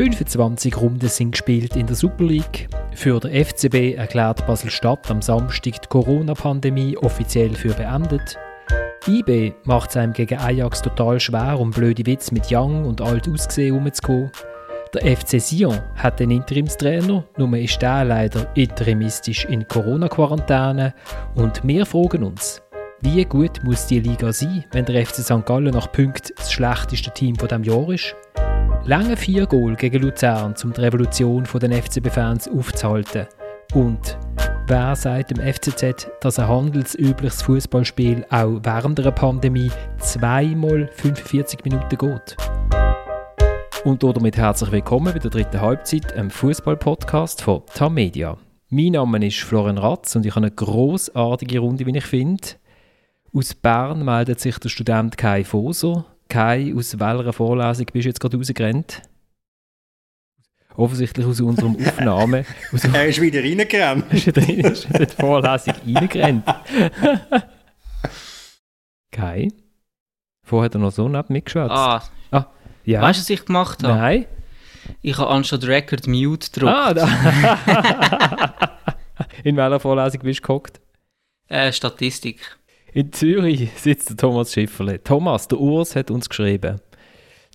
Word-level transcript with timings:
25 0.00 0.80
Runden 0.80 1.08
sind 1.08 1.32
gespielt 1.32 1.76
in 1.76 1.86
der 1.86 1.94
Super 1.94 2.24
League. 2.24 2.70
Für 2.94 3.20
den 3.20 3.44
FCB 3.44 3.98
erklärt 3.98 4.46
Basel-Stadt 4.46 5.10
am 5.10 5.20
Samstag 5.20 5.82
die 5.82 5.88
Corona-Pandemie 5.90 6.96
offiziell 6.96 7.54
für 7.54 7.74
beendet. 7.74 8.38
IB 9.06 9.52
macht 9.64 9.90
es 9.90 9.98
einem 9.98 10.14
gegen 10.14 10.38
Ajax 10.38 10.80
total 10.80 11.20
schwer, 11.20 11.60
um 11.60 11.70
blöde 11.70 12.06
Witze 12.06 12.32
mit 12.32 12.50
Young 12.50 12.86
und 12.86 13.02
alt 13.02 13.28
ausgesehen 13.28 13.76
umzukommen. 13.76 14.32
Der 14.94 15.18
FC 15.18 15.38
Sion 15.38 15.78
hat 15.96 16.18
den 16.18 16.30
Interimstrainer, 16.30 17.22
nur 17.36 17.58
ist 17.58 17.82
der 17.82 18.06
leider 18.06 18.48
interimistisch 18.56 19.44
in 19.44 19.68
Corona-Quarantäne. 19.68 20.94
Und 21.34 21.60
wir 21.62 21.84
fragen 21.84 22.22
uns, 22.22 22.62
wie 23.02 23.22
gut 23.26 23.62
muss 23.64 23.86
die 23.86 24.00
Liga 24.00 24.32
sein, 24.32 24.64
wenn 24.72 24.86
der 24.86 25.04
FC 25.04 25.16
St. 25.16 25.44
Gallen 25.44 25.74
nach 25.74 25.92
Punkten 25.92 26.32
das 26.38 26.50
schlechteste 26.50 27.10
Team 27.10 27.36
von 27.36 27.48
dem 27.48 27.64
Jahr 27.64 27.90
ist? 27.90 28.16
Lange 28.86 29.14
vier 29.14 29.46
Goal 29.46 29.76
gegen 29.76 30.02
Luzern, 30.02 30.54
um 30.64 30.72
die 30.72 30.80
Revolution 30.80 31.44
der 31.44 31.82
FCB-Fans 31.82 32.48
aufzuhalten. 32.48 33.26
Und 33.74 34.18
wer 34.66 34.96
sagt 34.96 35.30
dem 35.30 35.36
FCZ, 35.36 36.08
dass 36.20 36.38
ein 36.38 36.48
handelsübliches 36.48 37.42
Fußballspiel 37.42 38.24
auch 38.30 38.58
während 38.62 38.98
der 38.98 39.10
Pandemie 39.10 39.70
zweimal 39.98 40.88
45 40.94 41.62
Minuten 41.64 41.90
geht? 41.90 42.36
Und 43.84 44.02
damit 44.02 44.38
herzlich 44.38 44.72
willkommen 44.72 45.12
bei 45.12 45.18
der 45.18 45.30
dritten 45.30 45.60
Halbzeit, 45.60 46.14
einem 46.14 46.30
Fußball-Podcast 46.30 47.42
von 47.42 47.62
TAM 47.74 47.92
Media. 47.92 48.38
Mein 48.70 48.92
Name 48.92 49.26
ist 49.26 49.40
Florian 49.40 49.78
Ratz 49.78 50.16
und 50.16 50.24
ich 50.24 50.34
habe 50.34 50.46
eine 50.46 50.54
großartige 50.54 51.58
Runde, 51.58 51.84
wie 51.84 51.96
ich 51.98 52.06
finde. 52.06 52.42
Aus 53.34 53.54
Bern 53.54 54.04
meldet 54.06 54.40
sich 54.40 54.58
der 54.58 54.70
Student 54.70 55.18
Kai 55.18 55.44
Foser. 55.44 56.06
Kai, 56.30 56.72
aus 56.76 56.98
welcher 56.98 57.32
Vorlesung 57.32 57.86
bist 57.86 58.04
du 58.04 58.08
jetzt 58.08 58.20
gerade 58.20 58.36
rausgerannt? 58.36 59.02
Offensichtlich 60.76 61.26
aus 61.26 61.40
unserem 61.40 61.76
Aufnahme. 61.86 62.46
Aus 62.72 62.84
er 62.84 63.06
ist 63.08 63.20
wieder 63.20 63.42
reingerannt. 63.42 64.10
ist 64.14 64.26
wieder 64.28 64.48
in 64.48 65.06
die 65.06 65.06
Vorlesung 65.06 65.74
reingerannt. 65.94 66.44
Kai? 69.10 69.48
Vorher 70.44 70.66
hat 70.66 70.74
er 70.76 70.78
noch 70.78 70.92
so 70.92 71.08
neben 71.08 71.32
mitgeschwätzt. 71.32 71.72
Ah, 71.72 72.02
ah, 72.30 72.46
ja. 72.84 73.02
weißt 73.02 73.18
du, 73.18 73.22
was 73.22 73.30
ich 73.30 73.44
gemacht 73.44 73.82
habe? 73.82 73.94
Nein. 73.94 74.26
Ich 75.02 75.18
habe 75.18 75.30
anstatt 75.30 75.64
Record 75.64 76.06
Mute 76.06 76.48
gedrückt. 76.48 76.72
Ah, 76.72 76.94
da. 76.94 77.08
In 79.42 79.56
welcher 79.56 79.80
Vorlesung 79.80 80.20
bist 80.22 80.38
du 80.40 80.42
gehockt? 80.44 80.80
Äh, 81.48 81.72
Statistik. 81.72 82.59
In 82.92 83.12
Zürich 83.12 83.70
sitzt 83.76 84.10
der 84.10 84.16
Thomas 84.16 84.52
Schifferle. 84.52 85.02
Thomas, 85.02 85.46
der 85.46 85.60
Urs 85.60 85.94
hat 85.94 86.10
uns 86.10 86.28
geschrieben, 86.28 86.80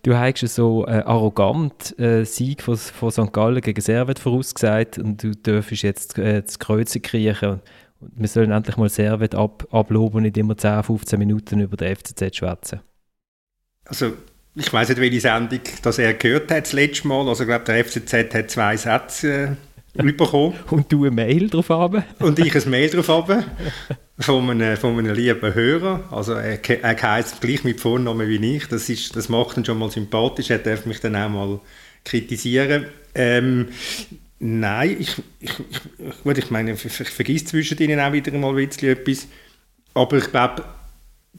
du 0.02 0.16
hast 0.16 0.38
so 0.48 0.86
äh, 0.86 1.02
arrogant 1.04 1.98
äh, 1.98 2.24
Sieg 2.24 2.62
von, 2.62 2.76
von 2.76 3.10
St. 3.10 3.32
Gallen 3.32 3.60
gegen 3.60 3.80
Servet 3.80 4.18
vorausgesagt 4.18 4.98
und 4.98 5.22
du 5.22 5.32
dürfst 5.32 5.82
jetzt 5.82 6.18
äh, 6.18 6.42
das 6.42 6.58
Kreuze 6.58 7.00
kriechen. 7.00 7.60
Und 8.00 8.12
wir 8.14 8.28
sollen 8.28 8.50
endlich 8.50 8.76
mal 8.76 8.88
Servet 8.88 9.34
ab, 9.34 9.66
abloben 9.70 10.18
und 10.18 10.22
nicht 10.22 10.38
immer 10.38 10.56
10, 10.56 10.82
15 10.82 11.18
Minuten 11.18 11.60
über 11.60 11.76
den 11.76 11.94
FCZ 11.94 12.36
schwätzen. 12.36 12.80
Also, 13.84 14.12
ich 14.54 14.72
weiß 14.72 14.88
nicht, 14.88 15.00
welche 15.00 15.20
Sendung 15.20 15.60
das 15.82 15.98
er 15.98 16.14
gehört 16.14 16.50
hat 16.50 16.64
das 16.64 16.72
letzte 16.72 17.08
Mal. 17.08 17.28
Also, 17.28 17.42
ich 17.42 17.48
glaube, 17.48 17.64
der 17.64 17.84
FCZ 17.84 18.34
hat 18.34 18.50
zwei 18.50 18.76
Sätze 18.76 19.56
äh, 19.94 20.02
bekommen. 20.12 20.54
und 20.70 20.90
du 20.90 21.04
eine 21.04 21.10
Mail 21.10 21.50
drauf 21.50 21.68
haben. 21.68 22.04
und 22.20 22.38
ich 22.38 22.54
ein 22.54 22.70
Mail 22.70 22.88
drauf 22.88 23.08
haben. 23.08 23.44
Von 24.18 24.48
einem, 24.48 24.76
von 24.78 24.98
einem 24.98 25.14
lieben 25.14 25.54
Hörer. 25.54 26.04
Also 26.10 26.32
er, 26.32 26.58
er 26.68 27.02
heisst 27.02 27.40
gleich 27.40 27.64
mit 27.64 27.80
Vornamen 27.80 28.28
wie 28.28 28.56
ich. 28.56 28.66
Das, 28.66 28.88
ist, 28.88 29.14
das 29.14 29.28
macht 29.28 29.58
ihn 29.58 29.64
schon 29.64 29.78
mal 29.78 29.90
sympathisch. 29.90 30.50
Er 30.50 30.58
darf 30.58 30.86
mich 30.86 31.00
dann 31.00 31.16
auch 31.16 31.28
mal 31.28 31.60
kritisieren. 32.04 32.86
Ähm, 33.14 33.68
nein, 34.38 34.96
ich, 35.00 35.16
ich, 35.40 35.50
ich, 35.50 36.22
gut, 36.22 36.38
ich 36.38 36.50
meine, 36.50 36.72
ich, 36.72 36.80
vergesse 36.80 37.44
zwischen 37.46 37.78
ihnen 37.78 38.00
auch 38.00 38.12
wieder 38.12 38.32
mal 38.32 38.56
ein 38.56 38.70
etwas. 38.70 39.28
Aber 39.92 40.16
ich 40.16 40.30
glaube, 40.30 40.64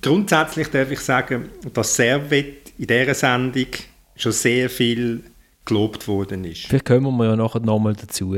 grundsätzlich 0.02 0.68
darf 0.68 0.92
ich 0.92 1.00
sagen, 1.00 1.50
dass 1.74 1.96
Servet 1.96 2.74
in 2.78 2.88
dieser 2.88 3.14
Sendung 3.14 3.68
schon 4.16 4.32
sehr 4.32 4.70
viel 4.70 5.24
gelobt 5.66 6.08
worden 6.08 6.44
ist. 6.46 6.68
Vielleicht 6.68 6.86
kommen 6.86 7.16
wir 7.18 7.26
ja 7.26 7.36
nachher 7.36 7.60
nochmal 7.60 7.96
dazu. 7.96 8.36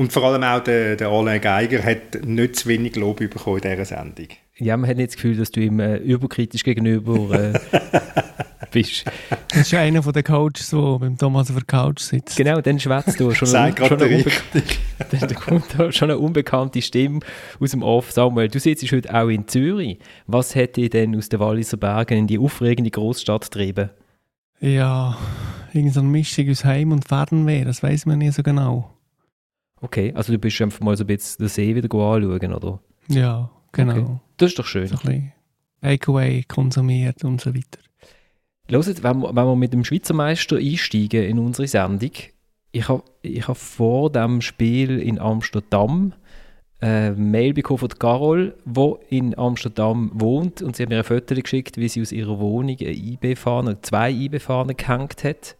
Und 0.00 0.14
vor 0.14 0.24
allem 0.24 0.42
auch 0.42 0.60
der, 0.60 0.96
der 0.96 1.08
Alain 1.08 1.42
Geiger 1.42 1.84
hat 1.84 2.24
nicht 2.24 2.56
zu 2.56 2.70
wenig 2.70 2.96
Lob 2.96 3.18
bekommen 3.18 3.60
in 3.62 3.70
dieser 3.70 3.84
Sendung. 3.84 4.28
Ja, 4.56 4.74
man 4.78 4.88
hat 4.88 4.96
nicht 4.96 5.10
das 5.10 5.16
Gefühl, 5.16 5.36
dass 5.36 5.50
du 5.50 5.60
ihm 5.60 5.78
äh, 5.78 5.98
überkritisch 5.98 6.64
gegenüber 6.64 7.52
äh, 7.52 7.60
bist. 8.72 9.04
Das 9.48 9.60
ist 9.60 9.74
einer 9.74 10.02
von 10.02 10.14
den 10.14 10.24
Coaches, 10.24 10.70
der 10.70 10.98
beim 10.98 11.18
Thomas 11.18 11.50
auf 11.50 11.56
der 11.56 11.66
Couch 11.66 12.00
sitzt. 12.00 12.34
Genau, 12.38 12.62
dann 12.62 12.80
schwätzt 12.80 13.20
du 13.20 13.34
schon, 13.34 13.48
eine, 13.54 13.76
schon, 13.76 14.00
eine 14.00 14.24
dann 15.20 15.34
kommt 15.34 15.66
da 15.76 15.92
schon 15.92 16.10
eine 16.10 16.18
unbekannte 16.18 16.80
Stimme 16.80 17.20
aus 17.60 17.72
dem 17.72 17.82
Off. 17.82 18.10
Samuel, 18.10 18.48
du 18.48 18.58
sitzt 18.58 18.90
heute 18.90 19.14
auch 19.14 19.28
in 19.28 19.48
Zürich. 19.48 19.98
Was 20.26 20.56
hat 20.56 20.78
dich 20.78 20.88
denn 20.88 21.14
aus 21.14 21.28
den 21.28 21.40
Walliser 21.40 21.76
Bergen 21.76 22.20
in 22.20 22.26
die 22.26 22.38
aufregende 22.38 22.90
Großstadt 22.90 23.50
getrieben? 23.50 23.90
Ja, 24.60 25.18
irgendeine 25.74 26.08
Mischung 26.08 26.48
aus 26.48 26.64
Heim 26.64 26.90
und 26.90 27.06
Fernweh, 27.06 27.64
das 27.64 27.82
weiß 27.82 28.06
man 28.06 28.20
nicht 28.20 28.32
so 28.32 28.42
genau. 28.42 28.94
Okay, 29.80 30.12
also 30.14 30.32
du 30.32 30.38
bist 30.38 30.60
einfach 30.60 30.80
mal 30.80 30.96
so 30.96 31.04
ein 31.04 31.06
bisschen 31.06 31.44
den 31.44 31.48
See 31.48 31.74
wieder 31.74 31.88
anschauen, 31.88 32.54
oder? 32.54 32.80
Ja, 33.08 33.50
genau. 33.72 33.92
Okay. 33.92 34.06
Das 34.36 34.50
ist 34.50 34.58
doch 34.58 34.66
schön. 34.66 34.86
So 34.86 34.96
ein 34.96 35.00
bisschen 35.00 35.32
Takeaway 35.82 36.42
konsumiert 36.44 37.24
und 37.24 37.40
so 37.40 37.54
weiter. 37.54 37.78
Hört, 38.68 39.02
wenn 39.02 39.18
wir, 39.18 39.28
wenn 39.34 39.46
wir 39.46 39.56
mit 39.56 39.72
dem 39.72 39.84
Schweizer 39.84 40.14
Meister 40.14 40.56
einsteigen 40.56 41.24
in 41.24 41.38
unsere 41.38 41.66
Sendung, 41.66 42.12
ich 42.72 42.88
habe 42.88 43.02
ich 43.22 43.48
hab 43.48 43.56
vor 43.56 44.10
dem 44.10 44.40
Spiel 44.42 44.98
in 45.00 45.18
Amsterdam 45.18 46.12
eine 46.80 47.14
Mail 47.16 47.52
bekommen 47.52 47.78
von 47.78 47.88
Carol, 47.90 48.54
die 48.64 48.94
in 49.10 49.36
Amsterdam 49.36 50.12
wohnt 50.14 50.62
und 50.62 50.76
sie 50.76 50.84
hat 50.84 50.90
mir 50.90 50.98
ein 50.98 51.04
Foto 51.04 51.34
geschickt, 51.34 51.76
wie 51.76 51.88
sie 51.88 52.00
aus 52.00 52.12
ihrer 52.12 52.38
Wohnung 52.38 52.76
eine 52.80 52.92
IB-Fahne, 52.92 53.82
zwei 53.82 54.10
IB-Fahnen 54.10 54.76
gehängt 54.76 55.24
hat 55.24 55.56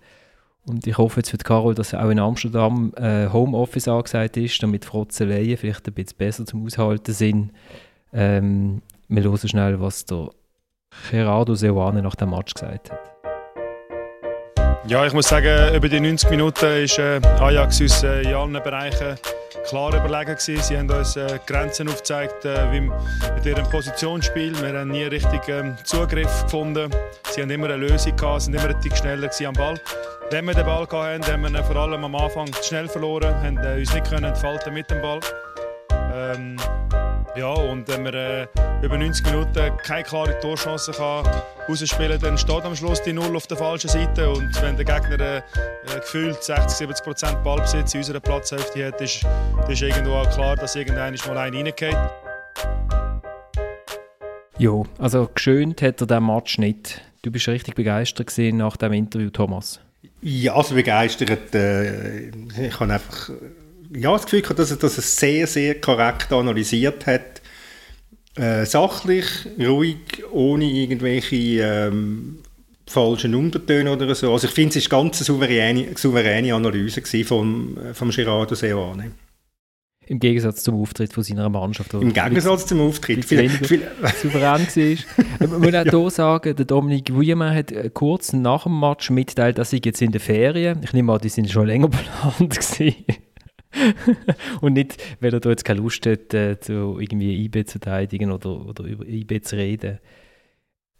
und 0.66 0.86
ich 0.86 0.98
hoffe 0.98 1.20
jetzt 1.20 1.30
für 1.30 1.38
Carol, 1.38 1.74
dass 1.74 1.94
auch 1.94 2.10
in 2.10 2.18
Amsterdam 2.18 2.92
äh, 2.96 3.28
Homeoffice 3.28 3.88
angesagt 3.88 4.36
ist, 4.36 4.62
damit 4.62 4.84
Frotzeleien 4.84 5.56
vielleicht 5.56 5.86
ein 5.88 5.94
bisschen 5.94 6.16
besser 6.18 6.46
zum 6.46 6.64
Aushalten 6.66 7.12
sind. 7.12 7.52
Ähm, 8.12 8.82
wir 9.08 9.22
hören 9.22 9.48
schnell, 9.48 9.80
was 9.80 10.04
der 10.04 10.28
Gerardo 11.10 11.54
Seoane 11.54 12.02
nach 12.02 12.14
dem 12.14 12.30
Match 12.30 12.54
gesagt 12.54 12.90
hat. 12.90 13.00
Ja, 14.86 15.06
ich 15.06 15.12
muss 15.12 15.28
sagen, 15.28 15.74
über 15.74 15.88
die 15.88 16.00
90 16.00 16.30
Minuten 16.30 16.84
ist 16.84 16.98
äh, 16.98 17.20
Ajax 17.38 17.80
uns 17.80 18.02
äh, 18.02 18.22
in 18.22 18.34
allen 18.34 18.52
Bereichen 18.52 19.16
klar 19.68 19.94
überlegen 19.94 20.36
gewesen. 20.36 20.62
Sie 20.62 20.78
haben 20.78 20.90
uns 20.90 21.16
äh, 21.16 21.38
Grenzen 21.46 21.88
aufgezeigt, 21.88 22.44
äh, 22.44 22.72
wie 22.72 22.80
mit 22.80 23.46
ihrem 23.46 23.68
Positionsspiel. 23.70 24.60
Wir 24.60 24.78
haben 24.78 24.90
nie 24.90 25.04
richtig 25.04 25.48
ähm, 25.48 25.76
Zugriff 25.84 26.42
gefunden. 26.42 26.90
Sie 27.30 27.42
haben 27.42 27.50
immer 27.50 27.66
eine 27.66 27.76
Lösung 27.76 28.16
gehabt, 28.16 28.42
sind 28.42 28.54
immer 28.54 28.68
ein 28.68 28.96
schneller 28.96 29.30
am 29.46 29.54
Ball. 29.54 29.80
Wenn 30.30 30.44
wir 30.44 30.54
den 30.54 30.64
Ball 30.64 30.82
hatten, 30.82 31.24
haben 31.26 31.42
wir 31.42 31.48
ihn 31.50 31.64
vor 31.64 31.76
allem 31.76 32.04
am 32.04 32.14
Anfang 32.14 32.48
schnell 32.62 32.88
verloren, 32.88 33.34
haben 33.34 33.58
äh, 33.58 33.78
uns 33.80 33.92
nicht 33.92 34.08
können 34.08 34.24
entfalten 34.24 34.72
mit 34.72 34.90
dem 34.90 35.02
Ball. 35.02 35.20
Ähm, 36.12 36.56
ja, 37.40 37.54
und 37.54 37.88
wenn 37.88 38.04
wir 38.04 38.12
äh, 38.12 38.46
über 38.82 38.98
90 38.98 39.24
Minuten 39.24 39.74
keine 39.78 40.02
klare 40.02 40.38
Torchance 40.40 40.92
kann 40.92 41.24
rausspielen 41.66 42.20
dann 42.20 42.36
steht 42.36 42.64
am 42.64 42.76
Schluss 42.76 43.02
die 43.02 43.14
Null 43.14 43.34
auf 43.34 43.46
der 43.46 43.56
falschen 43.56 43.88
Seite. 43.88 44.28
Und 44.28 44.60
wenn 44.60 44.76
der 44.76 44.84
Gegner 44.84 45.18
äh, 45.18 45.38
äh 45.38 45.42
gefühlt 46.00 46.36
60-70 46.36 47.02
Prozent 47.02 47.42
Ballbesitz 47.42 47.94
in 47.94 48.00
unserer 48.00 48.20
Platzhälfte 48.20 48.86
hat, 48.86 49.00
ist, 49.00 49.24
ist 49.70 49.80
irgendwo 49.80 50.16
auch 50.16 50.30
klar, 50.30 50.54
dass 50.56 50.76
irgendeiner 50.76 51.16
mal 51.28 51.38
einen 51.38 51.56
reingeht. 51.56 51.96
Ja, 54.58 54.82
also 54.98 55.30
geschönt 55.34 55.80
hat 55.80 56.02
er 56.02 56.06
diesen 56.06 56.26
Match 56.26 56.58
nicht. 56.58 57.00
Du 57.22 57.30
bist 57.30 57.48
richtig 57.48 57.74
begeistert 57.74 58.36
nach 58.52 58.76
dem 58.76 58.92
Interview, 58.92 59.30
Thomas. 59.30 59.80
Ja, 60.20 60.56
also 60.56 60.74
begeistert. 60.74 61.54
Äh, 61.54 62.28
ich 62.28 62.80
habe 62.80 62.92
einfach 62.92 63.30
ja, 63.94 64.12
das 64.12 64.26
Gefühl, 64.26 64.42
dass 64.42 64.70
er 64.70 64.76
das 64.76 65.16
sehr, 65.16 65.46
sehr 65.46 65.80
korrekt 65.80 66.32
analysiert 66.32 67.06
hat. 67.06 67.42
Äh, 68.36 68.64
sachlich, 68.64 69.26
ruhig, 69.58 70.22
ohne 70.30 70.64
irgendwelche 70.64 71.62
ähm, 71.62 72.38
falschen 72.86 73.34
Untertöne 73.34 73.92
oder 73.92 74.14
so. 74.14 74.32
Also 74.32 74.46
ich 74.46 74.54
finde, 74.54 74.78
es 74.78 74.90
war 74.90 75.00
eine 75.00 75.10
ganz 75.10 75.24
souveräne, 75.24 75.88
souveräne 75.96 76.54
Analyse 76.54 77.02
vom, 77.24 77.76
vom 77.92 78.10
Gerardo 78.10 78.54
Seoane. 78.54 79.12
Im 80.06 80.18
Gegensatz 80.18 80.64
zum 80.64 80.80
Auftritt 80.80 81.12
von 81.12 81.22
seiner 81.22 81.48
Mannschaft. 81.48 81.94
Im 81.94 82.12
Gegensatz 82.12 82.66
zum 82.66 82.80
Auftritt. 82.80 83.24
Viel, 83.24 83.48
viel 83.48 83.82
souverän 84.20 84.66
war. 84.66 85.48
Man 85.48 85.60
muss 85.60 85.68
auch 85.68 85.84
ja. 85.84 85.90
hier 85.90 86.10
sagen, 86.10 86.56
der 86.56 86.64
Dominik 86.64 87.16
Wiemann 87.16 87.54
hat 87.54 87.70
äh, 87.70 87.90
kurz 87.94 88.32
nach 88.32 88.64
dem 88.64 88.80
Match 88.80 89.10
mitteilt, 89.10 89.58
dass 89.58 89.70
sie 89.70 89.80
jetzt 89.84 90.02
in 90.02 90.10
der 90.10 90.20
Ferien. 90.20 90.80
Ich 90.82 90.92
nehme 90.92 91.12
an, 91.12 91.20
die 91.20 91.28
sind 91.28 91.48
schon 91.48 91.68
länger 91.68 91.88
geplant 91.90 92.58
Und 94.60 94.74
nicht, 94.74 94.96
weil 95.20 95.32
er 95.32 95.40
da 95.40 95.50
jetzt 95.50 95.64
keine 95.64 95.80
Lust 95.80 96.04
hat, 96.06 96.34
äh, 96.34 96.58
zu 96.60 96.98
irgendwie 96.98 97.44
IB 97.44 97.64
zu 97.64 97.78
verteidigen 97.78 98.32
oder, 98.32 98.66
oder 98.66 98.84
über 98.84 99.06
IB 99.06 99.40
zu 99.42 99.56
reden. 99.56 99.98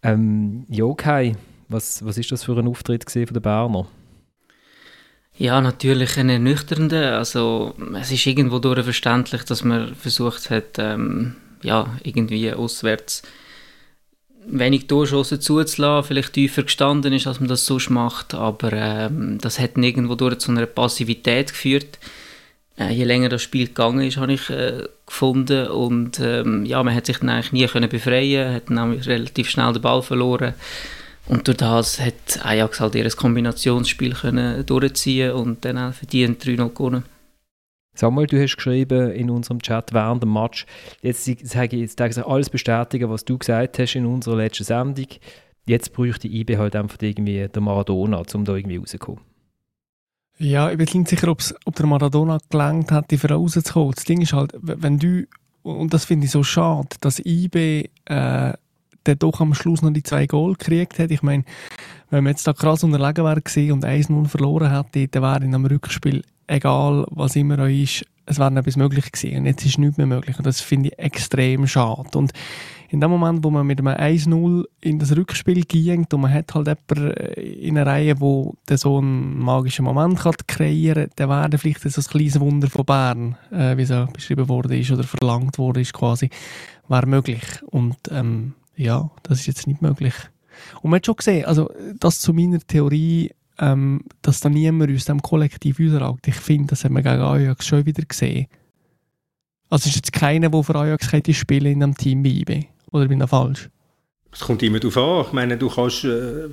Ähm, 0.03 0.65
ja, 0.69 0.91
Kai, 0.93 1.35
was, 1.67 2.03
was 2.05 2.17
ist 2.17 2.31
das 2.31 2.43
für 2.43 2.57
ein 2.57 2.67
Auftritt 2.67 3.09
von 3.09 3.25
den 3.25 3.41
Berner? 3.41 3.87
Ja, 5.37 5.61
natürlich 5.61 6.17
ein 6.17 6.29
ernüchternder. 6.29 7.17
Also 7.17 7.73
es 7.99 8.11
ist 8.11 8.25
irgendwo 8.25 8.59
durch 8.59 8.83
verständlich, 8.83 9.43
dass 9.43 9.63
man 9.63 9.95
versucht 9.95 10.49
hat, 10.49 10.77
ähm, 10.77 11.35
ja, 11.61 11.97
irgendwie 12.03 12.51
auswärts 12.53 13.23
wenig 14.45 14.87
Torschossen 14.87 15.39
zuzulassen, 15.39 16.07
vielleicht 16.07 16.33
tiefer 16.33 16.63
gestanden 16.63 17.13
ist, 17.13 17.27
als 17.27 17.39
man 17.39 17.49
das 17.49 17.65
sonst 17.65 17.89
macht, 17.89 18.33
aber 18.33 18.73
ähm, 18.73 19.37
das 19.39 19.59
hat 19.59 19.77
irgendwo 19.77 20.15
durch 20.15 20.39
zu 20.39 20.51
einer 20.51 20.65
Passivität 20.65 21.49
geführt. 21.49 21.99
Äh, 22.81 22.93
je 22.93 23.03
länger 23.03 23.29
das 23.29 23.41
Spiel 23.41 23.67
gegangen 23.67 24.07
ist, 24.07 24.17
habe 24.17 24.33
ich 24.33 24.49
äh, 24.49 24.87
gefunden 25.05 25.67
und 25.67 26.19
ähm, 26.19 26.65
ja, 26.65 26.81
man 26.83 26.95
hat 26.95 27.05
sich 27.05 27.19
dann 27.19 27.29
eigentlich 27.29 27.51
nie 27.51 27.67
können 27.67 27.89
befreien, 27.89 28.55
hat 28.55 28.69
dann 28.69 28.93
relativ 28.93 29.49
schnell 29.49 29.73
den 29.73 29.81
Ball 29.81 30.01
verloren 30.01 30.53
und 31.27 31.47
durch 31.47 31.57
das 31.57 31.99
hat 31.99 32.43
Ajax 32.43 32.79
halt 32.79 32.95
ihr 32.95 33.09
Kombinationsspiel 33.09 34.13
können 34.13 34.65
durchziehen 34.65 35.31
und 35.33 35.63
dann 35.63 35.77
auch 35.77 35.93
verdient 35.93 36.43
3-0 36.43 36.69
gewonnen. 36.69 37.03
Samuel, 37.93 38.27
du 38.27 38.41
hast 38.41 38.55
geschrieben 38.55 39.11
in 39.11 39.29
unserem 39.29 39.61
Chat 39.61 39.93
während 39.93 40.23
dem 40.23 40.33
Match, 40.33 40.65
jetzt 41.01 41.25
sage 41.25 41.75
ich, 41.75 41.81
jetzt 41.81 41.99
ich 41.99 42.25
alles 42.25 42.49
bestätigen, 42.49 43.09
was 43.09 43.25
du 43.25 43.37
gesagt 43.37 43.77
hast 43.79 43.95
in 43.95 44.05
unserer 44.05 44.37
letzten 44.37 44.63
Sendung. 44.63 45.07
Jetzt 45.67 45.93
bräuchte 45.93 46.27
IB 46.27 46.57
halt 46.57 46.75
einfach 46.75 46.97
irgendwie 47.01 47.47
der 47.47 47.61
Maradona, 47.61 48.23
um 48.33 48.45
da 48.45 48.55
irgendwie 48.55 48.77
rauszukommen. 48.77 49.30
Ja, 50.41 50.71
ich 50.71 50.77
bin 50.77 50.87
nicht 50.91 51.07
sicher, 51.07 51.29
ob 51.29 51.75
der 51.75 51.85
Maradona 51.85 52.39
gelangt 52.49 52.91
hat, 52.91 53.11
die 53.11 53.15
rauszukommen. 53.15 53.93
Das 53.93 54.05
Ding 54.05 54.21
ist 54.21 54.33
halt, 54.33 54.53
wenn 54.59 54.97
du, 54.97 55.27
und 55.61 55.93
das 55.93 56.05
finde 56.05 56.25
ich 56.25 56.31
so 56.31 56.43
schade, 56.43 56.89
dass 56.99 57.19
IB 57.19 57.89
äh, 58.05 58.53
der 59.05 59.15
doch 59.15 59.39
am 59.39 59.53
Schluss 59.53 59.81
noch 59.81 59.91
die 59.91 60.03
zwei 60.03 60.25
Goal 60.25 60.53
gekriegt 60.53 60.97
hat. 60.99 61.11
Ich 61.11 61.21
meine, 61.21 61.43
wenn 62.09 62.23
man 62.23 62.33
jetzt 62.33 62.47
da 62.47 62.53
krass 62.53 62.83
unterlegen 62.83 63.23
wäre 63.23 63.73
und 63.73 63.85
1-0 63.85 64.27
verloren 64.27 64.71
hätte, 64.71 65.07
dann 65.07 65.23
wäre 65.23 65.43
in 65.43 65.55
einem 65.55 65.65
Rückspiel 65.65 66.23
egal 66.47 67.05
was 67.09 67.35
immer 67.35 67.59
auch 67.59 67.67
ist, 67.67 68.05
es 68.25 68.39
wäre 68.39 68.55
etwas 68.57 68.77
möglich 68.77 69.11
gewesen. 69.11 69.37
Und 69.37 69.45
jetzt 69.45 69.65
ist 69.65 69.77
nichts 69.77 69.97
mehr 69.97 70.07
möglich. 70.07 70.37
Und 70.37 70.45
das 70.45 70.61
finde 70.61 70.89
ich 70.89 70.99
extrem 70.99 71.67
schade. 71.67 72.17
Und 72.17 72.31
in 72.91 72.99
dem 72.99 73.09
Moment, 73.09 73.41
wo 73.41 73.49
man 73.49 73.65
mit 73.65 73.79
einem 73.79 73.95
1-0 73.95 74.65
in 74.81 74.99
das 74.99 75.15
Rückspiel 75.15 75.63
ging 75.63 76.05
und 76.11 76.19
man 76.19 76.33
hat 76.33 76.53
halt 76.53 76.67
jemanden 76.67 77.11
äh, 77.15 77.41
in 77.41 77.77
einer 77.77 77.89
Reihe, 77.89 78.19
wo 78.19 78.55
der 78.67 78.77
so 78.77 78.97
einen 78.97 79.39
magischen 79.39 79.85
Moment 79.85 80.19
kann 80.19 80.33
kreieren 80.45 81.09
kann, 81.15 81.29
dann 81.29 81.51
wäre 81.51 81.57
vielleicht 81.57 81.89
so 81.89 82.01
ein 82.01 82.03
kleines 82.03 82.39
Wunder 82.41 82.69
von 82.69 82.85
Bern, 82.85 83.37
äh, 83.49 83.77
wie 83.77 83.85
so 83.85 84.07
beschrieben 84.11 84.49
worden 84.49 84.73
ist 84.73 84.91
oder 84.91 85.03
verlangt 85.03 85.57
worden 85.57 85.81
ist 85.81 85.93
quasi, 85.93 86.29
wäre 86.89 87.07
möglich. 87.07 87.41
Und 87.67 87.95
ähm, 88.09 88.55
ja, 88.75 89.09
das 89.23 89.39
ist 89.39 89.47
jetzt 89.47 89.67
nicht 89.67 89.81
möglich. 89.81 90.13
Und 90.81 90.91
man 90.91 90.97
hat 90.97 91.05
schon 91.05 91.15
gesehen, 91.15 91.45
also 91.45 91.71
das 91.97 92.19
zu 92.19 92.33
meiner 92.33 92.59
Theorie, 92.59 93.31
ähm, 93.57 94.01
dass 94.21 94.41
da 94.41 94.49
niemand 94.49 94.93
aus 94.93 95.05
dem 95.05 95.21
Kollektiv 95.21 95.79
rausragt. 95.79 96.27
Ich 96.27 96.35
finde, 96.35 96.71
das 96.71 96.83
haben 96.83 96.95
wir 96.95 97.03
gegen 97.03 97.21
Ajax 97.21 97.65
schon 97.65 97.85
wieder 97.85 98.03
gesehen. 98.03 98.47
Also 99.69 99.87
ist 99.87 99.95
jetzt 99.95 100.11
keiner, 100.11 100.49
der 100.49 100.63
für 100.63 100.75
Ajax 100.75 101.13
hätte 101.13 101.33
spielen 101.33 101.71
in 101.71 101.83
einem 101.83 101.95
Team 101.95 102.23
bei 102.23 102.67
Oder 102.91 103.07
bin 103.07 103.21
ich 103.21 103.29
falsch? 103.29 103.69
Es 104.31 104.39
kommt 104.39 104.63
immer 104.63 104.79
darauf 104.79 104.97
an. 104.97 105.25
Ich 105.27 105.33
meine, 105.33 105.57
du 105.57 105.69
kannst, 105.69 106.03
äh, 106.03 106.47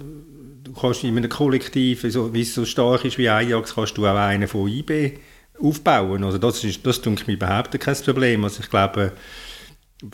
du 0.65 0.73
kannst 0.79 1.05
in 1.05 1.17
einem 1.17 1.29
Kollektiv, 1.29 2.05
so, 2.09 2.33
wie 2.35 2.43
es 2.43 2.55
so 2.55 2.65
stark 2.65 3.05
ist 3.05 3.19
wie 3.19 3.29
Ajax, 3.29 3.75
kannst 3.75 3.97
du 3.97 4.07
auch 4.07 4.17
einen 4.17 4.49
von 4.49 4.69
IB 4.69 5.19
aufbauen. 5.61 6.25
Also 6.25 6.39
das 6.39 6.63
ist, 6.65 6.85
das 6.87 7.01
denke 7.01 7.23
ich 7.23 7.27
mir 7.27 7.35
überhaupt 7.35 7.79
kein 7.79 7.97
Problem. 7.97 8.45
Also 8.45 8.61
ich 8.63 8.71
glaube, 8.71 9.13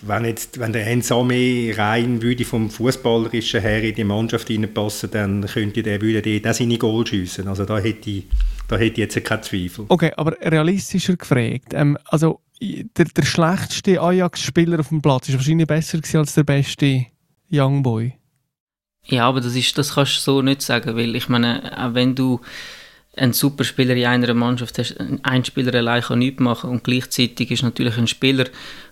wenn, 0.03 0.25
jetzt, 0.25 0.59
wenn 0.59 0.73
der 0.73 0.87
Ensame 0.87 1.77
rein 1.77 2.23
würde 2.23 2.45
vom 2.45 2.71
Fußballerischen 2.71 3.61
her 3.61 3.83
in 3.83 3.95
die 3.95 4.05
Mannschaft 4.05 4.51
reinpassen, 4.51 5.11
dann 5.11 5.47
könnte 5.47 5.83
der, 5.83 6.01
würde 6.01 6.23
der 6.23 6.51
auch 6.51 6.55
seine 6.55 6.79
Goal 6.79 7.07
schiessen. 7.07 7.49
Also 7.49 7.65
da 7.65 7.79
hätte 7.79 8.11
ich, 8.11 8.25
da 8.69 8.77
hätte 8.77 8.93
ich 8.93 8.99
jetzt 8.99 9.25
keinen 9.25 9.43
Zweifel. 9.43 9.85
Okay, 9.89 10.13
aber 10.17 10.37
realistischer 10.41 11.17
gefragt. 11.17 11.75
Ähm, 11.75 11.99
also 12.07 12.41
der, 12.97 13.07
der 13.07 13.25
schlechteste 13.25 14.01
Ajax-Spieler 14.01 14.81
auf 14.81 14.89
dem 14.89 15.03
Platz 15.03 15.29
ist 15.29 15.37
wahrscheinlich 15.37 15.67
besser 15.67 16.01
als 16.15 16.35
der 16.35 16.45
beste 16.45 17.07
Youngboy. 17.53 18.15
Ja, 19.07 19.29
aber 19.29 19.41
das, 19.41 19.55
ist, 19.55 19.77
das 19.77 19.95
kannst 19.95 20.17
du 20.17 20.21
so 20.21 20.43
nicht 20.43 20.63
sagen, 20.63 20.97
weil 20.97 21.15
ich 21.15 21.29
meine, 21.29 21.73
auch 21.79 21.95
wenn 21.95 22.15
du 22.15 22.41
einen 23.17 23.33
Superspieler 23.33 23.95
in 23.95 24.07
einer 24.07 24.35
Mannschaft 24.35 24.79
hast, 24.79 24.97
ein 25.23 25.45
Spieler 25.45 25.75
allein 25.75 26.03
kann 26.03 26.19
nichts 26.19 26.41
machen 26.41 26.71
und 26.71 26.85
gleichzeitig 26.85 27.51
ist 27.51 27.63
natürlich 27.63 27.97
ein 27.97 28.09
Spieler, 28.09 28.47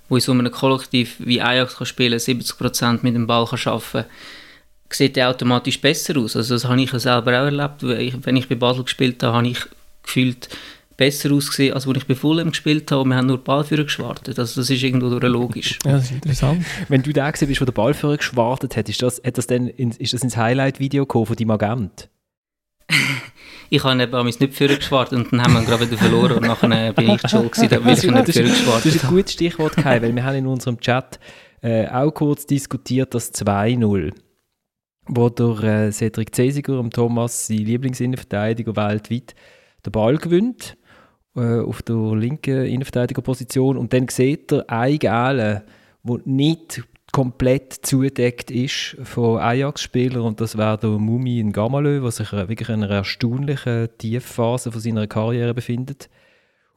wo 0.09 0.17
in 0.17 0.21
so 0.21 0.33
einem 0.33 0.51
Kollektiv 0.51 1.17
wie 1.19 1.41
Ajax 1.41 1.77
kann 1.77 1.87
spielen 1.87 2.19
70% 2.19 3.01
mit 3.03 3.15
dem 3.15 3.27
Ball 3.27 3.47
kann 3.47 3.73
arbeiten 3.73 4.05
sieht 4.95 5.17
er 5.17 5.31
automatisch 5.31 5.81
besser 5.81 6.19
aus. 6.19 6.37
Also 6.37 6.55
das 6.55 6.65
habe 6.65 6.81
ich 6.81 6.91
selber 6.91 7.41
auch 7.41 7.47
erlebt. 7.47 7.83
Wenn 7.83 8.37
ich 8.37 8.49
bei 8.49 8.55
Basel 8.55 8.85
gespielt 8.85 9.23
habe, 9.23 9.37
habe 9.37 9.49
ich 9.49 9.59
gefühlt 10.03 10.49
besser 10.97 11.33
ausgesehen, 11.33 11.75
als 11.75 11.87
als 11.87 11.97
ich 11.97 12.07
bei 12.07 12.15
Fulham 12.15 12.51
gespielt 12.51 12.91
habe. 12.91 13.09
Wir 13.09 13.17
haben 13.17 13.27
nur 13.27 13.39
Ballführer 13.39 13.85
geschwartet. 13.85 14.39
Also 14.39 14.61
das 14.61 14.71
ist 14.71 14.83
irgendwo 14.83 15.09
logisch. 15.09 15.79
ja, 15.85 15.93
das 15.93 16.05
ist 16.05 16.13
interessant. 16.13 16.65
Wenn 16.89 17.03
du 17.03 17.13
da 17.13 17.31
gesehen 17.31 17.49
bist, 17.49 17.61
wo 17.61 17.65
der 17.65 17.73
Ballführer 17.73 18.17
geschwartet 18.17 18.77
hat, 18.77 18.89
ist 18.89 19.03
das, 19.03 19.21
hat 19.25 19.39
das 19.39 19.47
dann 19.47 19.69
in, 19.69 19.91
ist 19.93 20.13
das 20.13 20.23
ins 20.23 20.37
Highlight-Video 20.37 21.07
von 21.07 21.37
deinem 21.37 21.51
Agent? 21.51 22.09
ich 23.71 23.85
habe 23.85 24.03
eben 24.03 24.25
nicht 24.27 24.55
für 24.55 24.69
geschwart 24.69 25.13
und 25.13 25.33
dann 25.33 25.43
haben 25.43 25.55
wir 25.55 25.63
gerade 25.65 25.87
wieder 25.87 25.99
verloren 25.99 26.39
und 26.39 26.47
nachher 26.47 26.93
bin 26.93 27.11
ich 27.11 27.29
schon 27.29 27.51
gewesen, 27.51 27.85
weil 27.85 27.99
ich 27.99 28.03
nicht 28.03 28.33
für 28.33 28.43
geschwart 28.43 28.85
Das 28.85 28.95
ist 28.95 29.05
ein 29.05 29.11
gutes 29.11 29.33
Stichwort, 29.33 29.77
Kai, 29.77 30.03
weil 30.03 30.15
wir 30.15 30.25
haben 30.25 30.37
in 30.37 30.47
unserem 30.47 30.79
Chat 30.81 31.19
äh, 31.63 31.87
auch 31.89 32.11
kurz 32.11 32.47
diskutiert, 32.47 33.15
das 33.15 33.33
2-0 33.35 34.13
wo 35.07 35.29
der 35.29 35.63
äh, 35.65 35.93
Cedric 35.93 36.35
Cesiger 36.35 36.79
und 36.79 36.95
Thomas, 36.95 37.47
sein 37.47 37.59
Lieblingsinnenverteidiger 37.59 38.77
weltweit, 38.77 39.35
den 39.85 39.93
Ball 39.93 40.17
gewinnt 40.17 40.77
äh, 41.37 41.61
auf 41.61 41.83
der 41.83 41.97
linken 42.15 42.65
Innenverteidigerposition. 42.65 43.77
Und 43.77 43.93
dann 43.93 44.09
sieht 44.09 44.53
er 44.53 44.69
einen 44.69 44.99
Gale, 44.99 45.65
der 46.03 46.21
nicht 46.25 46.83
komplett 47.13 47.73
zudeckt 47.73 48.51
ist 48.51 48.97
von 49.03 49.39
Ajax-Spielern. 49.39 50.23
Und 50.23 50.41
das 50.41 50.57
wäre 50.57 50.79
der 50.79 50.91
Mumi 50.91 51.41
in 51.41 51.53
Gamalö, 51.53 52.01
der 52.01 52.11
sich 52.11 52.33
wirklich 52.33 52.69
in 52.69 52.83
einer 52.83 52.91
erstaunlichen 52.91 53.89
Tiefphase 53.99 54.73
von 54.73 54.81
seiner 54.81 55.07
Karriere 55.07 55.55
befindet. 55.55 56.09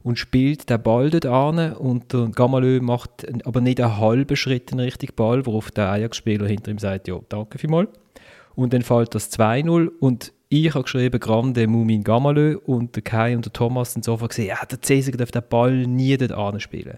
Und 0.04 0.20
spielt 0.20 0.70
den 0.70 0.84
Ball 0.84 1.10
dort 1.10 1.26
an. 1.26 1.74
Und 1.74 2.14
der 2.14 2.28
Gamalö 2.28 2.80
macht 2.82 3.26
aber 3.46 3.62
nicht 3.62 3.82
einen 3.82 3.98
halben 3.98 4.36
Schritt 4.36 4.72
in 4.72 4.80
Richtung 4.80 5.10
Ball, 5.16 5.46
worauf 5.46 5.72
der 5.72 5.90
Ajax-Spieler 5.90 6.48
hinter 6.48 6.72
ihm 6.72 6.78
sagt, 6.80 7.08
ja, 7.08 7.20
danke 7.30 7.58
vielmals. 7.58 7.90
Und 8.56 8.74
dann 8.74 8.84
fällt 8.84 9.16
das 9.16 9.32
2-0 9.38 9.90
und 10.00 10.32
ich 10.50 10.74
habe 10.74 10.84
geschrieben, 10.84 11.20
Grande 11.20 11.68
Mumin 11.68 12.04
Gamalö 12.04 12.58
und 12.58 12.96
der 12.96 13.04
Kai 13.04 13.36
und 13.36 13.46
der 13.46 13.54
Thomas 13.54 13.94
sind 13.94 14.06
sofort 14.06 14.30
gesehen, 14.30 14.48
ja, 14.48 14.66
der 14.66 14.82
Cäsar 14.82 15.14
darf 15.14 15.32
den 15.32 15.44
Ball 15.50 15.88
nie 15.88 16.16
dort 16.18 16.32
anspielen. 16.32 16.98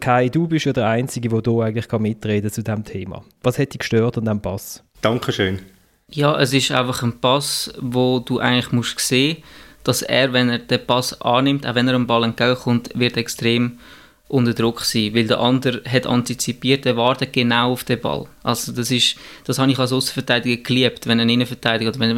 Kai, 0.00 0.28
du 0.28 0.46
bist 0.46 0.66
ja 0.66 0.72
der 0.72 0.88
Einzige, 0.88 1.28
der 1.28 1.40
hier 1.44 1.62
eigentlich 1.62 1.90
mitreden 1.92 2.42
kann 2.42 2.52
zu 2.52 2.62
diesem 2.62 2.84
Thema. 2.84 3.24
Was 3.42 3.58
hat 3.58 3.72
dich 3.72 3.78
gestört 3.78 4.18
an 4.18 4.24
diesem 4.24 4.42
Pass? 4.42 4.84
Dankeschön. 5.00 5.60
Ja, 6.10 6.38
es 6.38 6.52
ist 6.52 6.70
einfach 6.70 7.02
ein 7.02 7.18
Pass, 7.20 7.72
wo 7.80 8.20
du 8.20 8.38
eigentlich 8.38 8.72
musst 8.72 8.98
sehen 9.00 9.38
dass 9.86 10.02
er, 10.02 10.32
wenn 10.32 10.48
er 10.48 10.58
den 10.58 10.84
Pass 10.84 11.20
annimmt, 11.20 11.66
auch 11.66 11.76
wenn 11.76 11.86
er 11.86 11.94
am 11.94 12.06
Ball 12.06 12.24
entgegenkommt, 12.24 12.90
wird 12.94 13.16
extrem 13.16 13.78
unter 14.28 14.54
Druck 14.54 14.80
sein, 14.80 15.14
weil 15.14 15.28
der 15.28 15.38
andere 15.38 15.82
hat 15.88 16.06
antizipiert, 16.06 16.84
er 16.84 16.96
wartet 16.96 17.32
genau 17.32 17.72
auf 17.72 17.84
den 17.84 18.00
Ball. 18.00 18.26
Also 18.42 18.72
das 18.72 18.90
ist, 18.90 19.16
das 19.44 19.58
habe 19.58 19.70
ich 19.70 19.78
als 19.78 19.92
Außenverteidiger 19.92 20.62
geliebt, 20.62 21.06
wenn 21.06 21.20
ein 21.20 21.28
Innenverteidiger, 21.28 21.92
wenn, 22.00 22.16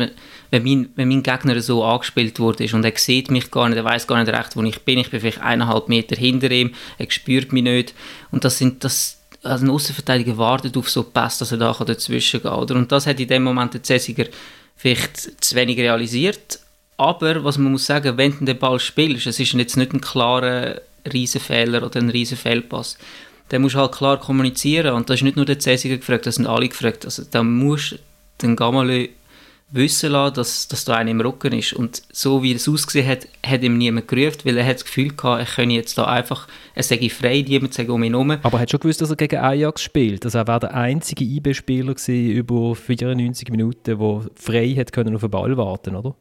wenn, 0.51 0.63
mein, 0.63 0.89
wenn 0.97 1.09
mein 1.09 1.23
Gegner 1.23 1.61
so 1.61 1.85
angespielt 1.85 2.41
wurde 2.41 2.67
und 2.73 2.85
er 2.85 2.93
sieht 2.97 3.31
mich 3.31 3.51
gar 3.51 3.69
nicht, 3.69 3.77
er 3.77 3.85
weiß 3.85 4.07
gar 4.07 4.23
nicht 4.23 4.35
recht, 4.35 4.57
wo 4.57 4.63
ich 4.63 4.81
bin, 4.81 4.99
ich 4.99 5.11
bin 5.11 5.21
vielleicht 5.21 5.43
eineinhalb 5.43 5.91
Meter 5.91 6.17
hinter 6.17 6.51
ihm, 6.51 6.73
er 6.97 7.11
spürt 7.11 7.53
mich 7.53 7.63
nicht 7.63 7.95
und 8.31 8.43
das 8.43 8.57
sind, 8.57 8.85
das, 8.85 9.19
also 9.43 9.67
ein 9.67 9.71
Außenverteidiger 9.71 10.39
wartet 10.39 10.79
auf 10.79 10.89
so 10.89 11.03
Pass, 11.03 11.39
dass 11.39 11.53
er 11.53 11.59
da 11.59 11.73
dazwischen 11.73 12.41
gehen 12.41 12.51
kann. 12.51 12.77
Und 12.77 12.91
das 12.91 13.07
hat 13.07 13.21
in 13.21 13.29
dem 13.29 13.43
Moment 13.43 13.75
der 13.75 13.83
Cäsiger 13.83 14.25
vielleicht 14.77 15.45
zu 15.45 15.55
wenig 15.57 15.77
realisiert, 15.77 16.61
aber 16.97 17.45
was 17.45 17.59
man 17.59 17.73
muss 17.73 17.85
sagen, 17.85 18.17
wenn 18.17 18.39
du 18.39 18.47
den 18.47 18.59
Ball 18.59 18.81
spielst, 18.81 19.27
es 19.27 19.39
ist 19.39 19.53
jetzt 19.53 19.77
nicht 19.77 19.93
ein 19.93 20.01
klarer 20.01 20.81
Riesenfehler 21.13 21.85
oder 21.85 22.01
ein 22.01 22.11
Riesenfehlpass. 22.11 22.99
Dann 23.49 23.63
musst 23.63 23.75
du 23.75 23.81
halt 23.81 23.93
klar 23.93 24.21
kommunizieren 24.21 24.95
und 24.95 25.09
da 25.09 25.15
ist 25.15 25.23
nicht 25.23 25.37
nur 25.37 25.47
der 25.47 25.59
Cäsiger 25.59 25.97
gefragt, 25.97 26.27
das 26.27 26.37
sind 26.37 26.47
alle 26.47 26.69
gefragt. 26.69 27.05
Also 27.05 27.23
da 27.31 27.43
musst 27.43 27.93
du 27.93 27.97
den 28.43 28.57
Gamalö 28.57 29.09
wissen 29.71 30.13
lassen, 30.13 30.35
dass, 30.35 30.69
dass 30.69 30.85
da 30.85 30.97
einer 30.97 31.11
im 31.11 31.21
Rücken 31.21 31.53
ist. 31.53 31.73
Und 31.73 32.03
so 32.13 32.43
wie 32.43 32.53
es 32.53 32.69
ausgesehen 32.69 33.07
hat, 33.07 33.29
hat 33.45 33.63
ihm 33.63 33.77
niemand 33.77 34.09
gerufen, 34.09 34.41
weil 34.45 34.57
er 34.57 34.67
hat 34.67 34.77
das 34.77 34.85
Gefühl 34.85 35.15
gehabt, 35.15 35.41
er 35.41 35.47
könne 35.47 35.75
jetzt 35.75 35.99
da 35.99 36.05
einfach, 36.05 36.49
er 36.75 36.83
sage 36.83 37.11
frei, 37.11 37.45
niemand 37.47 37.75
sage 37.75 37.93
um 37.93 38.03
ihn 38.03 38.15
herum. 38.15 38.31
Aber 38.31 38.59
er 38.59 38.61
hat 38.61 38.71
schon 38.71 38.81
gewusst, 38.81 39.01
dass 39.01 39.11
er 39.11 39.17
gegen 39.17 39.37
Ajax 39.37 39.83
spielt. 39.83 40.25
Also 40.25 40.39
er 40.39 40.47
war 40.47 40.61
der 40.61 40.75
einzige 40.75 41.25
IB-Spieler 41.25 41.95
über 42.09 42.75
94 42.75 43.51
Minuten, 43.51 43.99
der 43.99 44.31
frei 44.37 44.75
hat 44.75 44.93
können 44.93 45.15
auf 45.15 45.21
den 45.21 45.31
Ball 45.31 45.57
warten, 45.57 45.97
oder? 45.97 46.15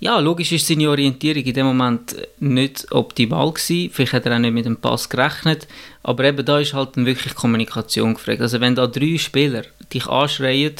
Ja, 0.00 0.20
logisch 0.20 0.52
ist 0.52 0.66
seine 0.66 0.88
Orientierung 0.88 1.42
in 1.42 1.54
dem 1.54 1.66
Moment 1.66 2.14
nicht 2.38 2.86
optimal 2.92 3.52
gewesen. 3.52 3.90
Vielleicht 3.92 4.12
hat 4.12 4.26
er 4.26 4.36
auch 4.36 4.38
nicht 4.38 4.54
mit 4.54 4.64
dem 4.64 4.76
Pass 4.76 5.08
gerechnet. 5.08 5.66
Aber 6.04 6.24
eben 6.24 6.44
da 6.44 6.60
ist 6.60 6.72
halt 6.72 6.96
wirklich 6.96 7.34
Kommunikation 7.34 8.14
gefragt. 8.14 8.40
Also 8.40 8.60
wenn 8.60 8.76
da 8.76 8.86
drei 8.86 9.18
Spieler 9.18 9.62
dich 9.92 10.06
anschreien 10.06 10.74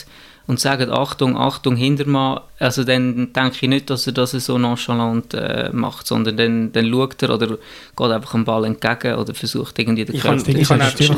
und 0.47 0.61
sagen 0.61 0.91
Achtung, 0.91 1.37
Achtung, 1.37 1.77
Hintermann, 1.77 2.41
also 2.61 2.85
dann 2.85 3.33
denke 3.33 3.57
ich 3.61 3.69
nicht, 3.69 3.91
dass 3.91 4.07
er 4.07 4.13
das 4.13 4.31
so 4.31 4.57
nonchalant 4.57 5.35
äh, 5.35 5.71
macht, 5.73 6.07
sondern 6.07 6.37
dann, 6.37 6.73
dann 6.73 6.91
schaut 6.91 7.23
er 7.23 7.35
oder 7.35 7.49
geht 7.49 8.11
einfach 8.11 8.33
dem 8.33 8.45
Ball 8.45 8.65
entgegen 8.65 9.17
oder 9.17 9.35
versucht 9.35 9.79
irgendwie 9.79 10.05
den 10.05 10.19
Körper... 10.19 10.49
Ich, 10.49 10.59
ich, 10.59 11.11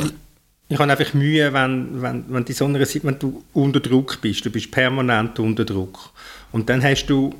ich 0.69 0.79
habe 0.79 0.91
einfach 0.91 1.15
Mühe, 1.15 1.53
wenn, 1.53 2.01
wenn, 2.01 2.25
wenn, 2.29 2.45
die 2.45 2.53
so 2.53 2.65
einer, 2.65 2.81
wenn 2.81 3.19
du 3.19 3.43
unter 3.53 3.81
Druck 3.81 4.21
bist, 4.21 4.45
du 4.45 4.51
bist 4.51 4.71
permanent 4.71 5.39
unter 5.39 5.65
Druck 5.65 6.11
und 6.53 6.69
dann 6.69 6.83
hast 6.83 7.07
du 7.07 7.35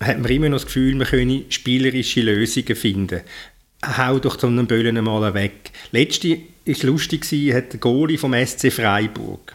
hat 0.00 0.18
man 0.18 0.30
immer 0.30 0.48
noch 0.48 0.56
das 0.56 0.66
Gefühl, 0.66 0.94
man 0.94 1.06
könne 1.06 1.44
spielerische 1.48 2.22
Lösungen 2.22 2.76
finden. 2.76 3.20
Hau 3.84 4.18
doch 4.18 4.38
so 4.38 4.46
einen 4.46 4.66
Böllen 4.66 5.02
mal 5.04 5.34
weg. 5.34 5.70
Letzte 5.92 6.38
ist 6.64 6.82
lustig 6.82 7.24
hat 7.52 7.72
der 7.72 7.80
Goalie 7.80 8.18
vom 8.18 8.34
SC 8.34 8.72
Freiburg 8.72 9.54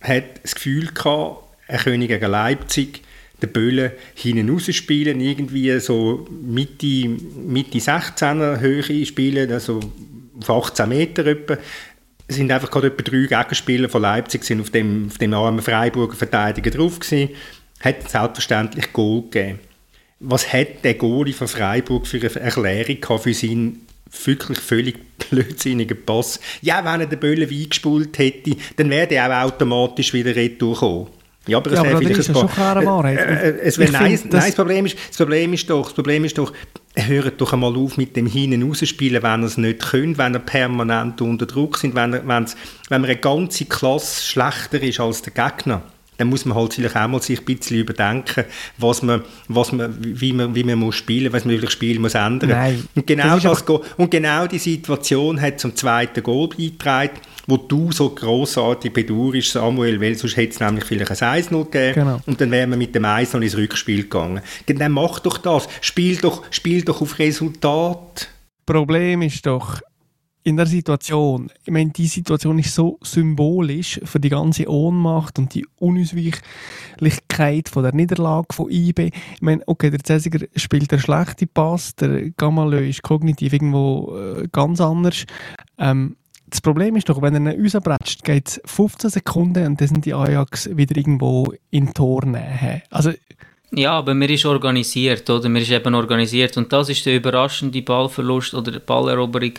hat 0.00 0.42
das 0.42 0.54
Gefühl 0.54 0.88
gehabt, 0.88 1.44
er 1.66 1.78
könne 1.78 2.08
gegen 2.08 2.30
Leipzig 2.30 3.02
den 3.42 3.52
Böllen 3.52 3.92
hinten 4.14 4.50
rausspielen, 4.50 5.20
irgendwie 5.20 5.78
so 5.80 6.26
Mitte, 6.42 7.08
Mitte 7.08 7.78
16er 7.78 8.60
Höhe 8.60 9.06
spielen, 9.06 9.50
also 9.50 9.80
auf 10.40 10.50
18 10.50 10.88
Meter 10.88 11.26
etwa. 11.26 11.56
Es 12.26 12.36
sind 12.36 12.50
einfach 12.52 12.70
gerade 12.70 12.88
etwa 12.88 13.02
drei 13.02 13.26
Gegenspieler 13.26 13.88
von 13.88 14.02
Leipzig 14.02 14.44
sind 14.44 14.60
auf 14.60 14.70
dem, 14.70 15.06
auf 15.08 15.18
dem 15.18 15.32
armen 15.34 15.62
Freiburger 15.62 16.14
Verteidiger 16.14 16.70
drauf 16.70 17.00
gewesen. 17.00 17.30
Hat 17.80 18.08
selbstverständlich 18.08 18.92
Goal 18.92 19.22
gegeben. 19.22 19.58
Was 20.20 20.52
hat 20.52 20.84
der 20.84 20.94
Goalie 20.94 21.32
von 21.32 21.48
Freiburg 21.48 22.06
für 22.06 22.18
eine 22.18 22.40
Erklärung 22.40 23.18
für 23.18 23.34
seinen 23.34 23.86
wirklich 24.24 24.58
völlig 24.58 24.98
blödsinnigen 25.30 26.04
Pass. 26.04 26.40
Ja, 26.62 26.84
wenn 26.84 27.00
er 27.00 27.06
den 27.06 27.18
Böllen 27.18 27.48
eingespult 27.48 28.18
hätte, 28.18 28.56
dann 28.76 28.90
wäre 28.90 29.14
er 29.14 29.30
auch 29.30 29.46
automatisch 29.46 30.12
wieder 30.12 30.34
retour 30.34 30.74
gekommen. 30.74 31.06
Ja, 31.46 31.56
aber 31.56 31.70
das 31.70 31.78
ja, 31.78 31.84
wäre 31.84 31.98
vielleicht 31.98 32.28
ein 32.28 32.34
paar, 32.34 32.76
schon 32.76 32.86
Wahrheit. 32.86 33.18
Äh, 33.18 33.50
äh, 33.50 33.60
es 33.62 33.78
wär, 33.78 33.90
nein, 33.90 34.12
nein, 34.12 34.30
das 34.30 34.54
Problem 34.54 34.86
ist, 34.86 34.96
das 35.08 35.16
Problem 35.16 35.52
ist 35.54 35.70
doch, 35.70 35.84
das 35.84 35.94
Problem 35.94 36.24
ist 36.24 36.36
doch, 36.36 36.52
hört 36.94 37.40
doch 37.40 37.52
einmal 37.52 37.74
auf 37.76 37.96
mit 37.96 38.14
dem 38.14 38.26
Hinein 38.26 38.62
rausspielen, 38.62 39.22
wenn 39.22 39.42
er 39.42 39.46
es 39.46 39.56
nicht 39.56 39.80
könnt, 39.80 40.18
wenn 40.18 40.34
er 40.34 40.40
permanent 40.40 41.20
unter 41.22 41.46
Druck 41.46 41.78
sind, 41.78 41.94
wenn, 41.94 42.12
er, 42.12 42.20
wenn 42.20 42.46
man 42.90 43.04
eine 43.04 43.16
ganze 43.16 43.64
Klasse 43.64 44.22
schlechter 44.22 44.82
ist 44.82 45.00
als 45.00 45.22
der 45.22 45.32
Gegner 45.32 45.82
dann 46.20 46.28
muss 46.28 46.44
man 46.44 46.56
halt 46.56 46.74
vielleicht 46.74 46.96
auch 46.96 47.08
mal 47.08 47.22
sich 47.22 47.38
ein 47.38 47.44
bisschen 47.46 47.78
überdenken, 47.78 48.44
was 48.76 49.02
man, 49.02 49.22
was 49.48 49.72
man, 49.72 49.96
wie 50.00 50.34
man, 50.34 50.54
wie 50.54 50.64
man 50.64 50.78
muss 50.78 50.96
spielen, 50.96 51.32
was 51.32 51.46
man 51.46 51.52
wirklich 51.52 51.70
spielen 51.70 52.02
muss 52.02 52.14
ändern. 52.14 52.50
Nein, 52.50 52.84
und 52.94 53.06
genau 53.06 53.38
das, 53.38 53.64
das 53.64 53.80
und 53.96 54.10
genau 54.10 54.46
die 54.46 54.58
Situation 54.58 55.40
hat 55.40 55.58
zum 55.58 55.74
zweiten 55.74 56.22
Goal 56.22 56.48
beigetragen, 56.48 57.20
wo 57.46 57.56
du 57.56 57.90
so 57.90 58.10
grossartig 58.10 58.92
bedauerst, 58.92 59.52
Samuel, 59.52 59.98
weil 59.98 60.14
sonst 60.14 60.36
hätte 60.36 60.52
es 60.52 60.60
nämlich 60.60 60.84
vielleicht 60.84 61.22
ein 61.22 61.42
1-0 61.42 61.64
gegeben 61.64 61.94
genau. 61.94 62.20
und 62.26 62.38
dann 62.38 62.50
wären 62.50 62.70
wir 62.70 62.76
mit 62.76 62.94
dem 62.94 63.06
1 63.06 63.32
ins 63.34 63.56
Rückspiel 63.56 64.02
gegangen. 64.02 64.42
Dann 64.66 64.92
mach 64.92 65.20
doch 65.20 65.38
das, 65.38 65.68
spiel 65.80 66.16
doch, 66.16 66.42
spiel 66.50 66.82
doch 66.82 67.00
auf 67.00 67.18
Resultat. 67.18 68.28
Problem 68.66 69.22
ist 69.22 69.46
doch, 69.46 69.80
in 70.42 70.56
der 70.56 70.66
Situation, 70.66 71.50
ich 71.64 71.72
meine, 71.72 71.90
die 71.90 72.06
Situation 72.06 72.58
ist 72.58 72.74
so 72.74 72.98
symbolisch 73.02 74.00
für 74.04 74.20
die 74.20 74.30
ganze 74.30 74.70
Ohnmacht 74.70 75.38
und 75.38 75.54
die 75.54 75.66
Unausweichlichkeit 75.78 77.68
von 77.68 77.82
der 77.82 77.94
Niederlage 77.94 78.46
von 78.52 78.70
IB. 78.70 79.10
Ich 79.34 79.42
meine, 79.42 79.62
okay, 79.66 79.90
der 79.90 80.00
Cäsiger 80.02 80.46
spielt 80.56 80.90
der 80.92 80.98
schlechte 80.98 81.46
Pass, 81.46 81.94
der 81.94 82.30
Gamalö 82.30 82.88
ist 82.88 83.02
kognitiv 83.02 83.52
irgendwo 83.52 84.16
äh, 84.16 84.48
ganz 84.50 84.80
anders. 84.80 85.24
Ähm, 85.78 86.16
das 86.48 86.60
Problem 86.60 86.96
ist 86.96 87.08
doch, 87.08 87.22
wenn 87.22 87.46
er 87.46 87.54
ihn 87.54 87.62
rausbretscht, 87.62 88.24
geht 88.24 88.48
es 88.48 88.60
15 88.64 89.10
Sekunden 89.10 89.66
und 89.66 89.80
dann 89.80 89.88
sind 89.88 90.04
die 90.04 90.14
Ajax 90.14 90.74
wieder 90.76 90.96
irgendwo 90.96 91.52
in 91.70 91.92
Tornähe. 91.94 92.82
Also 92.90 93.12
ja, 93.72 93.92
aber 93.92 94.14
man 94.14 94.28
ist 94.28 94.44
organisiert, 94.44 95.28
oder? 95.30 95.48
Man 95.48 95.62
ist 95.62 95.70
eben 95.70 95.94
organisiert. 95.94 96.56
Und 96.56 96.72
das 96.72 96.88
ist 96.88 97.06
der 97.06 97.16
überraschende 97.16 97.82
Ballverlust 97.82 98.54
oder 98.54 98.72
die 98.72 98.78
Balleroberung, 98.80 99.52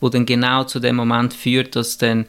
wo 0.00 0.08
dann 0.08 0.24
genau 0.24 0.64
zu 0.64 0.78
dem 0.78 0.96
Moment 0.96 1.34
führt, 1.34 1.74
dass 1.74 1.98
dann 1.98 2.26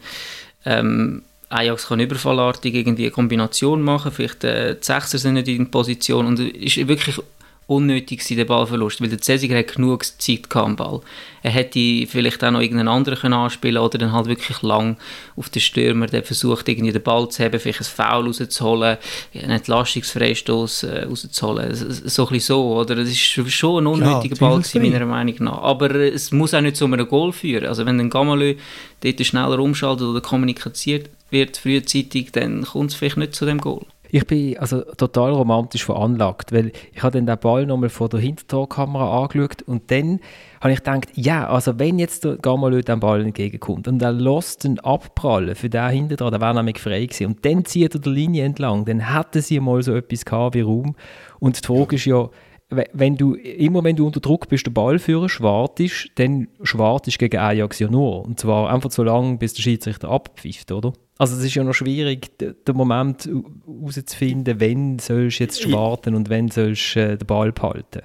ähm, 0.66 1.22
Ajax 1.50 1.88
kann 1.88 2.00
überfallartig 2.00 2.74
irgendwie 2.74 3.04
eine 3.04 3.12
Kombination 3.12 3.82
machen, 3.82 4.12
vielleicht 4.12 4.44
äh, 4.44 4.76
die 4.76 4.84
Sechser 4.84 5.18
sind 5.18 5.36
nicht 5.36 5.48
in 5.48 5.72
Position 5.72 6.26
und 6.26 6.40
ist 6.40 6.88
wirklich 6.88 7.20
unnötig 7.68 8.20
gewesen, 8.20 8.38
der 8.38 8.46
Ballverlust, 8.46 9.02
weil 9.02 9.10
der 9.10 9.22
Cäsiger 9.22 9.58
hat 9.58 9.76
genug 9.76 10.06
Zeit 10.06 10.56
am 10.56 10.78
Ball. 10.78 11.02
Er 11.44 11.52
hätte 11.52 12.08
vielleicht 12.08 12.44
auch 12.44 12.52
noch 12.52 12.62
irgendeinen 12.62 12.88
anderen 12.88 13.20
können 13.20 13.34
anspielen 13.34 13.82
oder 13.82 13.98
dann 13.98 14.14
halt 14.14 14.28
wirklich 14.28 14.62
lang 14.62 14.98
auf 15.36 15.50
den 15.50 15.62
Stürmer, 15.62 16.08
der 16.08 16.24
versucht 16.24 16.68
irgendwie 16.70 16.94
den 16.94 17.04
Ball 17.04 17.28
zu 17.30 17.44
haben, 17.44 17.60
vielleicht 17.60 17.82
ein 17.82 17.84
Foul 17.84 18.26
rauszuholen, 18.26 18.98
einen 19.34 19.52
Entlastungsfreistoß 19.52 20.84
äh, 20.84 21.04
rauszuholen, 21.04 21.76
so 21.76 22.26
ein 22.26 22.30
bisschen 22.30 22.40
so, 22.40 22.76
oder? 22.78 22.96
Das 22.96 23.10
ist 23.10 23.20
schon 23.20 23.84
ein 23.84 23.88
unnötiger 23.88 24.36
ja, 24.36 24.40
Ball 24.40 24.60
gewesen, 24.60 24.82
meiner 24.82 25.06
Meinung 25.06 25.36
nach. 25.40 25.62
Aber 25.62 25.94
es 25.96 26.32
muss 26.32 26.54
auch 26.54 26.62
nicht 26.62 26.78
zu 26.78 26.86
einem 26.86 27.08
Goal 27.08 27.34
führen. 27.34 27.68
Also 27.68 27.86
wenn 27.86 28.00
ein 28.00 28.10
Gamalö 28.10 28.56
dort 29.02 29.26
schneller 29.26 29.60
umschaltet 29.60 30.08
oder 30.08 30.22
kommuniziert 30.22 31.10
wird 31.30 31.58
frühzeitig, 31.58 32.32
dann 32.32 32.64
kommt 32.64 32.92
es 32.92 32.96
vielleicht 32.96 33.18
nicht 33.18 33.36
zu 33.36 33.46
dem 33.46 33.60
Goal. 33.60 33.86
Ich 34.10 34.26
bin 34.26 34.58
also 34.58 34.82
total 34.82 35.32
romantisch 35.34 35.86
veranlagt, 35.86 36.52
weil 36.52 36.72
ich 36.94 37.04
habe 37.04 37.18
dann 37.18 37.26
den 37.26 37.40
Ball 37.40 37.66
nochmal 37.66 37.90
vor 37.90 38.10
der 38.10 38.20
Hintertorkamera 38.20 39.24
angeschaut 39.24 39.62
und 39.64 39.92
dann 39.92 40.20
habe 40.62 40.74
ich 40.74 40.80
gedacht, 40.80 41.10
ja, 41.14 41.48
also 41.48 41.78
wenn 41.78 42.00
jetzt 42.00 42.24
der 42.24 42.38
Gamalö 42.38 42.82
den 42.82 43.00
Ball 43.00 43.22
entgegenkommt 43.22 43.88
und 43.88 44.02
er 44.02 44.12
lässt 44.12 44.64
den 44.64 44.80
abprallen 44.80 45.56
für 45.56 45.70
den 45.70 45.90
hinten 45.90 46.16
dran, 46.16 46.32
der 46.32 46.42
wäre 46.42 46.56
nämlich 46.56 46.80
frei 46.80 47.06
gewesen 47.06 47.28
und 47.28 47.46
dann 47.46 47.66
zieht 47.66 47.96
er 47.96 48.02
die 48.02 48.10
Linie 48.10 48.46
entlang, 48.46 48.86
dann 48.86 49.14
hätten 49.14 49.42
sie 49.42 49.60
mal 49.60 49.82
so 49.84 49.96
etwas 49.96 50.26
gehabt 50.26 50.56
wie 50.56 50.62
Raum 50.62 50.96
und 51.40 51.62
die 51.62 51.68
Frage 51.68 51.96
ist 51.96 52.06
ja, 52.06 52.30
wenn 52.70 53.16
du 53.16 53.36
immer 53.36 53.84
wenn 53.84 53.96
du 53.96 54.06
unter 54.06 54.20
Druck 54.20 54.50
bist, 54.50 54.66
den 54.68 54.74
Ball 54.74 55.00
führen, 55.00 55.30
schwartest, 55.30 56.10
dann 56.16 56.50
schwartest 56.64 57.18
gegen 57.18 57.38
Ajax 57.38 57.80
ja 57.80 57.90
nur. 57.90 58.26
Und 58.26 58.40
zwar 58.40 58.70
einfach 58.74 58.92
so 58.92 59.04
lange, 59.04 59.38
bis 59.38 59.54
der 59.54 59.62
Schiedsrichter 59.62 60.10
abpfifft, 60.10 60.72
oder? 60.72 60.92
Also 61.18 61.36
es 61.36 61.44
ist 61.44 61.56
ja 61.56 61.64
noch 61.64 61.74
schwierig, 61.74 62.38
den 62.40 62.76
Moment 62.76 63.26
herauszufinden, 63.26 64.60
wenn 64.60 65.00
sollst 65.00 65.40
du 65.40 65.44
jetzt 65.44 65.62
schwarten 65.62 66.16
und 66.16 66.30
wenn 66.30 66.50
sollst 66.50 66.96
du 66.96 67.00
äh, 67.00 67.18
den 67.18 67.26
Ball 67.26 67.52
behalten. 67.52 68.04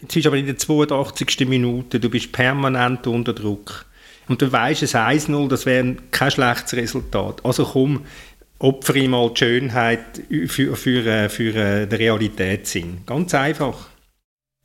Jetzt 0.00 0.16
ist 0.16 0.26
aber 0.26 0.36
in 0.36 0.46
der 0.46 0.56
82. 0.56 1.48
Minute, 1.48 2.00
du 2.00 2.08
bist 2.08 2.32
permanent 2.32 3.06
unter 3.06 3.32
Druck. 3.32 3.86
Und 4.28 4.40
du 4.40 4.50
weißt, 4.50 4.82
es 4.82 4.94
1-0, 4.94 5.48
das 5.48 5.66
wäre 5.66 5.96
kein 6.10 6.30
schlechtes 6.30 6.74
Resultat. 6.74 7.44
Also 7.44 7.64
komm, 7.64 8.02
opfere 8.58 9.08
mal 9.08 9.30
die 9.30 9.38
Schönheit 9.38 10.22
für, 10.46 10.76
für, 10.76 11.06
äh, 11.06 11.28
für, 11.28 11.28
für 11.28 11.54
äh, 11.54 11.86
den 11.86 11.98
Realitätssinn. 11.98 12.98
Ganz 13.06 13.34
einfach. 13.34 13.89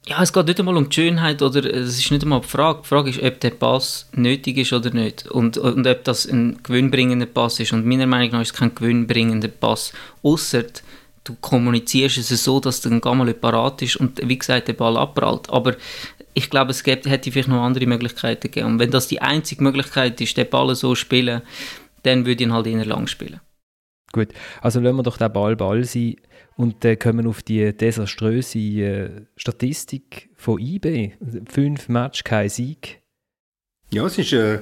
Ja, 0.08 0.22
es 0.22 0.32
geht 0.32 0.46
nicht 0.46 0.60
einmal 0.60 0.78
um 0.78 0.88
die 0.88 0.94
Schönheit 0.94 1.42
oder 1.42 1.66
es 1.66 1.98
ist 1.98 2.12
nicht 2.12 2.22
einmal 2.22 2.42
die 2.42 2.48
Frage. 2.48 2.82
Die 2.84 2.88
Frage 2.88 3.10
ist, 3.10 3.24
ob 3.24 3.40
der 3.40 3.50
Pass 3.50 4.08
nötig 4.14 4.58
ist 4.58 4.72
oder 4.72 4.92
nicht 4.92 5.28
und, 5.28 5.58
und 5.58 5.88
ob 5.88 6.04
das 6.04 6.28
ein 6.28 6.62
gewinnbringender 6.62 7.26
Pass 7.26 7.60
ist. 7.60 7.74
Und 7.74 7.88
meiner 7.88 8.06
Meinung 8.06 8.32
nach 8.32 8.42
ist 8.42 8.52
es 8.52 8.58
kein 8.58 8.76
gewinnbringender 8.76 9.48
Pass, 9.48 9.94
außer 10.22 10.64
du 11.24 11.36
kommunizierst 11.42 12.18
es 12.20 12.44
so, 12.44 12.60
dass 12.60 12.82
der 12.82 13.00
Gammel 13.00 13.34
parat 13.34 13.82
ist 13.82 13.96
und 13.96 14.22
wie 14.24 14.38
gesagt 14.38 14.68
der 14.68 14.74
Ball 14.74 14.96
abprallt. 14.96 15.50
Aber 15.50 15.76
ich 16.36 16.52
glaube, 16.52 16.70
es 16.70 16.84
gibt, 16.84 17.08
hätte 17.08 17.32
vielleicht 17.32 17.50
noch 17.50 17.64
andere 17.64 17.88
Möglichkeiten 17.88 18.44
gegeben. 18.44 18.74
Und 18.74 18.80
wenn 18.80 18.92
das 18.92 19.08
die 19.08 19.24
einzige 19.24 19.64
Möglichkeit 19.64 20.22
ist, 20.22 20.38
den 20.38 20.48
Ball 20.48 20.76
so 20.76 20.90
zu 20.90 20.96
spielen, 20.96 21.42
dann 22.04 22.28
würde 22.28 22.44
ich 22.44 22.48
ihn 22.48 22.54
halt 22.54 22.68
eher 22.68 22.86
lang 22.86 23.08
spielen. 23.08 23.40
Gut, 24.12 24.30
also 24.62 24.80
lassen 24.80 24.98
wir 24.98 25.04
doch 25.04 25.18
den 25.18 25.34
Ball 25.34 25.56
Ball 25.56 25.84
sein 25.84 26.16
und 26.58 26.84
dann 26.84 26.98
kommen 26.98 27.26
wir 27.26 27.30
auf 27.30 27.44
die 27.44 27.76
desaströse 27.76 28.60
äh, 28.60 29.10
Statistik 29.36 30.30
von 30.36 30.60
IB. 30.60 31.12
Fünf 31.50 31.90
Matches, 31.90 32.24
kein 32.24 32.50
Sieg. 32.50 33.02
Ja, 33.92 34.06
es 34.06 34.18
ist, 34.18 34.34
äh, 34.34 34.60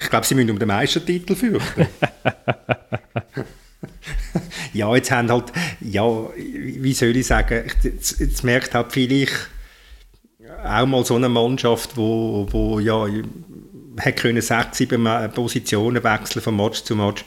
ich 0.00 0.10
glaube, 0.10 0.26
sie 0.26 0.34
müssen 0.34 0.50
um 0.50 0.58
den 0.58 0.68
Meistertitel 0.68 1.34
fürchten. 1.34 1.86
ja, 4.72 4.94
jetzt 4.94 5.10
haben 5.10 5.30
halt, 5.30 5.52
ja, 5.80 6.06
wie 6.36 6.92
soll 6.92 7.16
ich 7.16 7.26
sagen, 7.26 7.64
jetzt, 7.82 8.20
jetzt 8.20 8.44
merkt 8.44 8.74
halt 8.74 8.92
vielleicht 8.92 9.50
auch 10.64 10.86
mal 10.86 11.04
so 11.04 11.16
eine 11.16 11.28
Mannschaft, 11.28 11.96
wo, 11.96 12.46
wo 12.50 12.80
ja, 12.80 13.06
hat 14.00 14.16
können 14.16 14.40
sechs, 14.40 14.78
sieben 14.78 15.06
Positionen 15.34 16.02
wechseln 16.02 16.42
von 16.42 16.56
Match 16.56 16.82
zu 16.82 16.96
Match 16.96 17.24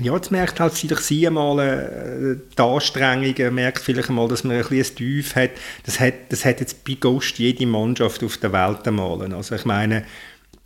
ja, 0.00 0.14
jetzt 0.14 0.30
merkt 0.30 0.60
halt 0.60 0.72
vielleicht 0.72 1.02
sie 1.02 1.26
einmal 1.26 1.58
äh, 1.58 2.36
die 2.56 2.62
Anstrengungen, 2.62 3.54
merkt 3.54 3.80
vielleicht 3.80 4.08
einmal, 4.08 4.28
dass 4.28 4.44
man 4.44 4.56
ein 4.56 4.64
bisschen 4.66 4.96
Tief 4.96 5.36
hat. 5.36 5.50
Das, 5.84 6.00
hat. 6.00 6.14
das 6.30 6.44
hat 6.44 6.60
jetzt 6.60 6.84
bei 6.84 6.94
Ghost 6.94 7.38
jede 7.38 7.66
Mannschaft 7.66 8.22
auf 8.24 8.36
der 8.38 8.52
Welt 8.52 8.86
einmal. 8.86 9.32
Also 9.34 9.54
ich 9.54 9.64
meine, 9.64 10.04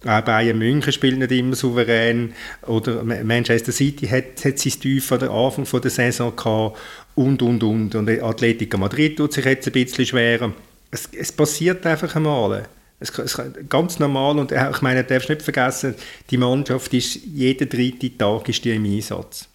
auch 0.05 0.21
Bayern 0.21 0.59
München 0.59 0.93
spielt 0.93 1.19
nicht 1.19 1.33
immer 1.33 1.57
souverän 1.57 2.35
oder 2.67 3.03
Manchester 3.05 3.73
City 3.73 4.07
hat, 4.07 4.45
hat 4.45 4.59
sein 4.59 4.73
Tief 4.73 5.11
an 5.13 5.21
der 5.21 5.31
Anfang 5.31 5.67
der 5.81 5.91
Saison 5.91 6.37
gehabt 6.37 6.79
und, 7.15 7.41
und, 7.43 7.63
und. 7.63 7.95
Und 7.95 8.09
Atletico 8.23 8.77
Madrid 8.77 9.17
tut 9.17 9.33
sich 9.33 9.45
jetzt 9.45 9.67
ein 9.67 9.73
bisschen 9.73 10.07
schwerer. 10.07 10.53
Es, 10.91 11.09
es 11.19 11.33
passiert 11.33 11.87
einfach 11.87 12.15
einmal. 12.17 12.69
Es, 13.13 13.41
ganz 13.69 13.99
normal 13.99 14.39
und 14.39 14.53
ich 14.53 14.83
meine, 14.83 15.05
du 15.05 15.13
darfst 15.13 15.29
nicht 15.29 15.43
vergessen, 15.43 15.95
die 16.31 16.39
Mannschaft 16.39 16.93
ist 16.95 17.17
jeden 17.17 17.69
dritten 17.69 18.17
Tag 18.17 18.49
ist 18.49 18.65
die 18.65 18.75
im 18.75 18.85
Einsatz. 18.85 19.49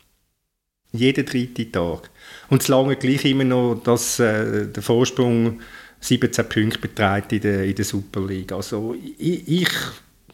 Jeden 0.92 1.26
dritten 1.26 1.72
Tag. 1.72 2.10
Und 2.50 2.62
es 2.62 2.68
lange 2.68 2.96
gleich 2.96 3.26
immer 3.26 3.44
noch, 3.44 3.82
dass 3.84 4.20
äh, 4.20 4.68
der 4.68 4.84
Vorsprung 4.84 5.60
17 6.00 6.48
Punkte 6.48 6.80
beträgt 6.80 7.34
in 7.34 7.42
der, 7.42 7.64
in 7.66 7.76
der 7.76 7.86
Super 7.86 8.22
League. 8.26 8.52
Also 8.52 8.96
ich, 9.18 9.48
ich 9.48 9.70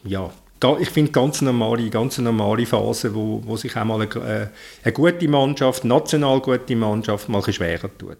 ja, 0.04 0.30
ich 0.78 0.88
finde 0.88 1.12
ganz 1.12 1.42
normale, 1.42 1.90
ganz 1.90 2.18
normale 2.18 2.66
Phase, 2.66 3.14
wo, 3.14 3.42
wo 3.44 3.56
sich 3.56 3.76
auch 3.76 3.84
mal 3.84 4.00
eine, 4.00 4.14
äh, 4.14 4.48
eine 4.84 4.92
gute 4.92 5.28
Mannschaft, 5.28 5.84
national 5.84 6.40
gute 6.40 6.76
Mannschaft, 6.76 7.28
mal 7.28 7.42
schwerer 7.42 7.90
tut. 7.98 8.18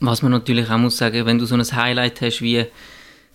Was 0.00 0.22
man 0.22 0.32
natürlich 0.32 0.70
auch 0.70 0.78
muss 0.78 0.96
sagen, 0.96 1.26
wenn 1.26 1.38
du 1.38 1.44
so 1.44 1.54
ein 1.54 1.62
Highlight 1.62 2.22
hast 2.22 2.40
wie 2.40 2.66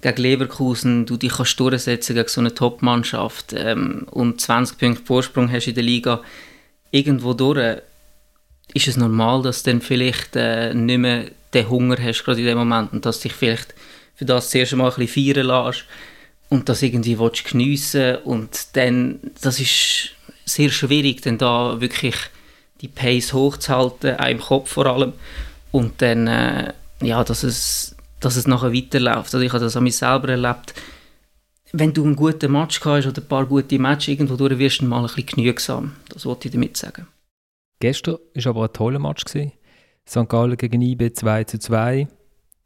gegen 0.01 0.21
Leverkusen, 0.21 1.05
du 1.05 1.17
dich 1.17 1.33
kannst 1.33 1.59
durchsetzen 1.59 2.15
gegen 2.15 2.27
so 2.27 2.41
eine 2.41 2.53
Top-Mannschaft 2.53 3.53
ähm, 3.53 4.07
und 4.11 4.39
20 4.39 4.77
Punkte 4.77 5.05
Vorsprung 5.05 5.51
hast 5.51 5.67
in 5.67 5.75
der 5.75 5.83
Liga, 5.83 6.21
irgendwo 6.91 7.33
durch 7.33 7.81
ist 8.73 8.87
es 8.87 8.97
normal, 8.97 9.41
dass 9.41 9.63
du 9.63 9.71
dann 9.71 9.81
vielleicht 9.81 10.35
äh, 10.35 10.73
nicht 10.73 10.97
mehr 10.97 11.25
den 11.53 11.69
Hunger 11.69 11.97
hast, 12.01 12.23
gerade 12.23 12.39
in 12.39 12.45
dem 12.45 12.57
Moment, 12.57 12.93
und 12.93 13.05
dass 13.05 13.19
dich 13.19 13.33
vielleicht 13.33 13.73
für 14.15 14.25
das 14.25 14.49
zuerst 14.49 14.75
mal 14.75 14.91
ein 14.91 14.95
bisschen 14.95 15.35
feiern 15.35 15.47
lässt 15.47 15.85
und 16.49 16.69
das 16.69 16.81
irgendwie 16.81 17.19
willst 17.19 17.45
geniessen 17.45 18.17
und 18.17 18.49
dann, 18.73 19.19
das 19.41 19.59
ist 19.59 20.11
sehr 20.45 20.69
schwierig, 20.69 21.21
dann 21.21 21.37
da 21.37 21.79
wirklich 21.79 22.15
die 22.81 22.87
Pace 22.87 23.33
hochzuhalten, 23.33 24.17
auch 24.17 24.27
im 24.27 24.39
Kopf 24.39 24.71
vor 24.71 24.85
allem, 24.85 25.13
und 25.71 26.01
dann, 26.01 26.27
äh, 26.27 26.73
ja, 27.01 27.23
dass 27.23 27.43
es, 27.43 27.94
dass 28.25 28.35
es 28.35 28.47
nachher 28.47 28.73
weiterläuft. 28.73 29.33
Also 29.33 29.39
ich 29.39 29.53
habe 29.53 29.63
das 29.63 29.77
an 29.77 29.83
mich 29.83 29.97
selber 29.97 30.29
erlebt, 30.29 30.73
wenn 31.71 31.93
du 31.93 32.03
einen 32.03 32.15
guten 32.15 32.51
Match 32.51 32.83
hast 32.83 33.05
oder 33.05 33.21
ein 33.21 33.27
paar 33.27 33.45
gute 33.45 33.77
Matches 33.77 34.07
irgendwo 34.07 34.35
durch, 34.35 34.57
wirst 34.57 34.81
du 34.81 34.85
mal 34.85 34.99
ein 34.99 35.03
bisschen 35.03 35.27
genügsam. 35.27 35.93
Das 36.09 36.25
wollte 36.25 36.47
ich 36.47 36.53
damit 36.53 36.75
sagen. 36.75 37.07
Gestern 37.79 38.17
war 38.33 38.47
aber 38.47 38.63
ein 38.63 38.73
toller 38.73 38.99
Match. 38.99 39.25
Gewesen. 39.25 39.51
St. 40.07 40.27
Gallen 40.27 40.57
gegen 40.57 40.81
IB 40.81 41.13
2 41.13 41.43
zu 41.43 41.59
2. 41.59 42.07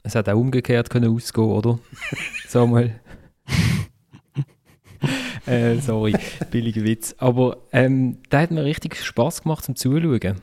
Es 0.03 0.15
hätte 0.15 0.33
auch 0.33 0.39
umgekehrt 0.39 0.89
können 0.89 1.13
ausgehen, 1.13 1.47
oder? 1.47 1.79
Samuel. 2.47 2.99
äh, 5.45 5.77
sorry, 5.79 6.15
billiger 6.51 6.83
Witz. 6.83 7.15
Aber 7.17 7.57
ähm, 7.73 8.19
da 8.29 8.41
hat 8.41 8.51
mir 8.51 8.63
richtig 8.63 9.03
Spaß 9.03 9.43
gemacht 9.43 9.65
zum 9.65 9.75
Zuschauen. 9.75 10.41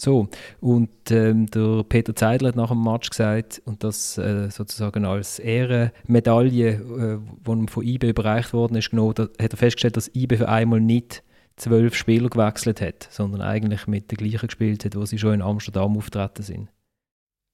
So, 0.00 0.28
und 0.60 0.88
ähm, 1.10 1.46
der 1.50 1.84
Peter 1.86 2.16
Zeidler 2.16 2.48
hat 2.48 2.56
nach 2.56 2.70
dem 2.70 2.82
Match 2.82 3.10
gesagt, 3.10 3.60
und 3.66 3.84
das 3.84 4.16
äh, 4.16 4.48
sozusagen 4.50 5.04
als 5.04 5.38
Ehrenmedaille, 5.38 6.68
äh, 6.68 7.18
die 7.46 7.50
ihm 7.50 7.68
von 7.68 7.86
IBE 7.86 8.08
überreicht 8.08 8.54
worden 8.54 8.76
ist, 8.76 8.90
genommen, 8.90 9.12
da 9.14 9.24
hat 9.24 9.52
er 9.52 9.58
festgestellt, 9.58 9.98
dass 9.98 10.10
IBE 10.14 10.38
für 10.38 10.48
einmal 10.48 10.80
nicht 10.80 11.22
zwölf 11.56 11.94
Spieler 11.94 12.30
gewechselt 12.30 12.80
hat, 12.80 13.08
sondern 13.10 13.42
eigentlich 13.42 13.86
mit 13.86 14.10
den 14.10 14.16
gleichen 14.16 14.46
gespielt 14.46 14.86
hat, 14.86 14.96
wo 14.96 15.04
sie 15.04 15.18
schon 15.18 15.34
in 15.34 15.42
Amsterdam 15.42 15.98
auftreten 15.98 16.42
sind. 16.42 16.68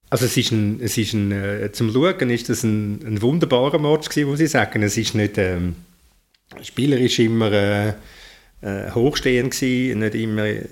Also 0.08 0.26
es 0.26 0.36
ist 0.36 0.52
ein, 0.52 0.78
es 0.80 0.96
ist 0.96 1.14
ein 1.14 1.32
äh, 1.32 1.72
zum 1.72 1.90
Schauen 1.90 2.30
ist 2.30 2.48
das 2.48 2.62
ein, 2.62 3.04
ein 3.04 3.22
wunderbarer 3.22 3.80
Match 3.80 4.08
gewesen, 4.08 4.30
muss 4.30 4.38
ich 4.38 4.52
sagen. 4.52 4.84
Es 4.84 4.96
ist 4.96 5.16
nicht 5.16 5.36
ähm, 5.36 5.74
spielerisch 6.62 7.18
immer 7.18 7.50
äh, 7.50 7.94
äh, 8.62 8.90
hochstehend 8.90 9.52
gewesen, 9.52 10.00
nicht 10.00 10.14
immer 10.14 10.46
äh, 10.46 10.64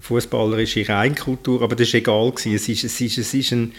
fußballerische 0.00 0.88
Reinkultur, 0.88 1.62
aber 1.62 1.76
das 1.76 1.88
ist 1.88 1.94
egal 1.94 2.30
gewesen. 2.30 2.54
Es 2.54 2.68
ist, 2.68 2.84
es 2.84 3.00
ist, 3.00 3.18
es 3.18 3.34
ist 3.34 3.52
ein, 3.52 3.72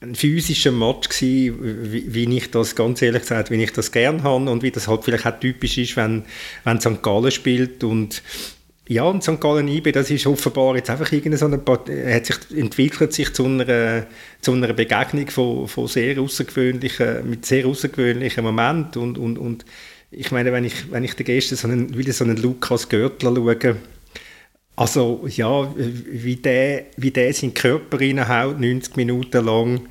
ein 0.00 0.14
physischer 0.14 0.72
Match 0.72 1.08
gewesen, 1.08 1.92
wie, 1.92 2.12
wie, 2.12 2.36
ich 2.36 2.50
das 2.50 2.76
ganz 2.76 3.00
ehrlich 3.00 3.22
gesagt, 3.22 3.50
wie 3.50 3.62
ich 3.62 3.72
das 3.72 3.90
gern 3.90 4.22
habe 4.22 4.50
und 4.50 4.62
wie 4.62 4.70
das 4.70 4.86
halt 4.86 5.04
vielleicht 5.04 5.26
auch 5.26 5.40
typisch 5.40 5.78
ist, 5.78 5.96
wenn, 5.96 6.24
wenn 6.64 6.80
St. 6.80 7.02
Gallen 7.02 7.30
spielt 7.30 7.84
und 7.84 8.22
ja, 8.86 9.04
und 9.04 9.22
St. 9.24 9.40
Gallen 9.40 9.66
IB, 9.66 9.92
das 9.92 10.10
ist 10.10 10.26
offenbar 10.26 10.76
jetzt 10.76 10.90
einfach 10.90 11.10
irgendeine 11.10 11.38
so 11.38 11.46
eine, 11.46 12.14
hat 12.14 12.26
sich, 12.26 12.36
entwickelt 12.54 13.14
sich 13.14 13.32
zu 13.32 13.46
einer, 13.46 14.06
zu 14.42 14.52
einer 14.52 14.74
Begegnung 14.74 15.30
von, 15.30 15.68
von 15.68 15.88
sehr 15.88 16.20
außergewöhnlichen, 16.20 17.30
mit 17.30 17.46
sehr 17.46 17.66
außergewöhnlichen 17.66 18.44
Momenten 18.44 19.00
und, 19.00 19.16
und, 19.16 19.38
und 19.38 19.64
ich 20.16 20.30
meine, 20.32 20.52
wenn 20.52 20.64
ich, 20.64 20.90
wenn 20.90 21.04
ich 21.04 21.14
den 21.14 21.26
gestern 21.26 21.56
so 21.56 21.68
einen, 21.68 21.96
wieder 21.96 22.12
so 22.12 22.24
einen 22.24 22.36
Lukas 22.36 22.88
Görtler 22.88 23.34
schaue, 23.34 23.76
also 24.76 25.26
ja, 25.28 25.72
wie 25.76 26.36
der, 26.36 26.86
wie 26.96 27.10
der 27.10 27.32
seinen 27.32 27.54
Körper 27.54 28.00
reinhaut, 28.00 28.58
90 28.58 28.96
Minuten 28.96 29.44
lang, 29.44 29.82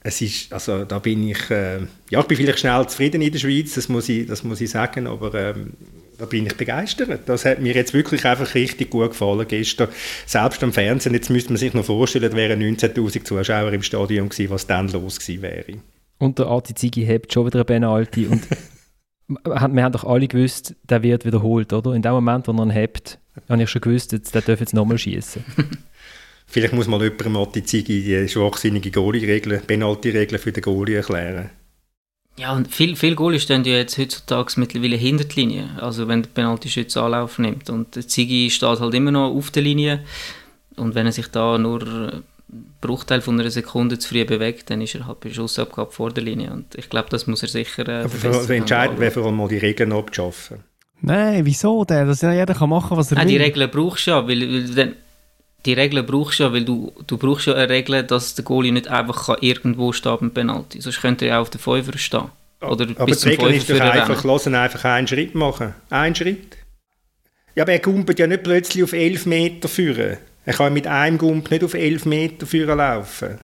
es 0.00 0.20
ist, 0.20 0.52
also 0.52 0.84
da 0.84 0.98
bin 0.98 1.28
ich, 1.28 1.50
äh, 1.50 1.78
ja, 2.10 2.20
ich 2.20 2.26
bin 2.26 2.36
vielleicht 2.36 2.58
schnell 2.58 2.86
zufrieden 2.86 3.22
in 3.22 3.32
der 3.32 3.38
Schweiz, 3.38 3.74
das 3.74 3.88
muss 3.88 4.08
ich, 4.08 4.26
das 4.26 4.42
muss 4.42 4.60
ich 4.60 4.70
sagen, 4.70 5.06
aber 5.06 5.32
ähm, 5.34 5.72
da 6.18 6.26
bin 6.26 6.46
ich 6.46 6.56
begeistert. 6.56 7.20
Das 7.26 7.44
hat 7.44 7.60
mir 7.60 7.74
jetzt 7.74 7.94
wirklich 7.94 8.24
einfach 8.24 8.54
richtig 8.54 8.90
gut 8.90 9.10
gefallen 9.10 9.46
gestern. 9.48 9.88
Selbst 10.26 10.62
am 10.62 10.72
Fernsehen, 10.72 11.14
jetzt 11.14 11.30
müsste 11.30 11.50
man 11.50 11.56
sich 11.58 11.72
noch 11.74 11.84
vorstellen, 11.84 12.32
wären 12.34 12.62
19'000 12.62 13.24
Zuschauer 13.24 13.72
im 13.72 13.82
Stadion 13.82 14.28
gewesen, 14.28 14.50
was 14.50 14.66
dann 14.66 14.88
los 14.88 15.18
gewesen 15.18 15.42
wäre. 15.42 15.78
Und 16.18 16.38
der 16.38 16.46
Adi 16.46 16.74
Zigi 16.74 17.04
hebt 17.04 17.32
schon 17.32 17.46
wieder 17.46 17.60
eine 17.60 17.64
Penalty 17.64 18.26
und 18.26 18.42
wir 19.28 19.60
haben 19.60 19.92
doch 19.92 20.04
alle 20.04 20.28
gewusst, 20.28 20.74
der 20.82 21.02
wird 21.02 21.24
wiederholt, 21.24 21.72
oder? 21.72 21.94
In 21.94 22.02
dem 22.02 22.12
Moment, 22.12 22.46
wo 22.46 22.52
er 22.52 22.62
ihn 22.62 22.70
hebt, 22.70 23.18
habe 23.48 23.62
ich 23.62 23.70
schon 23.70 23.80
gewusst, 23.80 24.12
der 24.12 24.42
darf 24.42 24.60
jetzt 24.60 24.74
nochmal 24.74 24.98
schießen. 24.98 25.44
Vielleicht 26.46 26.74
muss 26.74 26.86
mal 26.86 27.02
jemand 27.02 27.30
Matti 27.30 27.64
Zigi 27.64 28.02
die 28.02 28.28
schwachsinnige 28.28 28.90
Goalie-Regel, 28.90 29.60
Penalty-Regel 29.66 30.38
für 30.38 30.52
den 30.52 30.62
Goalie 30.62 30.96
erklären. 30.96 31.50
Ja, 32.36 32.52
und 32.52 32.72
viel, 32.72 32.96
viel 32.96 33.14
Goalies 33.14 33.44
stehen 33.44 33.64
ja 33.64 33.74
jetzt 33.74 33.96
heutzutage 33.96 34.54
mittlerweile 34.56 34.96
hinter 34.96 35.24
der 35.24 35.36
Linie. 35.36 35.70
Also 35.80 36.08
wenn 36.08 36.22
der 36.22 36.30
Penalty-Schütze 36.30 37.00
Anlauf 37.00 37.38
nimmt. 37.38 37.70
Und 37.70 37.94
der 37.94 38.06
Zigi 38.06 38.50
steht 38.50 38.80
halt 38.80 38.94
immer 38.94 39.12
noch 39.12 39.34
auf 39.34 39.50
der 39.50 39.62
Linie. 39.62 40.04
Und 40.76 40.94
wenn 40.96 41.06
er 41.06 41.12
sich 41.12 41.28
da 41.28 41.58
nur 41.58 42.22
Bruchteil 42.80 43.20
von 43.20 43.38
einer 43.38 43.50
Sekunde 43.50 43.98
zu 43.98 44.08
früh 44.08 44.24
bewegt, 44.24 44.70
dann 44.70 44.80
ist 44.80 44.94
er 44.94 45.06
halt 45.06 45.20
bei 45.20 45.30
Schussabgabe 45.30 45.90
vor 45.90 46.12
der 46.12 46.24
Linie. 46.24 46.52
Und 46.52 46.74
ich 46.74 46.88
glaube, 46.88 47.08
das 47.10 47.26
muss 47.26 47.42
er 47.42 47.48
sicher 47.48 47.88
äh, 47.88 48.04
Aber 48.04 48.50
entscheidend 48.50 49.00
wäre 49.00 49.10
vor 49.10 49.26
allem 49.26 49.36
mal 49.36 49.48
die 49.48 49.58
Regeln 49.58 49.92
abzuschaffen. 49.92 50.58
Nein, 51.00 51.44
wieso 51.44 51.84
denn? 51.84 52.06
Dass 52.06 52.22
jeder 52.22 52.54
kann 52.54 52.70
machen, 52.70 52.96
was 52.96 53.10
er 53.10 53.18
Nein, 53.18 53.28
will. 53.28 53.38
Die 53.38 53.44
Regeln 53.44 53.70
brauchst 53.70 54.06
du 54.06 54.12
ja, 54.12 54.26
weil, 54.26 54.40
weil 54.40 54.74
dann, 54.74 54.96
die 55.66 55.72
Regeln 55.72 56.06
brauchst 56.06 56.38
du 56.38 56.44
ja, 56.44 56.52
weil 56.52 56.64
du, 56.64 56.92
du 57.06 57.18
brauchst 57.18 57.46
ja 57.46 57.54
eine 57.54 57.68
Regel, 57.68 58.02
dass 58.04 58.34
der 58.34 58.44
Goalie 58.44 58.72
nicht 58.72 58.88
einfach 58.88 59.26
kann 59.26 59.36
irgendwo 59.40 59.92
stehen 59.92 60.16
beim 60.20 60.30
Penalty. 60.30 60.80
Sonst 60.80 61.00
könnte 61.00 61.26
er 61.26 61.28
ja 61.28 61.40
auf 61.40 61.50
der 61.50 61.60
Fünfer 61.60 61.96
stehen. 61.98 62.30
Oder 62.60 62.86
aber 62.96 63.06
bis 63.06 63.20
die 63.20 63.30
Regel 63.30 63.52
ist 63.52 63.68
doch 63.68 63.80
einfach, 63.80 64.24
lassen 64.24 64.54
einfach 64.54 64.84
einen 64.84 65.06
Schritt 65.06 65.34
machen. 65.34 65.74
Einen 65.90 66.14
Schritt. 66.14 66.56
Ja, 67.54 67.64
aber 67.64 67.72
er 67.72 67.78
gumpelt 67.78 68.18
ja 68.18 68.26
nicht 68.26 68.42
plötzlich 68.42 68.82
auf 68.82 68.92
11 68.92 69.26
Meter 69.26 69.68
führen. 69.68 70.18
Er 70.44 70.54
kann 70.54 70.72
mit 70.72 70.86
einem 70.86 71.18
Gump 71.18 71.50
nicht 71.50 71.64
auf 71.64 71.74
11 71.74 72.04
Meter 72.06 72.46
führen 72.46 72.78
laufen. 72.78 73.38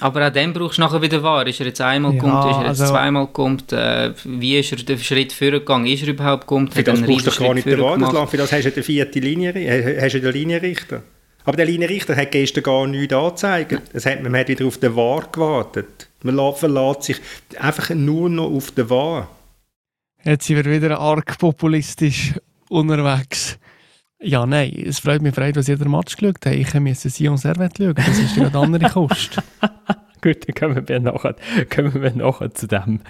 Aber 0.00 0.26
auch 0.26 0.32
dann 0.32 0.52
brauchst 0.54 0.78
du 0.78 0.82
nachher 0.82 1.02
wieder 1.02 1.22
wahr. 1.22 1.46
Ist 1.46 1.60
er 1.60 1.66
jetzt 1.66 1.80
einmal 1.80 2.14
Ja, 2.14 2.20
gekommen, 2.22 2.38
ist 2.50 2.56
er 2.56 2.60
jetzt 2.62 2.80
also- 2.80 2.86
zweimal 2.92 3.26
gekommen, 3.26 3.62
äh, 3.70 4.12
wie 4.24 4.58
ist 4.58 4.72
er 4.72 4.78
den 4.78 4.98
Schritt 4.98 5.32
vorgegangen, 5.32 5.86
ist 5.86 6.02
er 6.02 6.08
überhaupt 6.08 6.42
gekommen, 6.42 6.68
Für 6.70 6.82
das 6.82 7.02
brauchst 7.02 7.26
du 7.26 7.44
gar 7.44 7.54
nicht 7.54 7.66
den? 7.66 7.78
Land. 7.78 8.30
Für 8.30 8.36
das 8.38 8.50
hast 8.52 8.64
du 8.64 8.70
den 8.70 8.82
vierten 8.82 9.22
Linie, 9.22 9.52
äh, 9.52 10.00
hast 10.00 10.14
du 10.14 10.20
den 10.20 10.32
Linienrichter. 10.32 11.02
Aber 11.44 11.56
der 11.56 11.66
Linienrichter 11.66 12.16
hat 12.16 12.32
gestern 12.32 12.62
gar 12.62 12.86
nichts 12.86 13.12
angezeigt. 13.12 13.80
Es 13.92 14.06
hat, 14.06 14.22
man 14.22 14.36
hat 14.36 14.48
wieder 14.48 14.66
auf 14.66 14.78
den 14.78 14.94
Wahr 14.96 15.28
gewartet. 15.30 16.08
Man 16.22 16.36
verlässt 16.54 17.02
sich 17.04 17.16
einfach 17.58 17.90
nur 17.90 18.28
noch 18.28 18.50
auf 18.50 18.70
den 18.72 18.88
Wahr. 18.90 19.28
Jetzt 20.24 20.46
sind 20.46 20.56
wir 20.56 20.70
wieder 20.70 20.98
arg 20.98 21.38
populistisch 21.38 22.34
unterwegs. 22.68 23.58
Ja, 24.22 24.44
nein, 24.44 24.74
es 24.86 24.98
freut 24.98 25.22
mich, 25.22 25.34
freut, 25.34 25.56
dass 25.56 25.66
jeder 25.66 25.88
Match 25.88 26.16
geschaut 26.16 26.44
hat. 26.44 26.54
Ich 26.54 26.74
musste 26.74 27.08
Sion 27.08 27.38
Servette 27.38 27.84
schauen, 27.84 27.94
das 27.94 28.18
ist 28.18 28.36
ja 28.36 28.46
eine 28.48 28.58
andere 28.58 28.90
Kost. 28.90 29.40
Gut, 30.22 30.46
dann 30.46 30.54
kommen 30.54 30.86
wir 30.86 31.00
nachher, 31.00 31.34
kommen 31.74 32.02
wir 32.02 32.10
nachher 32.14 32.52
zu 32.52 32.66
dem. 32.66 33.00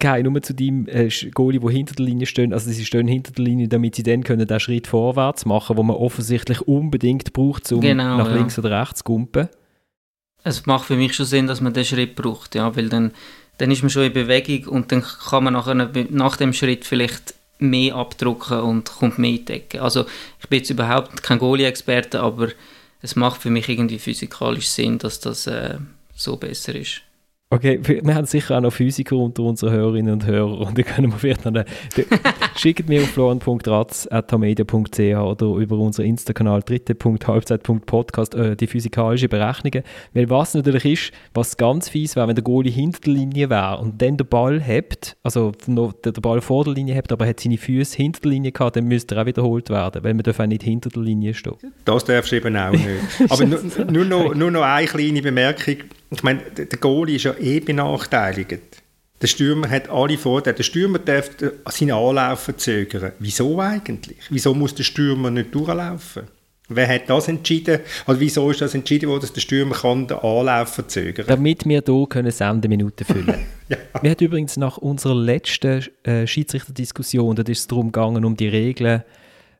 Kai, 0.00 0.22
nur 0.22 0.42
zu 0.42 0.52
deinem 0.52 0.88
äh, 0.88 1.08
Goalie, 1.32 1.60
die 1.60 1.72
hinter 1.72 1.94
der 1.94 2.06
Linie 2.06 2.26
stehen. 2.26 2.52
Also 2.52 2.72
sie 2.72 2.84
stehen 2.84 3.06
hinter 3.06 3.30
der 3.30 3.44
Linie, 3.44 3.68
damit 3.68 3.94
sie 3.94 4.02
dann 4.02 4.24
können 4.24 4.44
den 4.44 4.60
Schritt 4.60 4.88
vorwärts 4.88 5.46
machen, 5.46 5.76
wo 5.76 5.84
man 5.84 5.94
offensichtlich 5.94 6.62
unbedingt 6.62 7.32
braucht, 7.32 7.70
um 7.70 7.80
Genau, 7.80 8.16
nach 8.16 8.28
ja. 8.28 8.34
links 8.34 8.58
oder 8.58 8.80
rechts 8.80 8.98
zu 8.98 9.04
gumpen. 9.04 9.48
Es 10.42 10.66
macht 10.66 10.86
für 10.86 10.96
mich 10.96 11.14
schon 11.14 11.26
Sinn, 11.26 11.46
dass 11.46 11.60
man 11.60 11.72
den 11.72 11.84
Schritt 11.84 12.16
braucht, 12.16 12.56
ja, 12.56 12.74
weil 12.74 12.88
dann, 12.88 13.12
dann 13.58 13.70
ist 13.70 13.82
man 13.82 13.90
schon 13.90 14.02
in 14.02 14.12
Bewegung 14.12 14.66
und 14.66 14.90
dann 14.90 15.02
kann 15.02 15.44
man 15.44 15.52
nachher, 15.52 15.74
nach 15.74 16.36
dem 16.36 16.52
Schritt 16.52 16.84
vielleicht 16.84 17.34
mehr 17.58 17.94
abdrucken 17.94 18.60
und 18.60 18.90
kommt 18.90 19.18
mehr 19.18 19.38
Ecke. 19.46 19.80
Also 19.82 20.06
ich 20.40 20.48
bin 20.48 20.58
jetzt 20.58 20.70
überhaupt 20.70 21.22
kein 21.22 21.38
Goalie-Experte, 21.38 22.20
aber 22.20 22.48
es 23.02 23.16
macht 23.16 23.42
für 23.42 23.50
mich 23.50 23.68
irgendwie 23.68 23.98
physikalisch 23.98 24.68
Sinn, 24.68 24.98
dass 24.98 25.20
das 25.20 25.46
äh, 25.46 25.78
so 26.14 26.36
besser 26.36 26.74
ist. 26.74 27.02
Okay, 27.54 27.78
wir 27.82 28.14
haben 28.16 28.26
sicher 28.26 28.56
auch 28.56 28.60
noch 28.60 28.72
Physiker 28.72 29.14
unter 29.16 29.44
unseren 29.44 29.72
Hörerinnen 29.72 30.14
und 30.14 30.26
Hörern 30.26 30.58
und 30.58 30.76
die 30.76 30.82
können 30.82 31.12
wir 31.12 31.18
vielleicht 31.18 31.44
noch... 31.44 31.62
schickt 32.56 32.88
mir 32.88 33.02
auf 33.02 33.10
florian.ratz.media.ch 33.10 34.98
oder 34.98 35.46
über 35.56 35.78
unseren 35.78 36.06
Insta-Kanal 36.06 36.62
dritte.halbzeit.podcast 36.62 38.34
äh, 38.34 38.56
die 38.56 38.66
physikalischen 38.66 39.28
Berechnungen. 39.28 39.84
Weil 40.14 40.28
was 40.30 40.54
natürlich 40.54 40.84
ist, 40.84 41.12
was 41.32 41.56
ganz 41.56 41.88
fies 41.88 42.16
wäre, 42.16 42.26
wenn 42.26 42.34
der 42.34 42.42
Goalie 42.42 42.72
hinter 42.72 42.98
der 43.02 43.12
Linie 43.12 43.50
wäre 43.50 43.78
und 43.78 44.02
dann 44.02 44.16
den 44.16 44.26
Ball 44.26 44.60
hebt, 44.60 45.16
also 45.22 45.52
noch 45.66 45.92
der 45.92 46.10
Ball 46.12 46.40
vor 46.40 46.64
der 46.64 46.74
Linie 46.74 46.94
hebt, 46.94 47.12
aber 47.12 47.24
hat 47.24 47.38
seine 47.38 47.58
Füße 47.58 47.96
hinter 47.96 48.22
der 48.22 48.32
Linie 48.32 48.50
gehabt, 48.50 48.74
dann 48.74 48.86
müsste 48.86 49.14
er 49.14 49.22
auch 49.22 49.26
wiederholt 49.26 49.70
werden, 49.70 50.02
weil 50.02 50.14
man 50.14 50.24
darf 50.24 50.40
auch 50.40 50.46
nicht 50.46 50.64
hinter 50.64 50.90
der 50.90 51.02
Linie 51.02 51.34
stehen. 51.34 51.54
Das 51.84 52.04
darfst 52.04 52.32
du 52.32 52.36
eben 52.36 52.56
auch 52.56 52.72
nicht. 52.72 52.88
aber 53.28 53.46
nur, 53.46 53.60
nur, 53.90 54.04
noch, 54.04 54.34
nur 54.34 54.50
noch 54.50 54.62
eine 54.62 54.88
kleine 54.88 55.22
Bemerkung 55.22 55.76
ich 56.18 56.22
meine, 56.22 56.42
der 56.42 56.78
Goalie 56.78 57.16
ist 57.16 57.24
ja 57.24 57.34
eh 57.38 57.60
benachteiligt. 57.60 58.82
Der 59.22 59.28
Stürmer 59.28 59.70
hat 59.70 59.88
alle 59.88 60.18
Vorteile. 60.18 60.56
Der 60.56 60.64
Stürmer 60.64 60.98
darf 60.98 61.30
seine 61.70 61.94
Anlaufen 61.94 62.58
zögern. 62.58 63.12
Wieso 63.18 63.58
eigentlich? 63.60 64.18
Wieso 64.28 64.54
muss 64.54 64.74
der 64.74 64.84
Stürmer 64.84 65.30
nicht 65.30 65.54
durchlaufen? 65.54 66.24
Wer 66.68 66.88
hat 66.88 67.10
das 67.10 67.28
entschieden? 67.28 67.80
Also 68.06 68.20
wieso 68.20 68.50
ist 68.50 68.62
das 68.62 68.74
entschieden 68.74 69.08
worden, 69.10 69.20
dass 69.20 69.32
der 69.32 69.42
Stürmer 69.42 69.74
kann 69.74 70.06
den 70.06 70.18
Anlauf 70.18 70.74
verzögern 70.74 71.26
Damit 71.28 71.66
wir 71.66 71.82
hier 71.84 72.06
können 72.08 72.30
Sendeminuten 72.30 73.04
füllen 73.04 73.34
ja. 73.68 73.76
Wir 74.00 74.10
haben 74.10 74.24
übrigens 74.24 74.56
nach 74.56 74.78
unserer 74.78 75.14
letzten 75.14 75.84
äh, 76.04 76.26
Schiedsrichterdiskussion, 76.26 77.36
da 77.36 77.42
ist 77.42 77.58
es 77.58 77.66
darum 77.66 77.92
gegangen, 77.92 78.24
um 78.24 78.34
die 78.34 78.48
Regeln 78.48 79.02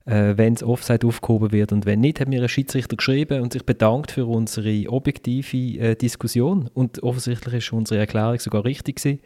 äh, 0.06 0.34
wenn 0.36 0.54
es 0.54 0.62
Offside 0.62 1.06
aufgehoben 1.06 1.52
wird 1.52 1.72
und 1.72 1.86
wenn 1.86 2.00
nicht, 2.00 2.20
hat 2.20 2.28
mir 2.28 2.42
ein 2.42 2.48
Schiedsrichter 2.48 2.96
geschrieben 2.96 3.40
und 3.40 3.52
sich 3.52 3.64
bedankt 3.64 4.10
für 4.10 4.26
unsere 4.26 4.88
objektive 4.90 5.78
äh, 5.78 5.96
Diskussion 5.96 6.68
und 6.74 7.02
offensichtlich 7.02 7.54
ist 7.54 7.72
unsere 7.72 8.00
Erklärung 8.00 8.38
sogar 8.38 8.64
richtig 8.64 8.96
gewesen. 8.96 9.20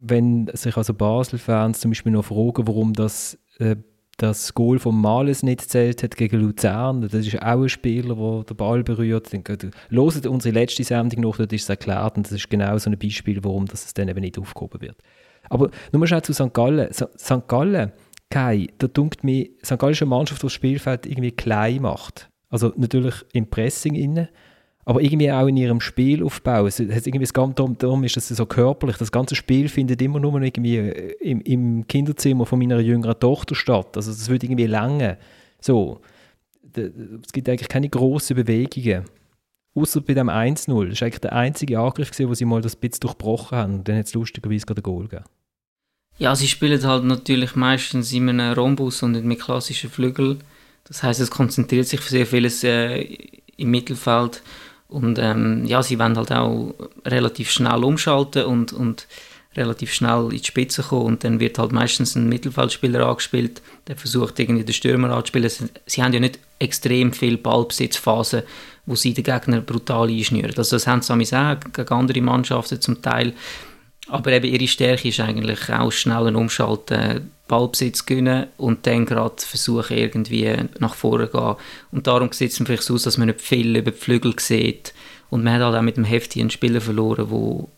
Wenn 0.00 0.48
sich 0.52 0.76
also 0.76 0.94
Basel-Fans 0.94 1.80
zum 1.80 1.90
Beispiel 1.90 2.12
noch 2.12 2.26
fragen, 2.26 2.66
warum 2.68 2.92
das 2.92 3.38
äh, 3.58 3.76
das 4.18 4.52
Goal 4.52 4.80
von 4.80 5.00
Males 5.00 5.44
nicht 5.44 5.60
zählt 5.70 6.02
hat 6.02 6.16
gegen 6.16 6.40
Luzern. 6.40 7.02
Das 7.02 7.14
ist 7.14 7.40
auch 7.40 7.62
ein 7.62 7.68
Spieler, 7.68 8.16
der 8.16 8.44
den 8.44 8.56
Ball 8.56 8.82
berührt. 8.82 9.32
Dann 9.32 9.44
hört 9.46 10.26
unsere 10.26 10.54
letzte 10.54 10.82
Sendung 10.82 11.20
noch, 11.20 11.36
dort 11.36 11.52
ist 11.52 11.62
es 11.62 11.68
erklärt 11.68 12.16
und 12.16 12.26
das 12.26 12.32
ist 12.32 12.50
genau 12.50 12.76
so 12.78 12.90
ein 12.90 12.98
Beispiel, 12.98 13.38
warum 13.44 13.66
das 13.66 13.86
es 13.86 13.94
dann 13.94 14.08
eben 14.08 14.20
nicht 14.20 14.36
aufgehoben 14.36 14.80
wird. 14.80 14.96
Aber 15.48 15.70
nur 15.92 16.00
mal 16.00 16.06
schnell 16.08 16.22
zu 16.22 16.32
St. 16.32 16.52
Gallen. 16.52 16.92
St. 16.92 17.46
Gallen 17.46 17.92
Kai, 18.30 18.68
da 18.78 18.88
dunkt 18.88 19.24
mir, 19.24 19.48
St. 19.64 19.78
Gallen 19.78 19.92
ist 19.92 20.02
eine 20.02 20.10
Mannschaft, 20.10 20.42
die 20.42 20.46
das 20.46 20.52
Spielfeld 20.52 21.06
irgendwie 21.06 21.32
klein 21.32 21.82
macht. 21.82 22.28
Also 22.50 22.72
natürlich 22.76 23.14
im 23.32 23.48
Pressing 23.48 23.94
inne, 23.94 24.28
aber 24.84 25.02
irgendwie 25.02 25.30
auch 25.30 25.46
in 25.46 25.56
ihrem 25.56 25.80
Spielaufbau. 25.80 26.66
Es, 26.66 26.80
es 26.80 27.06
irgendwie 27.06 27.24
das 27.24 27.34
ganze, 27.34 27.74
darum 27.78 28.04
ist 28.04 28.16
es 28.16 28.28
so 28.28 28.46
körperlich. 28.46 28.96
Das 28.96 29.12
ganze 29.12 29.34
Spiel 29.34 29.68
findet 29.68 30.00
immer 30.00 30.18
nur 30.18 30.40
irgendwie 30.40 30.76
äh, 30.76 31.12
im, 31.20 31.40
im 31.42 31.86
Kinderzimmer 31.86 32.46
von 32.46 32.58
meiner 32.58 32.80
jüngeren 32.80 33.18
Tochter 33.18 33.54
statt. 33.54 33.96
Also 33.96 34.10
es 34.10 34.28
wird 34.28 34.44
irgendwie 34.44 34.66
lange. 34.66 35.18
So. 35.60 36.00
Es 36.74 37.32
gibt 37.32 37.48
eigentlich 37.48 37.68
keine 37.68 37.88
grossen 37.88 38.36
Bewegungen. 38.36 39.04
Außer 39.74 40.00
bei 40.00 40.14
dem 40.14 40.28
1-0. 40.28 40.88
Das 40.88 41.00
war 41.00 41.06
eigentlich 41.06 41.20
der 41.20 41.32
einzige 41.32 41.78
Angriff, 41.78 42.10
wo 42.18 42.34
sie 42.34 42.44
mal 42.44 42.60
das 42.60 42.76
bisschen 42.76 43.00
durchbrochen 43.00 43.58
haben. 43.58 43.74
Und 43.74 43.88
dann 43.88 43.96
hat 43.96 44.06
es 44.06 44.14
lustigerweise 44.14 44.66
gerade 44.66 44.80
ein 44.80 44.82
Goal 44.82 45.08
gegeben. 45.08 45.24
Ja, 46.18 46.34
sie 46.34 46.48
spielen 46.48 46.84
halt 46.84 47.04
natürlich 47.04 47.54
meistens 47.54 48.12
in 48.12 48.28
einem 48.28 48.52
Rhombus 48.52 49.02
und 49.02 49.12
nicht 49.12 49.24
mit 49.24 49.40
klassischen 49.40 49.88
Flügeln. 49.88 50.42
Das 50.84 51.02
heißt, 51.02 51.20
es 51.20 51.30
konzentriert 51.30 51.86
sich 51.86 52.00
sehr 52.00 52.26
vieles 52.26 52.64
äh, 52.64 53.02
im 53.56 53.70
Mittelfeld 53.70 54.42
und 54.88 55.18
ähm, 55.18 55.64
ja, 55.66 55.82
sie 55.82 55.98
wollen 55.98 56.16
halt 56.16 56.32
auch 56.32 56.74
relativ 57.04 57.50
schnell 57.50 57.84
umschalten 57.84 58.44
und, 58.44 58.72
und 58.72 59.06
relativ 59.54 59.92
schnell 59.92 60.24
in 60.30 60.38
die 60.38 60.44
Spitze 60.44 60.82
kommen 60.82 61.06
und 61.06 61.24
dann 61.24 61.40
wird 61.40 61.58
halt 61.58 61.72
meistens 61.72 62.14
ein 62.14 62.28
Mittelfeldspieler 62.28 63.06
angespielt, 63.06 63.60
der 63.86 63.96
versucht 63.96 64.38
irgendwie 64.40 64.64
den 64.64 64.72
Stürmer 64.72 65.10
anzuspielen. 65.10 65.50
Sie, 65.50 65.66
sie 65.86 66.02
haben 66.02 66.14
ja 66.14 66.20
nicht 66.20 66.38
extrem 66.58 67.12
viel 67.12 67.36
Ballbesitzphasen, 67.36 68.42
wo 68.86 68.94
sie 68.94 69.12
den 69.12 69.24
Gegner 69.24 69.60
brutal 69.60 70.08
einschnüren. 70.08 70.54
Also 70.56 70.76
das 70.76 70.86
haben 70.86 71.02
sie 71.02 71.36
auch 71.36 71.56
gegen 71.72 71.88
andere 71.88 72.20
Mannschaften 72.22 72.80
zum 72.80 73.02
Teil. 73.02 73.34
Aber 74.08 74.32
eben 74.32 74.46
ihre 74.46 74.66
Stärke 74.66 75.08
ist 75.08 75.20
eigentlich 75.20 75.70
auch 75.70 75.92
schnell 75.92 76.34
Umschalten, 76.34 77.30
Ballbesitz 77.46 78.04
gewinnen 78.06 78.46
und 78.58 78.86
dann 78.86 79.06
gerade 79.06 79.34
versuchen, 79.38 79.96
irgendwie 79.96 80.54
nach 80.78 80.94
vorne 80.94 81.30
zu 81.30 81.36
gehen. 81.36 81.56
Und 81.92 82.06
darum 82.06 82.30
sieht 82.32 82.52
es 82.52 82.58
vielleicht 82.58 82.82
so 82.82 82.94
aus, 82.94 83.02
dass 83.02 83.18
man 83.18 83.28
nicht 83.28 83.40
viel 83.40 83.76
über 83.76 83.90
die 83.90 83.96
Flügel 83.96 84.34
sieht. 84.38 84.92
Und 85.30 85.44
man 85.44 85.54
hat 85.54 85.62
halt 85.62 85.76
auch 85.76 85.82
mit 85.82 85.96
dem 85.96 86.04
Hefti 86.04 86.40
einen 86.40 86.50
Spieler 86.50 86.80
verloren, 86.80 87.30
wo, 87.30 87.68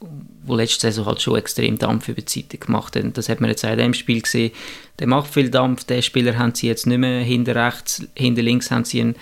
wo 0.44 0.54
letzte 0.54 0.82
Saison 0.82 1.06
halt 1.06 1.20
schon 1.20 1.36
extrem 1.36 1.78
Dampf 1.78 2.08
über 2.08 2.22
die 2.22 2.40
Seite 2.40 2.58
gemacht 2.58 2.94
hat. 2.94 3.16
Das 3.16 3.28
hat 3.28 3.40
man 3.40 3.50
jetzt 3.50 3.64
auch 3.64 3.70
in 3.70 3.78
diesem 3.78 3.94
Spiel 3.94 4.20
gesehen. 4.20 4.52
Der 4.98 5.08
macht 5.08 5.32
viel 5.32 5.50
Dampf, 5.50 5.84
den 5.84 6.02
Spieler 6.02 6.38
haben 6.38 6.54
sie 6.54 6.68
jetzt 6.68 6.86
nicht 6.86 6.98
mehr. 6.98 7.22
Hinter 7.22 7.56
rechts, 7.56 8.06
hinter 8.14 8.42
links 8.42 8.70
haben 8.70 8.84
sie 8.84 9.00
einen 9.00 9.16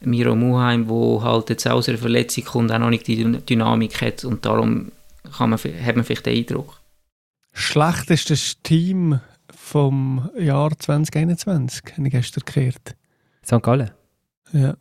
Miro 0.00 0.34
Muheim, 0.34 0.86
der 0.88 1.22
halt 1.22 1.50
jetzt 1.50 1.66
aus 1.66 1.88
einer 1.88 1.98
Verletzung 1.98 2.44
kommt, 2.44 2.72
auch 2.72 2.78
noch 2.78 2.90
nicht 2.90 3.06
die 3.06 3.22
Dynamik 3.22 4.00
hat 4.00 4.24
und 4.24 4.46
darum 4.46 4.92
kann 5.36 5.50
man, 5.50 5.58
hat 5.58 5.96
man 5.96 6.04
vielleicht 6.04 6.26
den 6.26 6.36
Eindruck. 6.36 6.80
Schlechtestes 7.52 8.60
Team 8.62 9.20
vom 9.54 10.28
Jahr 10.38 10.76
2021, 10.78 11.82
habe 11.96 12.06
ich 12.06 12.12
gestern 12.12 12.42
gehört. 12.44 12.96
St. 13.44 13.62
Gallen? 13.62 13.90
Ja. 14.52 14.76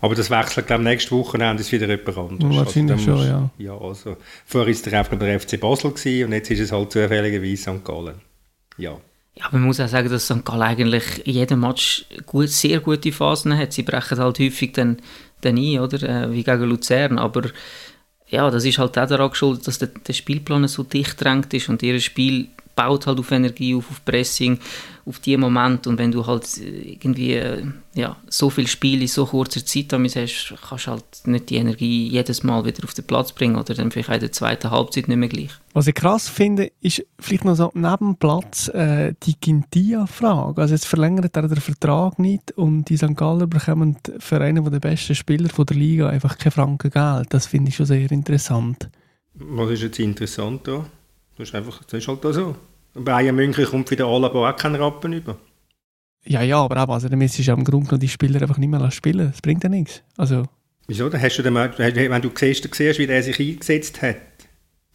Aber 0.00 0.14
das 0.14 0.28
wechselt, 0.28 0.66
glaube 0.66 0.82
ich, 0.82 0.88
nächste 0.88 1.12
Woche 1.12 1.38
ist 1.38 1.72
wieder 1.72 1.88
jemand 1.88 2.18
anders. 2.18 2.56
Wahrscheinlich 2.56 2.92
also, 2.92 3.16
schon, 3.16 3.26
ja. 3.26 3.50
Ja, 3.56 3.78
also, 3.78 4.16
vorher 4.44 4.74
war 4.74 4.82
der 4.82 4.98
einfach 4.98 5.18
der 5.18 5.40
FC 5.40 5.58
Basel 5.58 5.92
gewesen, 5.92 6.26
und 6.26 6.32
jetzt 6.32 6.50
ist 6.50 6.60
es 6.60 6.72
halt 6.72 6.92
zufälligerweise 6.92 7.56
St. 7.56 7.84
Gallen. 7.84 8.20
Ja. 8.76 8.98
Ja, 9.36 9.46
man 9.50 9.62
muss 9.62 9.80
auch 9.80 9.88
sagen, 9.88 10.10
dass 10.10 10.26
St. 10.26 10.44
Gallen 10.44 10.62
eigentlich 10.62 11.26
in 11.26 11.34
jedem 11.34 11.60
Match 11.60 12.04
gut, 12.26 12.50
sehr 12.50 12.80
gute 12.80 13.12
Phasen 13.12 13.56
hat. 13.56 13.72
Sie 13.72 13.82
brechen 13.82 14.18
halt 14.18 14.38
häufig 14.38 14.72
dann, 14.72 14.98
dann 15.40 15.56
ein, 15.56 15.80
oder? 15.80 16.02
Äh, 16.02 16.32
wie 16.32 16.44
gegen 16.44 16.64
Luzern, 16.64 17.18
aber 17.18 17.50
ja, 18.34 18.50
das 18.50 18.64
ist 18.64 18.78
halt 18.78 18.98
auch 18.98 19.06
daran 19.06 19.30
geschuldet, 19.30 19.66
dass 19.66 19.78
der, 19.78 19.88
der 19.88 20.12
Spielplan 20.12 20.66
so 20.66 20.82
dicht 20.82 21.22
drängt 21.22 21.54
ist 21.54 21.68
und 21.68 21.82
ihr 21.82 22.00
Spiel 22.00 22.48
baut 22.74 23.06
halt 23.06 23.20
auf 23.20 23.30
Energie, 23.30 23.76
auf, 23.76 23.88
auf 23.90 24.04
Pressing, 24.04 24.58
auf 25.06 25.18
die 25.18 25.36
Moment 25.36 25.86
und 25.86 25.98
wenn 25.98 26.10
du 26.10 26.26
halt 26.26 26.56
irgendwie 26.56 27.40
ja, 27.94 28.16
so 28.28 28.48
viel 28.48 28.66
Spiel 28.66 29.02
in 29.02 29.08
so 29.08 29.26
kurzer 29.26 29.64
Zeit 29.64 29.92
damit 29.92 30.16
hast, 30.16 30.54
kannst 30.66 30.86
du 30.86 30.90
halt 30.92 31.04
nicht 31.24 31.50
die 31.50 31.56
Energie 31.56 32.08
jedes 32.08 32.42
Mal 32.42 32.64
wieder 32.64 32.84
auf 32.84 32.94
den 32.94 33.06
Platz 33.06 33.32
bringen 33.32 33.56
oder 33.56 33.74
dann 33.74 33.90
vielleicht 33.90 34.08
auch 34.08 34.14
in 34.14 34.20
der 34.20 34.32
zweiten 34.32 34.70
Halbzeit 34.70 35.08
nicht 35.08 35.16
mehr 35.16 35.28
gleich. 35.28 35.50
Was 35.74 35.86
ich 35.86 35.94
krass 35.94 36.28
finde, 36.28 36.72
ist 36.80 37.04
vielleicht 37.18 37.44
noch 37.44 37.54
so 37.54 37.70
neben 37.74 38.12
dem 38.12 38.16
Platz 38.16 38.68
äh, 38.68 39.14
die 39.22 39.34
Gintia-Frage. 39.38 40.62
Also 40.62 40.74
jetzt 40.74 40.86
verlängert 40.86 41.36
er 41.36 41.48
den 41.48 41.60
Vertrag 41.60 42.18
nicht 42.18 42.52
und 42.52 42.88
die 42.88 42.96
St. 42.96 43.14
Galler 43.14 43.46
bekommen 43.46 43.98
für 44.18 44.40
einen 44.40 44.70
der 44.70 44.80
besten 44.80 45.14
Spieler 45.14 45.50
von 45.50 45.66
der 45.66 45.76
Liga 45.76 46.08
einfach 46.08 46.38
kein 46.38 46.52
Franken 46.52 46.90
Geld. 46.90 47.26
Das 47.30 47.46
finde 47.46 47.68
ich 47.68 47.76
schon 47.76 47.86
sehr 47.86 48.10
interessant. 48.10 48.88
Was 49.34 49.70
ist 49.70 49.82
jetzt 49.82 49.98
interessant 49.98 50.66
da? 50.66 50.86
Das 51.36 51.48
ist, 51.48 51.54
einfach, 51.54 51.82
das 51.84 51.94
ist 51.94 52.08
halt 52.08 52.22
so. 52.22 52.54
Bayern 52.94 53.34
München 53.34 53.64
kommt 53.64 53.88
für 53.88 53.96
den 53.96 54.06
Alaba 54.06 54.50
auch 54.50 54.56
keinen 54.56 54.76
Rappen 54.76 55.12
über. 55.12 55.36
Ja, 56.26 56.42
ja, 56.42 56.58
aber 56.58 56.82
auch, 56.82 56.88
also, 56.88 57.08
dann 57.08 57.18
müsstest 57.18 57.48
du 57.48 57.52
am 57.52 57.64
Grunde 57.64 57.90
noch 57.90 57.98
die 57.98 58.08
Spieler 58.08 58.40
einfach 58.40 58.56
nicht 58.56 58.70
mehr 58.70 58.90
spielen. 58.90 59.30
Das 59.30 59.42
bringt 59.42 59.62
ja 59.62 59.68
nichts. 59.68 60.02
Also. 60.16 60.44
Wieso? 60.86 61.08
Dann 61.08 61.20
hast 61.20 61.38
du 61.38 61.42
den, 61.42 61.54
wenn 61.54 62.22
du 62.22 62.30
siehst, 62.34 62.68
siehst, 62.72 62.98
wie 62.98 63.06
der 63.06 63.22
sich 63.22 63.38
eingesetzt 63.38 64.00
hat. 64.02 64.16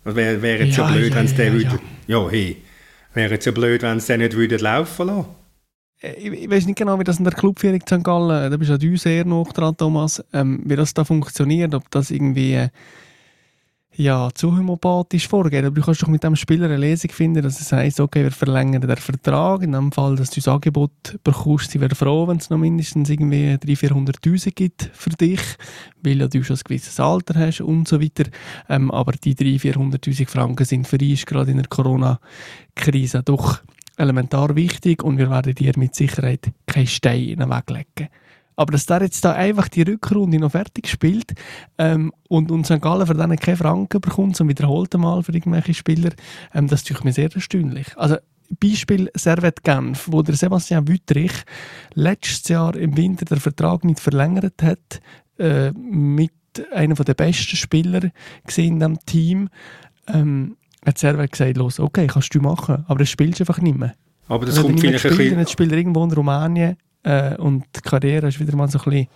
Wäre 0.03 0.41
wär 0.41 0.65
jetzt 0.65 0.77
ja, 0.77 0.87
so 0.87 0.93
blöd, 0.93 1.09
ja, 1.09 1.15
wenn 1.15 1.25
es 1.25 1.31
ja, 1.31 1.37
der 1.37 1.45
ja, 1.47 1.53
würde... 1.53 1.79
Ja, 2.07 2.29
hey. 2.29 2.57
Wäre 3.13 3.33
jetzt 3.33 3.45
so 3.45 3.51
blöd, 3.51 3.81
wenn 3.81 3.97
es 3.97 4.05
den 4.05 4.19
nicht 4.19 4.35
würde 4.35 4.57
laufen 4.57 5.07
lassen 5.07 5.25
äh, 6.01 6.13
ich, 6.13 6.43
ich 6.43 6.49
weiß 6.49 6.65
nicht 6.65 6.77
genau, 6.77 6.99
wie 6.99 7.03
das 7.03 7.17
in 7.17 7.25
der 7.25 7.33
Clubführung 7.33 7.81
St. 7.81 8.03
Gallen, 8.03 8.51
da 8.51 8.57
bist 8.57 8.69
ja 8.69 8.77
du 8.77 8.95
sehr 8.97 9.25
noch 9.25 9.51
dran, 9.51 9.75
Thomas, 9.75 10.23
ähm, 10.31 10.61
wie 10.63 10.75
das 10.75 10.93
da 10.93 11.03
funktioniert, 11.03 11.75
ob 11.75 11.91
das 11.91 12.11
irgendwie 12.11 12.53
äh, 12.53 12.69
ja, 13.99 14.29
zu 14.33 14.55
homopathisch 14.55 15.27
vorgehen. 15.27 15.65
Aber 15.65 15.75
du 15.75 15.81
kannst 15.81 16.01
doch 16.01 16.07
mit 16.07 16.23
dem 16.23 16.37
Spieler 16.37 16.67
eine 16.67 16.77
Lesung 16.77 17.11
finden, 17.11 17.43
dass 17.43 17.59
es 17.59 17.73
heisst, 17.73 17.99
okay, 17.99 18.23
wir 18.23 18.31
verlängern 18.31 18.81
den 18.81 18.95
Vertrag. 18.95 19.61
In 19.61 19.73
dem 19.73 19.91
Fall, 19.91 20.15
dass 20.15 20.29
du 20.29 20.35
das 20.35 20.47
Angebot 20.47 21.19
bekommst, 21.21 21.71
sie 21.71 21.81
wären 21.81 21.95
froh, 21.95 22.25
wenn 22.25 22.37
es 22.37 22.49
noch 22.49 22.57
mindestens 22.57 23.09
irgendwie 23.09 23.55
300.000, 23.55 24.21
400'000 24.21 24.51
gibt 24.51 24.89
für 24.93 25.09
dich, 25.09 25.41
weil 26.01 26.17
ja 26.17 26.29
du 26.29 26.41
schon 26.41 26.55
ein 26.55 26.61
gewisses 26.63 26.97
Alter 26.97 27.37
hast 27.37 27.59
und 27.59 27.89
so 27.89 28.01
weiter. 28.01 28.23
Ähm, 28.69 28.89
aber 28.89 29.11
die 29.11 29.35
300.000, 29.35 29.99
400'000 29.99 30.29
Franken 30.29 30.65
sind 30.65 30.87
für 30.87 30.97
dich 30.97 31.25
gerade 31.25 31.51
in 31.51 31.57
der 31.57 31.67
Corona-Krise 31.67 33.21
doch 33.23 33.59
elementar 33.97 34.55
wichtig 34.55 35.03
und 35.03 35.17
wir 35.17 35.29
werden 35.29 35.53
dir 35.53 35.73
mit 35.75 35.93
Sicherheit 35.93 36.53
keinen 36.65 36.87
Stein 36.87 37.27
in 37.27 37.39
den 37.39 37.49
Weg 37.49 37.69
legen. 37.69 38.09
Aber 38.59 38.73
dass 38.73 38.85
der 38.85 39.01
jetzt 39.03 39.23
da 39.23 39.31
einfach 39.31 39.69
die 39.69 39.83
Rückrunde 39.83 40.37
noch 40.37 40.51
fertig 40.51 40.89
spielt 40.89 41.33
ähm, 41.77 42.11
und, 42.27 42.51
und 42.51 42.65
St. 42.65 42.81
Gallen 42.81 43.07
für 43.07 43.13
den 43.13 43.33
keine 43.37 43.55
Franken 43.55 44.01
bekommt, 44.01 44.35
zum 44.35 44.49
wiederholten 44.49 44.99
Mal 44.99 45.23
für 45.23 45.31
irgendwelche 45.31 45.73
Spieler, 45.73 46.09
ähm, 46.53 46.67
das 46.67 46.83
tut 46.83 47.05
mir 47.05 47.13
sehr 47.13 47.33
erstaunlich. 47.33 47.97
Also 47.97 48.17
Beispiel 48.59 49.09
Servet 49.15 49.63
Genf, 49.63 50.09
wo 50.11 50.23
der 50.23 50.35
Sebastian 50.35 50.89
Wüttrich 50.89 51.31
letztes 51.93 52.49
Jahr 52.49 52.75
im 52.75 52.97
Winter 52.97 53.23
den 53.23 53.39
Vertrag 53.39 53.85
nicht 53.85 54.01
verlängert 54.01 54.61
hat, 54.61 54.99
äh, 55.37 55.71
mit 55.71 56.33
einer 56.73 56.95
der 56.95 57.13
besten 57.13 57.55
Spieler 57.55 58.03
in 58.57 58.77
diesem 58.77 58.99
Team. 59.05 59.49
ähm, 60.07 60.57
hat 60.85 60.97
Server 60.97 61.25
gesagt, 61.25 61.55
los, 61.55 61.79
okay, 61.79 62.07
kannst 62.07 62.35
du 62.35 62.41
machen, 62.41 62.83
aber 62.89 62.99
das 62.99 63.09
spielst 63.09 63.39
du 63.39 63.43
einfach 63.43 63.61
nicht 63.61 63.77
mehr. 63.77 63.93
Aber 64.27 64.45
das 64.45 64.61
kommt 64.61 64.81
vielleicht 64.81 65.05
ein 65.05 65.15
bisschen... 65.15 65.39
Jetzt 65.39 65.51
spielt 65.53 65.71
er 65.71 65.77
irgendwo 65.77 66.03
in 66.03 66.11
Rumänien 66.11 66.77
äh, 67.03 67.35
und 67.35 67.65
die 67.75 67.81
Karriere 67.81 68.27
ist 68.27 68.39
wieder 68.39 68.55
mal 68.55 68.69
so 68.69 68.79
ein 68.79 68.83
bisschen... 68.85 69.07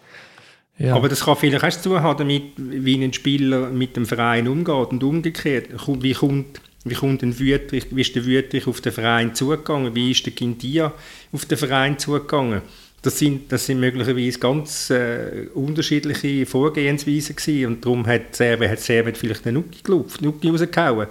Ja. 0.80 0.96
Aber 0.96 1.08
das 1.08 1.24
kann 1.24 1.36
vielleicht 1.36 1.64
auch 1.64 1.82
zu 1.82 2.02
haben 2.02 2.18
damit, 2.18 2.54
wie 2.58 3.04
ein 3.04 3.14
Spieler 3.14 3.70
mit 3.70 3.96
dem 3.96 4.08
Verein 4.08 4.48
umgeht 4.48 4.90
und 4.90 5.04
umgekehrt. 5.04 5.68
Wie 6.02 6.14
kommt, 6.14 6.62
wie 6.84 6.96
kommt 6.96 7.22
ein 7.22 7.38
Wüterich, 7.38 7.86
wie 7.92 8.02
ist 8.02 8.16
der 8.16 8.26
Wüterich 8.26 8.66
auf 8.66 8.82
den 8.82 8.92
Verein 8.92 9.36
zugegangen? 9.36 9.94
Wie 9.94 10.10
ist 10.10 10.26
der 10.26 10.34
Kindia 10.34 10.92
auf 11.32 11.46
den 11.46 11.60
Verein 11.60 12.00
zugegangen? 12.00 12.64
Das 13.04 13.20
sind, 13.20 13.52
das 13.52 13.66
sind 13.66 13.82
möglicherweise 13.82 14.40
ganz 14.40 14.90
äh, 14.90 15.48
unterschiedliche 15.54 16.46
Vorgehensweisen 16.46 17.36
gewesen 17.36 17.66
und 17.68 17.86
darum 17.86 18.08
hat 18.08 18.34
Serbien, 18.34 18.72
hat 18.72 18.80
Serbien 18.80 19.16
vielleicht 19.16 19.46
den 19.46 19.56
Nuki 19.56 19.82
gelupft, 19.84 20.22
Nuki 20.22 20.50
rausgehauen. 20.50 21.08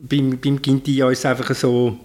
Beim, 0.00 0.38
beim 0.38 0.60
Gintia 0.60 1.08
ist 1.10 1.20
es 1.20 1.26
einfach 1.26 1.54
so, 1.54 1.96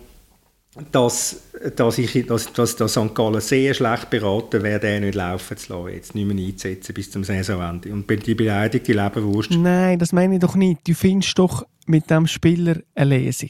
dass, 0.92 1.42
dass, 1.76 1.98
ich, 1.98 2.26
dass, 2.26 2.52
dass, 2.54 2.76
dass 2.76 2.92
St. 2.92 3.14
Gallen 3.14 3.42
sehr 3.42 3.74
schlecht 3.74 4.10
beraten 4.10 4.64
wäre, 4.64 4.80
den 4.80 5.04
nicht 5.04 5.16
laufen 5.16 5.58
zu 5.58 5.74
lassen, 5.74 5.94
jetzt 5.94 6.16
nicht 6.16 6.28
mehr 6.28 6.46
einzusetzen 6.46 6.94
bis 6.94 7.12
zum 7.12 7.24
Saisonende. 7.24 7.92
Und 7.92 8.10
die 8.10 8.36
beleidigte 8.36 8.94
Leberwurst... 8.94 9.52
Nein, 9.52 10.00
das 10.00 10.14
meine 10.14 10.36
ich 10.36 10.42
doch 10.42 10.56
nicht. 10.56 10.88
Du 10.88 10.94
findest 10.94 11.38
doch 11.40 11.66
mit 11.86 12.10
dem 12.10 12.28
Spieler 12.28 12.78
eine 12.96 13.18
Lesung. 13.18 13.50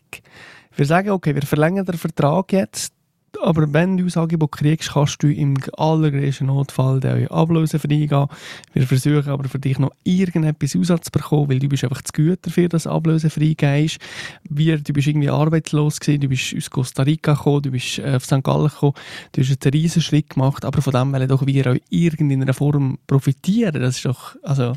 Wir 0.75 0.85
sagen, 0.85 1.09
okay, 1.09 1.33
wir 1.33 1.41
verlängern 1.41 1.85
den 1.85 1.97
Vertrag 1.97 2.53
jetzt, 2.53 2.93
aber 3.41 3.71
wenn 3.73 3.97
du 3.97 4.05
ein 4.05 4.15
Angebot 4.15 4.53
kriegst, 4.53 4.93
kannst 4.93 5.21
du 5.21 5.31
im 5.31 5.55
allergrößten 5.77 6.47
Notfall 6.47 6.99
den 6.99 7.27
Ablöse 7.27 7.79
freigeben. 7.79 8.27
Wir 8.73 8.87
versuchen 8.87 9.29
aber 9.29 9.47
für 9.47 9.59
dich 9.59 9.79
noch 9.79 9.91
irgendetwas 10.03 10.75
Aussatz 10.75 11.05
zu 11.05 11.11
bekommen, 11.11 11.49
weil 11.49 11.59
du 11.59 11.67
bist 11.67 11.83
einfach 11.83 12.01
zu 12.01 12.13
gut 12.13 12.39
dafür, 12.41 12.69
dass 12.69 12.87
Ablöse 12.87 13.29
freigehst. 13.29 13.99
Wir, 14.49 14.79
du 14.79 14.93
bist 14.93 15.07
irgendwie 15.07 15.29
arbeitslos 15.29 15.99
gewesen, 15.99 16.21
du 16.21 16.29
bist 16.29 16.55
aus 16.55 16.69
Costa 16.69 17.03
Rica 17.03 17.33
gekommen, 17.33 17.63
du 17.63 17.71
bist 17.71 17.99
äh, 17.99 18.15
auf 18.15 18.25
St. 18.25 18.43
Gallen 18.43 18.69
gekommen, 18.69 18.93
du 19.33 19.41
hast 19.41 19.65
einen 19.65 19.73
riesen 19.73 20.01
Schritt 20.01 20.31
gemacht, 20.31 20.65
aber 20.65 20.81
von 20.81 20.93
dem 20.93 21.13
wollen 21.13 21.27
doch 21.27 21.45
wir 21.45 21.71
auch 21.71 21.77
irgendeiner 21.89 22.53
Form 22.53 22.97
profitieren. 23.07 23.81
Das 23.81 23.97
ist 23.97 24.05
doch, 24.05 24.35
also... 24.43 24.73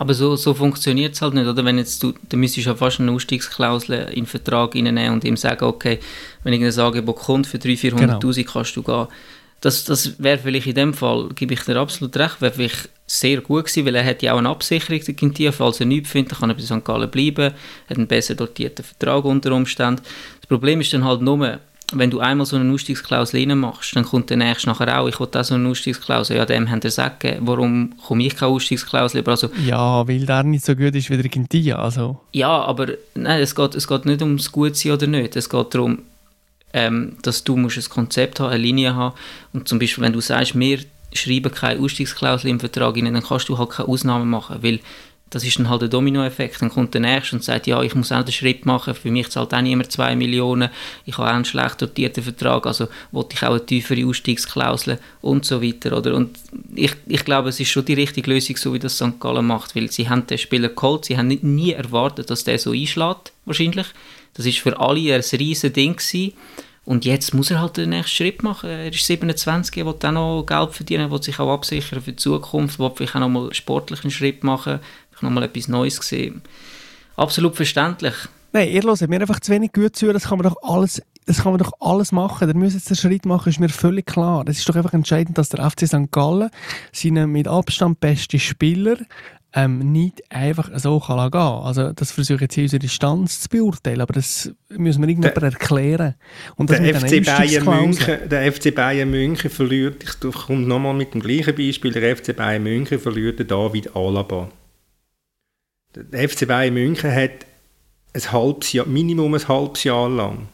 Aber 0.00 0.14
so, 0.14 0.36
so 0.36 0.54
funktioniert 0.54 1.14
es 1.14 1.22
halt 1.22 1.34
nicht, 1.34 1.48
oder? 1.48 1.64
Wenn 1.64 1.76
jetzt 1.76 2.00
du, 2.04 2.14
dann 2.28 2.38
müsstest 2.38 2.66
du 2.66 2.70
ja 2.70 2.76
fast 2.76 3.00
eine 3.00 3.10
Ausstiegsklausel 3.10 4.10
in 4.10 4.14
den 4.14 4.26
Vertrag 4.26 4.76
reinnehmen 4.76 5.12
und 5.12 5.24
ihm 5.24 5.36
sagen, 5.36 5.64
okay, 5.64 5.98
wenn 6.44 6.52
irgendein 6.52 6.86
Angebot 6.86 7.16
kommt 7.16 7.48
für 7.48 7.56
300.000, 7.56 8.20
400'000 8.20 8.34
genau. 8.34 8.52
kannst 8.52 8.76
du 8.76 8.82
gehen. 8.84 9.08
Das, 9.60 9.84
das 9.84 10.22
wäre 10.22 10.38
vielleicht 10.38 10.68
in 10.68 10.76
dem 10.76 10.94
Fall, 10.94 11.30
gebe 11.34 11.54
ich 11.54 11.62
dir 11.62 11.76
absolut 11.78 12.16
recht, 12.16 12.40
wäre 12.40 12.52
vielleicht 12.52 12.90
sehr 13.08 13.40
gut 13.40 13.64
gewesen, 13.64 13.86
weil 13.86 13.96
er 13.96 14.04
hat 14.04 14.22
ja 14.22 14.34
auch 14.34 14.38
eine 14.38 14.50
Absicherung, 14.50 15.02
der 15.04 15.14
Quintier, 15.14 15.52
falls 15.52 15.80
er 15.80 15.86
nichts 15.86 16.10
findet, 16.10 16.38
kann 16.38 16.48
er 16.48 16.54
bei 16.54 16.62
St. 16.62 16.84
Gallen 16.84 17.10
bleiben, 17.10 17.52
hat 17.90 17.96
einen 17.96 18.06
besser 18.06 18.36
dotierten 18.36 18.84
Vertrag 18.84 19.24
unter 19.24 19.50
Umständen. 19.50 20.02
Das 20.40 20.46
Problem 20.46 20.80
ist 20.80 20.92
dann 20.92 21.04
halt 21.04 21.22
nur, 21.22 21.58
wenn 21.92 22.10
du 22.10 22.20
einmal 22.20 22.46
so 22.46 22.56
eine 22.56 22.72
Ausstiegsklausel 22.72 23.46
machst, 23.54 23.96
dann 23.96 24.04
kommt 24.04 24.28
der 24.28 24.36
nächste 24.36 24.68
nachher 24.68 25.00
auch, 25.00 25.08
ich 25.08 25.18
will 25.18 25.28
auch 25.32 25.44
so 25.44 25.54
eine 25.54 25.68
Ausstiegsklausel. 25.68 26.36
Ja, 26.36 26.44
dem 26.44 26.70
haben 26.70 26.82
sie 26.82 26.88
gesagt, 26.88 27.24
warum 27.40 27.94
komme 28.06 28.24
ich 28.24 28.36
keine 28.36 28.52
Ausstiegsklausel 28.52 29.20
über? 29.20 29.32
Also, 29.32 29.48
ja, 29.64 30.06
weil 30.06 30.26
der 30.26 30.42
nicht 30.42 30.64
so 30.64 30.76
gut 30.76 30.94
ist 30.94 31.08
wie 31.08 31.16
der 31.16 31.28
Gintia, 31.30 31.78
also. 31.78 32.20
Ja, 32.32 32.62
aber 32.62 32.88
nein, 33.14 33.40
es 33.40 33.54
geht, 33.54 33.74
es 33.74 33.88
geht 33.88 34.04
nicht 34.04 34.20
ums 34.20 34.52
Gutsein 34.52 34.92
oder 34.92 35.06
nicht. 35.06 35.36
Es 35.36 35.48
geht 35.48 35.74
darum, 35.74 36.00
ähm, 36.74 37.16
dass 37.22 37.44
du 37.44 37.56
musst 37.56 37.78
ein 37.78 37.88
Konzept 37.88 38.40
haben, 38.40 38.50
eine 38.50 38.62
Linie 38.62 38.94
haben 38.94 39.14
und 39.54 39.66
zum 39.66 39.78
Beispiel, 39.78 40.04
wenn 40.04 40.12
du 40.12 40.20
sagst, 40.20 40.58
wir 40.58 40.80
schreiben 41.14 41.50
keine 41.50 41.80
Ausstiegsklausel 41.80 42.50
im 42.50 42.60
Vertrag 42.60 42.96
rein, 42.96 43.12
dann 43.12 43.22
kannst 43.22 43.48
du 43.48 43.56
halt 43.56 43.70
keine 43.70 43.88
Ausnahmen 43.88 44.28
machen, 44.28 44.58
weil 44.60 44.80
das 45.30 45.44
ist 45.44 45.58
dann 45.58 45.68
halt 45.68 45.82
der 45.82 45.88
Dominoeffekt. 45.88 46.62
Dann 46.62 46.70
kommt 46.70 46.94
der 46.94 47.00
Nächste 47.00 47.36
und 47.36 47.44
sagt, 47.44 47.66
ja, 47.66 47.82
ich 47.82 47.94
muss 47.94 48.12
auch 48.12 48.24
den 48.24 48.32
Schritt 48.32 48.64
machen, 48.66 48.94
für 48.94 49.10
mich 49.10 49.28
zahlt 49.30 49.52
auch 49.52 49.60
niemand 49.60 49.92
2 49.92 50.16
Millionen, 50.16 50.70
ich 51.04 51.18
habe 51.18 51.28
auch 51.28 51.34
einen 51.34 51.44
schlecht 51.44 51.82
dotierten 51.82 52.22
Vertrag, 52.22 52.66
also 52.66 52.88
wollte 53.12 53.36
ich 53.36 53.42
auch 53.42 53.50
eine 53.50 53.64
tiefere 53.64 54.06
Ausstiegsklausel 54.06 54.98
und 55.20 55.44
so 55.44 55.62
weiter. 55.62 55.96
Oder? 55.96 56.14
Und 56.14 56.38
ich, 56.74 56.92
ich 57.06 57.24
glaube, 57.24 57.50
es 57.50 57.60
ist 57.60 57.68
schon 57.68 57.84
die 57.84 57.94
richtige 57.94 58.30
Lösung, 58.30 58.56
so 58.56 58.72
wie 58.72 58.78
das 58.78 58.96
St. 58.96 59.20
Gallen 59.20 59.46
macht, 59.46 59.76
weil 59.76 59.90
sie 59.90 60.08
haben 60.08 60.26
den 60.26 60.38
Spieler 60.38 60.70
geholt, 60.70 61.04
sie 61.04 61.18
haben 61.18 61.28
nie 61.28 61.72
erwartet, 61.72 62.30
dass 62.30 62.44
der 62.44 62.58
so 62.58 62.72
einschlägt, 62.72 63.32
wahrscheinlich. 63.44 63.86
Das 64.34 64.46
ist 64.46 64.58
für 64.58 64.78
alle 64.78 65.14
ein 65.14 65.20
riesiges 65.20 65.72
Ding 65.72 65.96
gewesen. 65.96 66.32
Und 66.84 67.04
jetzt 67.04 67.34
muss 67.34 67.50
er 67.50 67.60
halt 67.60 67.76
den 67.76 67.90
nächsten 67.90 68.16
Schritt 68.16 68.42
machen. 68.42 68.70
Er 68.70 68.88
ist 68.88 69.04
27, 69.04 69.76
er 69.76 69.84
will 69.84 69.94
auch 70.02 70.10
noch 70.10 70.46
Geld 70.46 70.72
verdienen, 70.72 71.10
will 71.10 71.22
sich 71.22 71.38
auch 71.38 71.52
absichern 71.52 72.00
für 72.00 72.12
die 72.12 72.16
Zukunft, 72.16 72.78
will 72.78 72.90
vielleicht 72.94 73.14
auch 73.14 73.20
noch 73.20 73.28
mal 73.28 73.52
sportlichen 73.52 74.10
Schritt 74.10 74.42
machen 74.42 74.80
nochmal 75.22 75.44
etwas 75.44 75.68
Neues 75.68 76.00
gesehen. 76.00 76.42
Absolut 77.16 77.56
verständlich. 77.56 78.14
Nein, 78.52 78.70
ihr 78.70 78.82
hört 78.82 79.08
mir 79.08 79.20
einfach 79.20 79.40
zu 79.40 79.52
wenig 79.52 79.72
gut 79.72 79.94
zu, 79.94 80.12
das 80.12 80.24
kann 80.24 80.38
man 80.38 80.48
doch 80.48 80.56
alles 80.62 81.02
das 81.28 81.42
kann 81.42 81.52
man 81.52 81.58
doch 81.58 81.72
alles 81.80 82.10
machen. 82.10 82.48
Der 82.48 82.56
muss 82.56 82.72
jetzt 82.72 82.88
den 82.88 82.96
Schritt 82.96 83.26
machen, 83.26 83.50
ist 83.50 83.60
mir 83.60 83.68
völlig 83.68 84.06
klar. 84.06 84.44
Es 84.48 84.58
ist 84.58 84.68
doch 84.68 84.76
einfach 84.76 84.94
entscheidend, 84.94 85.36
dass 85.36 85.50
der 85.50 85.70
FC 85.70 85.86
St. 85.86 86.10
Gallen 86.10 86.48
seinen 86.90 87.30
mit 87.30 87.46
Abstand 87.46 88.00
besten 88.00 88.40
Spieler 88.40 88.96
ähm, 89.52 89.92
nicht 89.92 90.22
einfach 90.30 90.70
so 90.76 91.00
kann 91.00 91.30
gehen 91.30 91.40
Also 91.40 91.92
das 91.92 92.12
versuche 92.12 92.36
ich 92.36 92.40
jetzt 92.42 92.54
hier 92.54 92.64
unsere 92.64 92.80
Distanz 92.80 93.40
zu 93.40 93.48
beurteilen, 93.50 94.00
aber 94.00 94.14
das 94.14 94.50
müssen 94.70 95.02
wir 95.02 95.08
irgendjemand 95.08 95.42
erklären. 95.42 96.14
Und 96.56 96.70
der, 96.70 96.94
FC 96.94 97.24
Bayern 97.24 97.64
München, 97.64 98.28
der 98.28 98.52
FC 98.52 98.74
Bayern 98.74 99.10
München 99.10 99.50
verliert, 99.50 100.04
ich 100.04 100.20
komme 100.32 100.60
nochmal 100.60 100.94
mit 100.94 101.12
dem 101.12 101.20
gleichen 101.20 101.54
Beispiel, 101.54 101.92
der 101.92 102.16
FC 102.16 102.34
Bayern 102.34 102.62
München 102.62 102.98
verliert 102.98 103.50
David 103.50 103.94
Alaba. 103.94 104.48
Der 105.94 106.28
FC 106.28 106.46
Bayern 106.46 106.74
München 106.74 107.12
hat 107.12 107.46
ein 108.12 108.32
halbes 108.32 108.72
Jahr, 108.72 108.86
Minimum 108.86 109.34
ein 109.34 109.48
halbes 109.48 109.84
Jahr 109.84 110.08
lang 110.08 110.48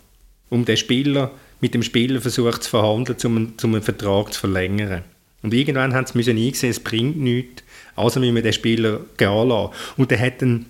um 0.50 0.64
den 0.64 0.76
Spieler, 0.76 1.32
mit 1.60 1.74
dem 1.74 1.82
Spieler 1.82 2.20
versucht 2.20 2.62
zu 2.62 2.70
verhandeln, 2.70 3.18
um, 3.24 3.54
um 3.62 3.74
einen 3.74 3.82
Vertrag 3.82 4.32
zu 4.32 4.40
verlängern. 4.40 5.02
Und 5.42 5.52
irgendwann 5.52 5.94
haben 5.94 6.06
sie 6.06 6.16
müssen 6.16 6.36
eingesehen, 6.36 6.70
es 6.70 6.80
bringt 6.80 7.18
nichts, 7.18 7.64
also 7.96 8.20
müssen 8.20 8.34
wir 8.34 8.42
den 8.42 8.52
Spieler 8.52 9.00
gehen 9.16 9.48
lassen. 9.48 9.72
Und 9.96 10.10
der 10.10 10.20
hat 10.20 10.42
einen, 10.42 10.66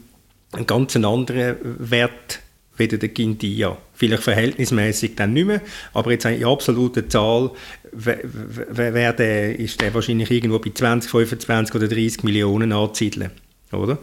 einen 0.52 0.66
ganz 0.66 0.96
anderen 0.96 1.56
Wert 1.62 2.40
weder 2.76 2.96
der 2.96 3.10
Gindia. 3.10 3.76
Vielleicht 3.92 4.22
verhältnismäßig 4.22 5.14
dann 5.14 5.32
nicht 5.32 5.46
mehr, 5.46 5.60
aber 5.92 6.12
jetzt 6.12 6.24
in 6.24 6.44
absoluter 6.44 7.08
Zahl 7.08 7.50
wer, 7.92 9.12
der, 9.12 9.58
ist 9.58 9.80
der 9.80 9.92
wahrscheinlich 9.94 10.30
irgendwo 10.30 10.58
bei 10.58 10.70
20, 10.70 11.10
25 11.10 11.74
oder 11.74 11.86
30 11.86 12.24
Millionen 12.24 12.72
anzusiedeln. 12.72 13.30
Oder? 13.70 13.98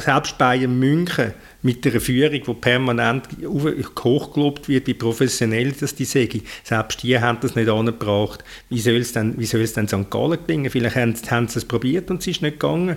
Selbst 0.00 0.38
Bayern 0.38 0.78
München 0.78 1.34
mit 1.62 1.84
der 1.84 2.00
Führung, 2.00 2.32
die 2.32 2.54
permanent 2.54 3.28
hochgelobt 3.44 4.68
wird, 4.68 4.86
wie 4.86 4.94
professionell 4.94 5.72
das 5.72 5.94
die 5.94 6.04
sagen, 6.04 6.42
selbst 6.64 7.02
die 7.02 7.18
haben 7.18 7.38
das 7.40 7.54
nicht 7.54 7.68
angebracht. 7.68 8.44
Wie 8.68 8.80
soll 8.80 8.96
es 8.96 9.12
denn, 9.12 9.38
wie 9.38 9.46
soll 9.46 9.62
es 9.62 9.72
denn 9.72 9.88
St. 9.88 10.10
Gallen 10.10 10.38
gelingen? 10.46 10.70
Vielleicht 10.70 10.96
haben, 10.96 11.14
haben 11.30 11.48
sie 11.48 11.58
es 11.58 11.64
probiert 11.64 12.10
und 12.10 12.20
es 12.20 12.26
ist 12.26 12.42
nicht 12.42 12.60
gegangen. 12.60 12.96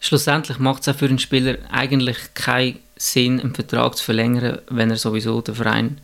Schlussendlich 0.00 0.58
macht 0.58 0.82
es 0.82 0.88
auch 0.88 0.98
für 0.98 1.06
einen 1.06 1.18
Spieler 1.18 1.56
eigentlich 1.70 2.18
keinen 2.34 2.78
Sinn, 2.96 3.40
einen 3.40 3.54
Vertrag 3.54 3.96
zu 3.96 4.04
verlängern, 4.04 4.58
wenn 4.68 4.90
er 4.90 4.96
sowieso 4.96 5.40
den 5.40 5.54
Verein 5.54 5.98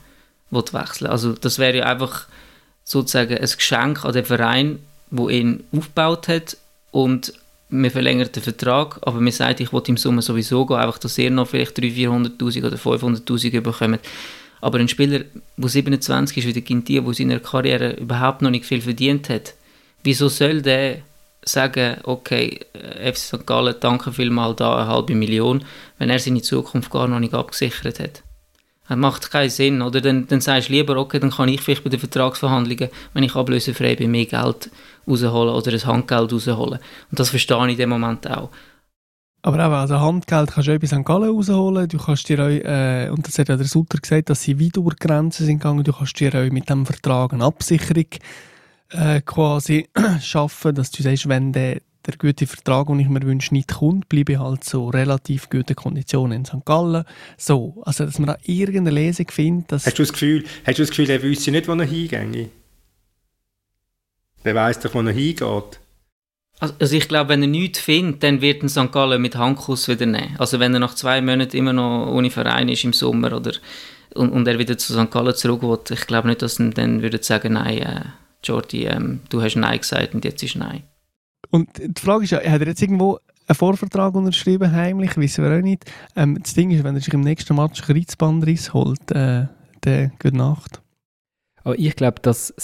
wechseln 0.51 1.01
will. 1.01 1.07
Also 1.09 1.33
das 1.35 1.59
wäre 1.59 1.79
ja 1.79 1.87
einfach 1.87 2.27
sozusagen 2.85 3.37
ein 3.37 3.43
Geschenk 3.43 4.05
an 4.05 4.13
den 4.13 4.25
Verein, 4.25 4.79
wo 5.11 5.29
ihn 5.29 5.65
aufgebaut 5.73 6.29
hat 6.29 6.57
und 6.91 7.33
wir 7.71 7.91
verlängern 7.91 8.29
den 8.33 8.43
Vertrag, 8.43 8.99
aber 9.03 9.21
wir 9.21 9.33
sagen, 9.33 9.63
ich 9.63 9.73
will 9.73 9.83
im 9.87 9.97
Sommer 9.97 10.23
sowieso 10.23 10.67
gehen, 10.67 10.77
einfach, 10.77 10.99
dass 10.99 11.19
ihr 11.19 11.31
noch 11.31 11.49
vielleicht 11.49 11.79
300'000, 11.79 12.39
400'000 12.39 12.67
oder 12.67 12.77
500'000 12.77 13.61
bekommt. 13.61 14.01
Aber 14.61 14.79
ein 14.79 14.89
Spieler, 14.89 15.21
der 15.57 15.69
27 15.69 16.37
ist, 16.37 16.47
wie 16.47 16.53
der 16.53 16.63
Gintier, 16.63 17.01
der 17.01 17.09
in 17.09 17.15
seiner 17.15 17.41
Karriere 17.41 17.93
überhaupt 17.93 18.43
noch 18.43 18.51
nicht 18.51 18.67
viel 18.67 18.81
verdient 18.81 19.29
hat, 19.29 19.55
wieso 20.03 20.29
soll 20.29 20.63
der 20.63 20.99
sagen, 21.43 21.97
okay, 22.03 22.61
FC 22.75 23.17
St. 23.17 23.47
Gallen, 23.47 23.75
danke 23.81 24.13
vielmal 24.13 24.55
da 24.55 24.77
eine 24.77 24.89
halbe 24.89 25.15
Million, 25.15 25.65
wenn 25.99 26.11
er 26.11 26.19
seine 26.19 26.43
Zukunft 26.43 26.91
gar 26.91 27.09
noch 27.09 27.21
nicht 27.21 27.33
abgesichert 27.33 28.01
hat? 28.01 28.23
Das 28.91 28.99
macht 28.99 29.31
keinen 29.31 29.51
Sinn, 29.51 29.83
oder? 29.83 30.01
Dann, 30.01 30.27
dann 30.27 30.41
sagst 30.41 30.69
du 30.69 30.73
lieber, 30.73 30.97
okay, 30.97 31.21
dann 31.21 31.31
kann 31.31 31.49
ich 31.49 31.61
vielleicht 31.61 31.85
bei 31.85 31.91
den 31.91 32.01
Vertragsverhandlungen, 32.01 32.89
wenn 33.15 33.23
ich 33.23 33.37
ablösefrei 33.37 33.95
bin, 33.95 34.11
mehr 34.11 34.27
Geld 34.27 34.69
rausholen 35.07 35.55
oder 35.55 35.73
ein 35.73 35.87
Handgeld 35.87 36.33
rausholen. 36.33 36.81
Und 37.09 37.21
das 37.21 37.31
verstehe 37.31 37.65
ich 37.67 37.73
in 37.75 37.79
dem 37.79 37.91
Moment 37.91 38.29
auch. 38.29 38.51
Aber 39.43 39.65
auch, 39.65 39.71
also 39.71 40.01
Handgeld 40.01 40.51
kannst 40.51 40.69
du 40.69 40.75
auch 40.75 40.81
bei 40.81 40.89
St. 40.89 41.05
Gallen 41.05 41.31
rausholen. 41.31 41.87
Du 41.87 41.99
kannst 41.99 42.29
dir 42.29 42.41
auch, 42.41 42.49
äh, 42.49 43.09
und 43.11 43.25
das 43.25 43.39
hat 43.39 43.49
ja 43.49 43.57
der 43.57 43.67
Sutter 43.67 43.99
gesagt, 43.99 44.29
dass 44.29 44.43
sie 44.43 44.59
weit 44.59 44.77
über 44.77 44.91
Grenzen 44.99 45.47
sind 45.47 45.61
gegangen. 45.61 45.85
Du 45.85 45.93
kannst 45.93 46.19
dir 46.19 46.35
auch 46.35 46.51
mit 46.51 46.69
dem 46.69 46.85
Vertrag 46.85 47.33
eine 47.33 47.45
Absicherung 47.45 48.07
äh, 48.89 49.21
quasi 49.21 49.89
schaffen, 50.21 50.75
dass 50.75 50.91
du 50.91 51.05
sagst, 51.05 51.29
wenn 51.29 51.53
der 51.53 51.81
der 52.07 52.17
gute 52.17 52.47
Vertrag, 52.47 52.87
den 52.87 53.01
ich 53.01 53.09
mir 53.09 53.23
wünsche, 53.23 53.53
nicht 53.55 53.69
kommt, 53.69 54.09
bleibe 54.09 54.33
ich 54.33 54.39
halt 54.39 54.65
so 54.65 54.89
relativ 54.89 55.51
gute 55.51 55.75
Konditionen 55.75 56.39
in 56.39 56.45
St. 56.45 56.65
Gallen. 56.65 57.05
So, 57.37 57.83
also 57.85 58.07
dass 58.07 58.19
man 58.19 58.29
da 58.29 58.37
irgendeine 58.45 58.91
Lesung 58.91 59.29
findet, 59.31 59.73
dass... 59.73 59.87
Hast 59.87 59.99
du 59.99 60.03
das 60.03 60.13
Gefühl, 60.13 60.45
hast 60.65 60.79
du 60.79 60.83
das 60.83 60.91
Gefühl 60.91 61.11
er 61.11 61.23
wüsste 61.23 61.51
nicht, 61.51 61.69
wo 61.69 61.73
er 61.73 61.85
hingeht? 61.85 62.51
Der 64.45 64.55
weiss 64.55 64.81
doch, 64.81 64.95
wo 64.95 65.01
er 65.01 65.13
hingeht. 65.13 65.81
Also 66.61 66.95
ich 66.95 67.09
glaube, 67.09 67.31
wenn 67.31 67.43
er 67.43 67.49
nichts 67.49 67.81
findet, 67.81 68.23
dann 68.23 68.43
wird 68.43 68.63
ein 68.63 68.69
St. 68.69 68.93
Gallen 68.93 69.23
mit 69.23 69.37
Handkuss 69.37 69.89
wieder 69.89 70.07
nehmen. 70.07 70.37
Also 70.39 70.61
wenn 70.61 70.75
er 70.75 70.81
nach 70.81 70.95
zwei 70.95 71.23
Monaten 71.23 71.57
immer 71.57 71.73
noch 71.73 72.07
ohne 72.13 72.31
Verein 72.31 72.69
ist 72.69 72.85
im 72.85 72.93
Sommer 72.93 73.35
oder 73.35 73.53
und, 74.15 74.31
und 74.31 74.47
er 74.47 74.59
wieder 74.59 74.77
zu 74.77 74.93
St. 74.93 75.11
Gallen 75.11 75.35
zurück 75.35 75.63
will, 75.63 75.79
ich 75.97 76.07
glaube 76.07 76.29
nicht, 76.29 76.43
dass 76.43 76.59
er 76.59 76.71
dann 76.71 77.01
würde 77.01 77.23
sagen, 77.23 77.55
nein, 77.55 77.79
äh, 77.79 78.01
Jordi, 78.45 78.85
ähm, 78.87 79.21
du 79.29 79.43
hast 79.43 79.57
Nein 79.57 79.79
gesagt 79.79 80.15
und 80.15 80.25
jetzt 80.25 80.43
ist 80.43 80.57
Nein. 80.57 80.83
Und 81.51 81.69
die 81.79 82.01
Frage 82.01 82.25
ist 82.25 82.31
ja, 82.31 82.39
hat 82.39 82.61
er 82.61 82.69
jetzt 82.69 82.83
irgendwo 82.83 83.19
einen 83.47 83.57
Vorvertrag 83.57 84.15
unterschrieben, 84.15 84.71
heimlich, 84.71 85.17
wissen 85.17 85.45
wir 85.45 85.57
auch 85.57 85.63
nicht. 85.63 85.91
Ähm, 86.15 86.39
das 86.41 86.55
Ding 86.55 86.71
ist, 86.71 86.85
wenn 86.85 86.95
er 86.95 87.01
sich 87.01 87.13
im 87.13 87.23
nächsten 87.23 87.57
Match 87.57 87.83
Kreuzbandriss 87.83 88.73
holt, 88.73 89.11
äh, 89.11 89.47
dann 89.81 90.13
gute 90.21 90.37
Nacht. 90.37 90.81
Aber 91.65 91.79
ich 91.79 91.97
glaube, 91.97 92.21
dass 92.23 92.55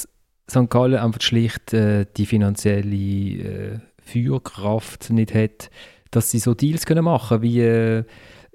St. 0.48 0.70
Gallen 0.70 0.98
einfach 0.98 1.20
schlicht 1.22 1.72
äh, 1.72 2.06
die 2.16 2.26
finanzielle 2.26 2.96
äh, 2.96 3.78
Führkraft 4.00 5.10
nicht 5.10 5.34
hat, 5.34 5.70
dass 6.12 6.30
sie 6.30 6.38
so 6.38 6.54
Deals 6.54 6.86
können 6.86 7.04
machen 7.04 7.42
wie 7.42 7.60
äh, 7.60 8.04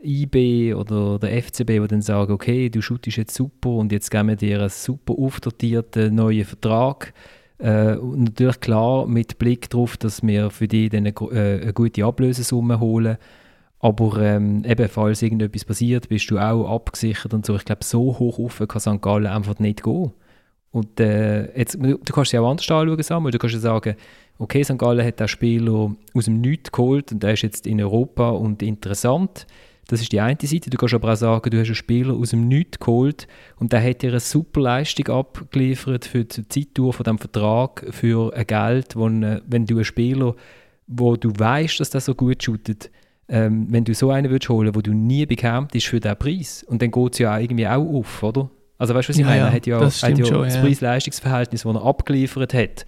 IB 0.03 0.73
oder 0.73 1.19
der 1.19 1.43
FCB, 1.43 1.67
die 1.67 1.88
dann 1.88 2.01
sagen, 2.01 2.31
okay, 2.31 2.69
du 2.69 2.81
shootest 2.81 3.17
jetzt 3.17 3.36
super 3.36 3.69
und 3.69 3.91
jetzt 3.91 4.10
geben 4.10 4.29
wir 4.29 4.36
dir 4.36 4.60
einen 4.60 4.69
super 4.69 5.13
aufdatierten 5.13 6.15
neuen 6.15 6.45
Vertrag. 6.45 7.13
Äh, 7.62 7.95
natürlich 7.95 8.60
klar 8.60 9.06
mit 9.06 9.38
Blick 9.38 9.69
darauf, 9.69 9.95
dass 9.95 10.24
wir 10.24 10.50
für 10.50 10.67
die 10.67 10.89
dann 10.89 11.06
eine, 11.06 11.13
äh, 11.32 11.62
eine 11.62 11.74
gute 11.74 12.04
Ablösesumme 12.04 12.80
holen. 12.80 13.17
Aber 13.80 14.19
ähm, 14.21 14.63
eben, 14.65 14.88
falls 14.89 15.21
irgendetwas 15.21 15.65
passiert, 15.65 16.10
bist 16.10 16.30
du 16.32 16.39
auch 16.39 16.74
abgesichert 16.74 17.34
und 17.34 17.45
so. 17.45 17.56
Ich 17.56 17.65
glaube, 17.65 17.84
so 17.84 18.17
hoch 18.19 18.39
auf 18.39 18.63
kann 18.67 18.80
St. 18.80 19.02
Gallen 19.02 19.28
einfach 19.28 19.60
nicht 19.60 19.84
gehen. 19.84 20.12
Und 20.71 21.00
äh, 21.00 21.56
jetzt, 21.58 21.78
du 21.82 21.97
kannst 21.97 22.32
ja 22.32 22.41
auch 22.41 22.50
anders 22.50 22.69
anschauen, 22.69 23.02
Samuel. 23.04 23.32
Du 23.32 23.39
kannst 23.39 23.56
ja 23.56 23.60
sagen, 23.60 23.95
okay, 24.39 24.63
St. 24.63 24.78
Gallen 24.78 25.06
hat 25.06 25.19
den 25.19 25.28
Spieler 25.28 25.95
aus 26.13 26.26
dem 26.26 26.41
Nichts 26.41 26.71
geholt 26.71 27.12
und 27.12 27.21
der 27.21 27.34
ist 27.34 27.41
jetzt 27.43 27.67
in 27.67 27.82
Europa 27.82 28.30
und 28.30 28.63
interessant. 28.63 29.45
Das 29.91 30.01
ist 30.01 30.13
die 30.13 30.21
eine 30.21 30.38
Seite. 30.41 30.69
Du 30.69 30.77
kannst 30.77 30.93
aber 30.93 31.12
auch 31.12 31.17
sagen, 31.17 31.49
du 31.49 31.60
hast 31.60 31.67
einen 31.67 31.75
Spieler 31.75 32.13
aus 32.13 32.30
dem 32.30 32.47
Nichts 32.47 32.80
geholt 32.80 33.27
und 33.60 33.73
der 33.73 33.84
hat 33.84 34.01
dir 34.01 34.12
eine 34.12 34.21
super 34.21 34.62
Leistung 34.62 35.10
abgeliefert 35.10 36.06
für 36.06 36.23
die 36.23 36.47
Zeitdauer 36.47 36.93
von 36.93 37.04
diesem 37.04 37.17
Vertrag, 37.17 37.86
für 37.89 38.34
ein 38.34 38.47
Geld, 38.47 38.95
wo, 38.95 39.04
wenn 39.08 39.65
du 39.65 39.75
einen 39.75 39.84
Spieler, 39.84 40.34
wo 40.88 41.17
du 41.17 41.34
weißt, 41.38 41.82
dass 41.82 41.89
der 41.89 41.99
so 41.99 42.15
gut 42.15 42.41
shootet, 42.41 42.89
ähm, 43.27 43.67
wenn 43.69 43.84
du 43.84 43.93
so 43.93 44.12
einen 44.12 44.32
würdest 44.32 44.49
holen, 44.49 44.73
wo 44.73 44.80
du 44.82 44.93
nie 44.93 45.25
bekämpft 45.25 45.75
ist 45.75 45.88
für 45.88 45.99
diesen 45.99 46.15
Preis, 46.17 46.63
und 46.63 46.82
dann 46.82 46.89
geht 46.91 47.13
es 47.13 47.19
ja 47.19 47.38
irgendwie 47.38 47.67
auch 47.67 47.86
auf, 47.86 48.23
oder? 48.23 48.49
Also 48.77 48.95
weißt 48.95 49.10
du, 49.10 49.13
was 49.13 49.17
ich 49.17 49.21
Ja, 49.25 49.27
meine? 49.30 49.41
er 49.41 49.51
hat 49.54 49.67
ja 49.67 49.80
das 49.80 50.01
hat 50.01 50.17
ja 50.17 50.25
schon, 50.25 50.43
das. 50.43 50.60
Preis-Leistungs-Verhältnis, 50.62 51.63
das 51.63 51.75
er 51.75 51.84
abgeliefert 51.86 52.54
hat, 52.54 52.86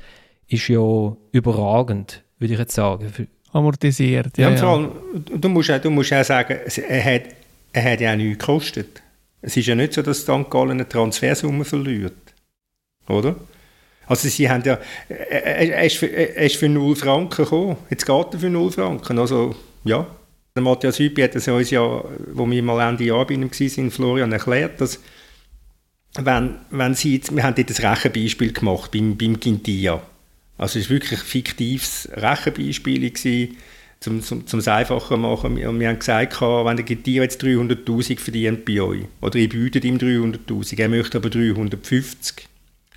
ist 0.47 0.67
ja 0.69 1.15
überragend, 1.33 2.23
würde 2.39 2.53
ich 2.53 2.59
jetzt 2.59 2.75
sagen. 2.75 3.09
Für, 3.09 3.27
Amortisiert. 3.53 4.37
Ja, 4.37 4.49
Ja, 4.49 4.57
vor 4.57 4.69
allem, 4.69 4.91
du 5.41 5.49
musst, 5.49 5.71
auch, 5.71 5.79
du 5.79 5.89
musst 5.89 6.11
auch 6.13 6.23
sagen, 6.23 6.57
es- 6.65 6.77
er 6.79 7.03
hat, 7.15 7.21
er 7.71 7.91
hat 7.93 8.01
ja 8.01 8.11
auch 8.13 8.17
nichts 8.17 8.39
gekostet. 8.39 9.01
Es 9.41 9.55
ist 9.57 9.67
ja 9.67 9.75
nicht 9.75 9.93
so, 9.93 10.01
dass 10.01 10.21
St. 10.21 10.49
Gallen 10.49 10.71
eine 10.71 10.87
Transfersumme 10.89 11.63
verliert. 11.65 12.13
Oder? 13.07 13.35
Also 14.07 14.27
sie 14.27 14.49
haben 14.49 14.63
ja, 14.65 14.77
er, 15.09 15.83
ist 15.85 15.97
für, 15.97 16.07
er 16.07 16.35
ist 16.45 16.55
für 16.57 16.67
0 16.69 16.95
Franken 16.95 17.43
gekommen. 17.43 17.77
Jetzt 17.89 18.05
geht 18.05 18.33
er 18.33 18.39
für 18.39 18.49
0 18.49 18.71
Franken. 18.71 19.17
Also, 19.19 19.55
ja. 19.83 20.05
Der 20.55 20.61
Matthias 20.63 20.99
Hüppi 20.99 21.21
hat 21.21 21.35
es 21.35 21.47
uns 21.47 21.71
ja, 21.71 21.81
wo 22.33 22.49
wir 22.49 22.61
mal 22.63 22.87
Ende 22.89 23.05
Jahr 23.05 23.25
bei 23.25 23.33
ihm 23.33 23.49
waren, 23.49 23.91
Florian 23.91 24.31
erklärt, 24.31 24.79
dass 24.81 24.99
wenn, 26.15 26.55
wenn 26.69 26.93
sie 26.93 27.15
jetzt, 27.15 27.35
wir 27.35 27.43
haben 27.43 27.55
dort 27.55 27.69
ein 27.79 27.85
Rechenbeispiel 27.87 28.53
gemacht 28.53 28.91
beim, 28.91 29.17
beim 29.17 29.39
Gintia. 29.39 29.99
Also 30.57 30.79
es 30.79 30.85
war 30.89 30.95
wirklich 30.95 31.19
ein 31.19 31.25
fiktives 31.25 32.09
Rechenbeispiel, 32.13 33.09
gewesen, 33.09 33.57
zum, 33.99 34.21
zum, 34.21 34.59
es 34.59 34.67
einfacher 34.67 35.17
machen. 35.17 35.57
Und 35.65 35.79
wir 35.79 35.87
haben 35.87 35.99
gesagt, 35.99 36.39
wenn 36.41 36.75
der 36.75 36.85
Gintia 36.85 37.23
jetzt 37.23 37.41
300'000 37.43 38.19
verdient 38.19 38.65
bei 38.65 38.81
euch, 38.81 39.05
oder 39.21 39.37
ihr 39.37 39.49
bietet 39.49 39.85
ihm 39.85 39.97
300'000, 39.97 40.79
er 40.79 40.89
möchte 40.89 41.17
aber 41.17 41.29
350, 41.29 42.47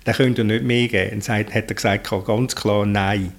dann 0.03 0.15
könnt 0.15 0.37
ihr 0.37 0.43
nicht 0.43 0.63
mehr 0.63 0.87
geben. 0.87 1.09
Dann 1.11 1.21
sagt- 1.21 1.53
hat 1.53 1.69
er 1.69 1.75
gesagt, 1.75 2.09
ganz 2.25 2.55
klar 2.55 2.85
nein. 2.85 3.33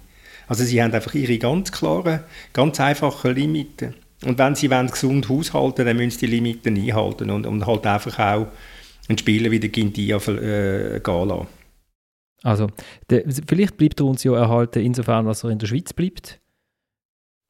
Also 0.46 0.64
sie 0.64 0.82
haben 0.82 0.92
einfach 0.92 1.14
ihre 1.14 1.36
ganz 1.38 1.70
klaren, 1.70 2.20
ganz 2.54 2.80
einfachen 2.80 3.34
Limiten. 3.34 3.94
Und 4.24 4.38
wenn 4.38 4.54
sie 4.54 4.70
wollen 4.70 4.90
gesund 4.90 5.28
haushalten 5.28 5.86
dann 5.86 5.96
müssen 5.96 6.18
sie 6.18 6.26
die 6.26 6.32
Limiten 6.34 6.76
einhalten 6.76 7.30
und, 7.30 7.46
und 7.46 7.66
halt 7.66 7.86
einfach 7.86 8.18
auch 8.18 8.46
einen 9.08 9.18
Spieler 9.18 9.50
wie 9.50 9.60
der 9.60 9.70
Gintia 9.70 10.16
äh, 10.16 11.00
gehen 11.00 11.28
lassen. 11.28 11.46
Also, 12.42 12.68
der, 13.10 13.24
vielleicht 13.46 13.76
bleibt 13.76 14.00
er 14.00 14.06
uns 14.06 14.24
ja 14.24 14.34
erhalten, 14.34 14.80
insofern, 14.80 15.26
dass 15.26 15.44
er 15.44 15.50
in 15.50 15.58
der 15.58 15.66
Schweiz 15.66 15.92
bleibt. 15.92 16.40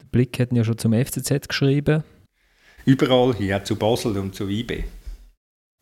Der 0.01 0.07
Blick 0.07 0.39
hat 0.39 0.51
ihn 0.51 0.55
ja 0.55 0.63
schon 0.63 0.77
zum 0.77 0.93
FCZ 0.93 1.47
geschrieben. 1.47 2.03
Überall 2.85 3.35
hier, 3.35 3.63
zu 3.63 3.75
Basel 3.75 4.17
und 4.17 4.33
zu 4.33 4.47
IB. 4.47 4.83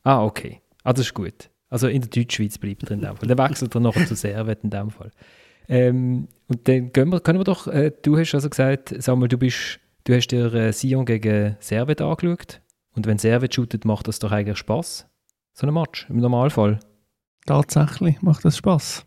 Ah, 0.03 0.23
okay. 0.23 0.61
Ah, 0.83 0.93
das 0.93 1.07
ist 1.07 1.13
gut. 1.13 1.49
Also 1.69 1.87
in 1.87 2.01
der 2.01 2.09
Deutschschweiz 2.09 2.57
bleibt 2.57 2.83
er 2.83 2.91
in 2.91 3.01
dem 3.01 3.15
Fall. 3.15 3.27
Dann 3.27 3.37
wechselt 3.37 3.75
er 3.75 3.81
nachher 3.81 4.05
zu 4.05 4.15
Servet 4.15 4.63
in 4.63 4.69
dem 4.69 4.89
Fall. 4.89 5.11
Ähm, 5.69 6.27
und 6.47 6.67
dann 6.67 6.93
gehen 6.93 7.09
wir, 7.09 7.19
können 7.19 7.39
wir 7.39 7.43
doch, 7.43 7.67
äh, 7.67 7.91
du 8.01 8.17
hast 8.17 8.33
also 8.33 8.49
gesagt, 8.49 8.93
Samuel, 9.01 9.27
du, 9.27 9.37
bist, 9.37 9.79
du 10.05 10.15
hast 10.15 10.27
dir 10.27 10.53
äh, 10.53 10.71
Sion 10.71 11.05
gegen 11.05 11.57
Servet 11.59 12.01
angeschaut. 12.01 12.61
Und 12.95 13.05
wenn 13.05 13.17
Servet 13.17 13.53
shootet, 13.53 13.85
macht 13.85 14.07
das 14.07 14.19
doch 14.19 14.31
eigentlich 14.31 14.57
Spaß. 14.57 15.07
So 15.53 15.67
ein 15.67 15.73
Match, 15.73 16.07
im 16.09 16.17
Normalfall. 16.17 16.79
Tatsächlich 17.47 18.21
macht 18.21 18.45
das 18.45 18.57
Spaß. 18.57 19.05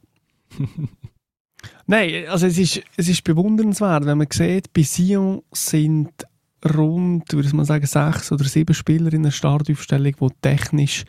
Nein, 1.86 2.24
also 2.28 2.46
es 2.46 2.58
ist, 2.58 2.82
es 2.96 3.08
ist 3.08 3.22
bewundernswert, 3.22 4.06
wenn 4.06 4.18
man 4.18 4.26
sieht, 4.32 4.72
bei 4.72 4.82
Sion 4.82 5.42
sind 5.52 6.10
rund, 6.64 7.32
würde 7.32 7.48
ich 7.48 7.54
mal 7.54 7.66
sagen, 7.66 7.86
sechs 7.86 8.32
oder 8.32 8.44
sieben 8.44 8.74
Spieler 8.74 9.12
in 9.12 9.22
der 9.24 9.30
Startaufstellung, 9.30 10.14
die 10.20 10.28
technisch 10.40 11.04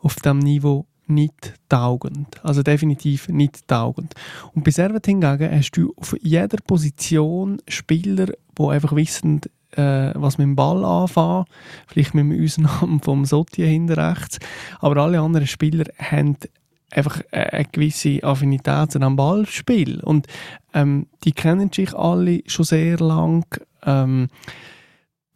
auf 0.00 0.16
diesem 0.16 0.40
Niveau 0.40 0.86
nicht 1.06 1.54
taugen. 1.68 2.26
Also 2.42 2.64
definitiv 2.64 3.28
nicht 3.28 3.68
taugen. 3.68 4.08
Und 4.52 4.64
bei 4.64 4.72
Servet 4.72 5.06
hingegen 5.06 5.50
hast 5.50 5.72
du 5.72 5.92
auf 5.96 6.16
jeder 6.20 6.58
Position 6.66 7.62
Spieler, 7.68 8.26
die 8.58 8.62
einfach 8.62 8.96
wissen, 8.96 9.42
äh, 9.72 10.12
was 10.14 10.38
mit 10.38 10.46
dem 10.46 10.56
Ball 10.56 10.84
anfangen. 10.84 11.44
Vielleicht 11.86 12.14
mit 12.14 12.24
dem 12.24 12.44
Ausnahmen 12.44 13.00
vom 13.00 13.24
Sotia 13.24 13.66
hinten 13.66 13.92
rechts. 13.92 14.38
Aber 14.80 15.02
alle 15.02 15.20
anderen 15.20 15.46
Spieler 15.46 15.84
haben 15.98 16.36
einfach 16.94 17.20
äh, 17.30 17.40
eine 17.40 17.66
gewisse 17.70 18.22
Affinität 18.22 18.96
einem 18.96 19.16
Ballspiel. 19.16 20.00
Und 20.00 20.26
ähm, 20.72 21.06
die 21.24 21.32
kennen 21.32 21.70
sich 21.72 21.94
alle 21.94 22.42
schon 22.46 22.64
sehr 22.64 22.98
lang. 22.98 23.44
Ähm, 23.84 24.28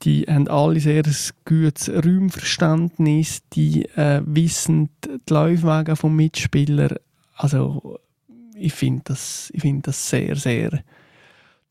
die 0.02 0.22
haben 0.22 0.48
alle 0.48 0.80
sehr 0.80 1.04
ein 1.04 1.16
gutes 1.44 1.88
Räumverständnis. 1.88 3.42
Die 3.52 3.84
äh, 3.96 4.22
wissen 4.24 4.90
die 5.04 5.32
Laufwege 5.32 5.96
vom 5.96 6.14
Mitspieler. 6.14 6.96
Also 7.34 7.98
ich 8.54 8.72
finde 8.72 9.02
das, 9.06 9.52
find 9.56 9.86
das 9.86 10.08
sehr, 10.08 10.36
sehr 10.36 10.82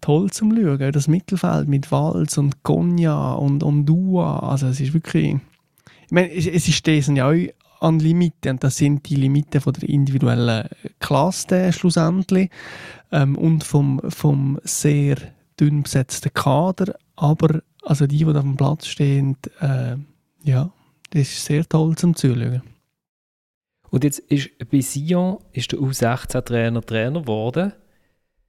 toll 0.01 0.29
zum 0.31 0.55
Schauen. 0.55 0.91
Das 0.91 1.07
Mittelfeld 1.07 1.67
mit 1.67 1.91
Walz 1.91 2.37
und 2.37 2.63
Konya 2.63 3.33
und, 3.33 3.63
und 3.63 3.85
Dua. 3.85 4.39
Also 4.39 4.67
es 4.67 4.79
ist 4.79 4.93
wirklich... 4.93 5.35
Ich 6.05 6.11
meine, 6.11 6.31
es, 6.31 6.47
es 6.47 6.67
ist 6.67 6.87
das 6.87 7.07
ja 7.07 7.27
auch 7.27 7.33
an 7.79 7.99
Limiten. 7.99 8.51
Und 8.51 8.63
das 8.63 8.77
sind 8.77 9.07
die 9.09 9.15
Limiten 9.15 9.61
von 9.61 9.73
der 9.73 9.89
individuellen 9.89 10.67
Klasse 10.99 11.71
schlussendlich 11.73 12.49
ähm, 13.11 13.37
und 13.37 13.63
vom, 13.63 14.01
vom 14.09 14.59
sehr 14.63 15.17
dünn 15.59 15.83
besetzten 15.83 16.33
Kader. 16.33 16.95
Aber 17.15 17.61
also 17.83 18.05
die, 18.07 18.17
die 18.17 18.25
auf 18.25 18.33
dem 18.33 18.57
Platz 18.57 18.87
stehen, 18.87 19.37
äh, 19.59 19.95
ja, 20.43 20.71
das 21.11 21.21
ist 21.21 21.45
sehr 21.45 21.67
toll 21.67 21.95
zum 21.95 22.15
Zuschauen. 22.15 22.61
Und 23.89 24.03
jetzt 24.03 24.19
ist 24.19 24.49
bei 24.69 24.81
Sion 24.81 25.37
ist 25.53 25.71
der 25.71 25.79
U16-Trainer 25.79 26.81
Trainer 26.81 27.21
geworden. 27.21 27.73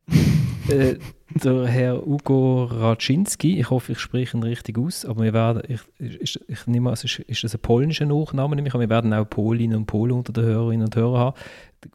äh, 0.68 0.96
der 1.34 1.66
Herr 1.66 2.06
Ugo 2.06 2.64
Raczynski, 2.64 3.58
ich 3.60 3.70
hoffe, 3.70 3.92
ich 3.92 3.98
spreche 3.98 4.36
ihn 4.36 4.42
richtig 4.42 4.78
aus, 4.78 5.04
aber 5.04 5.24
wir 5.24 5.32
werden, 5.32 5.62
ich, 5.68 5.80
ich, 5.98 6.40
ich 6.48 6.66
nehme 6.66 6.88
an, 6.88 6.94
es 6.94 7.04
ist, 7.04 7.18
ist 7.20 7.44
das 7.44 7.54
ein 7.54 7.60
polnischer 7.60 8.06
Nachname, 8.06 8.56
nehme 8.56 8.68
ich 8.68 8.74
an, 8.74 8.80
wir 8.80 8.88
werden 8.88 9.12
auch 9.12 9.28
Polinnen 9.28 9.76
und 9.76 9.86
Polen 9.86 10.12
unter 10.12 10.32
den 10.32 10.44
Hörerinnen 10.44 10.86
und 10.86 10.96
Hörern 10.96 11.20
haben. 11.20 11.36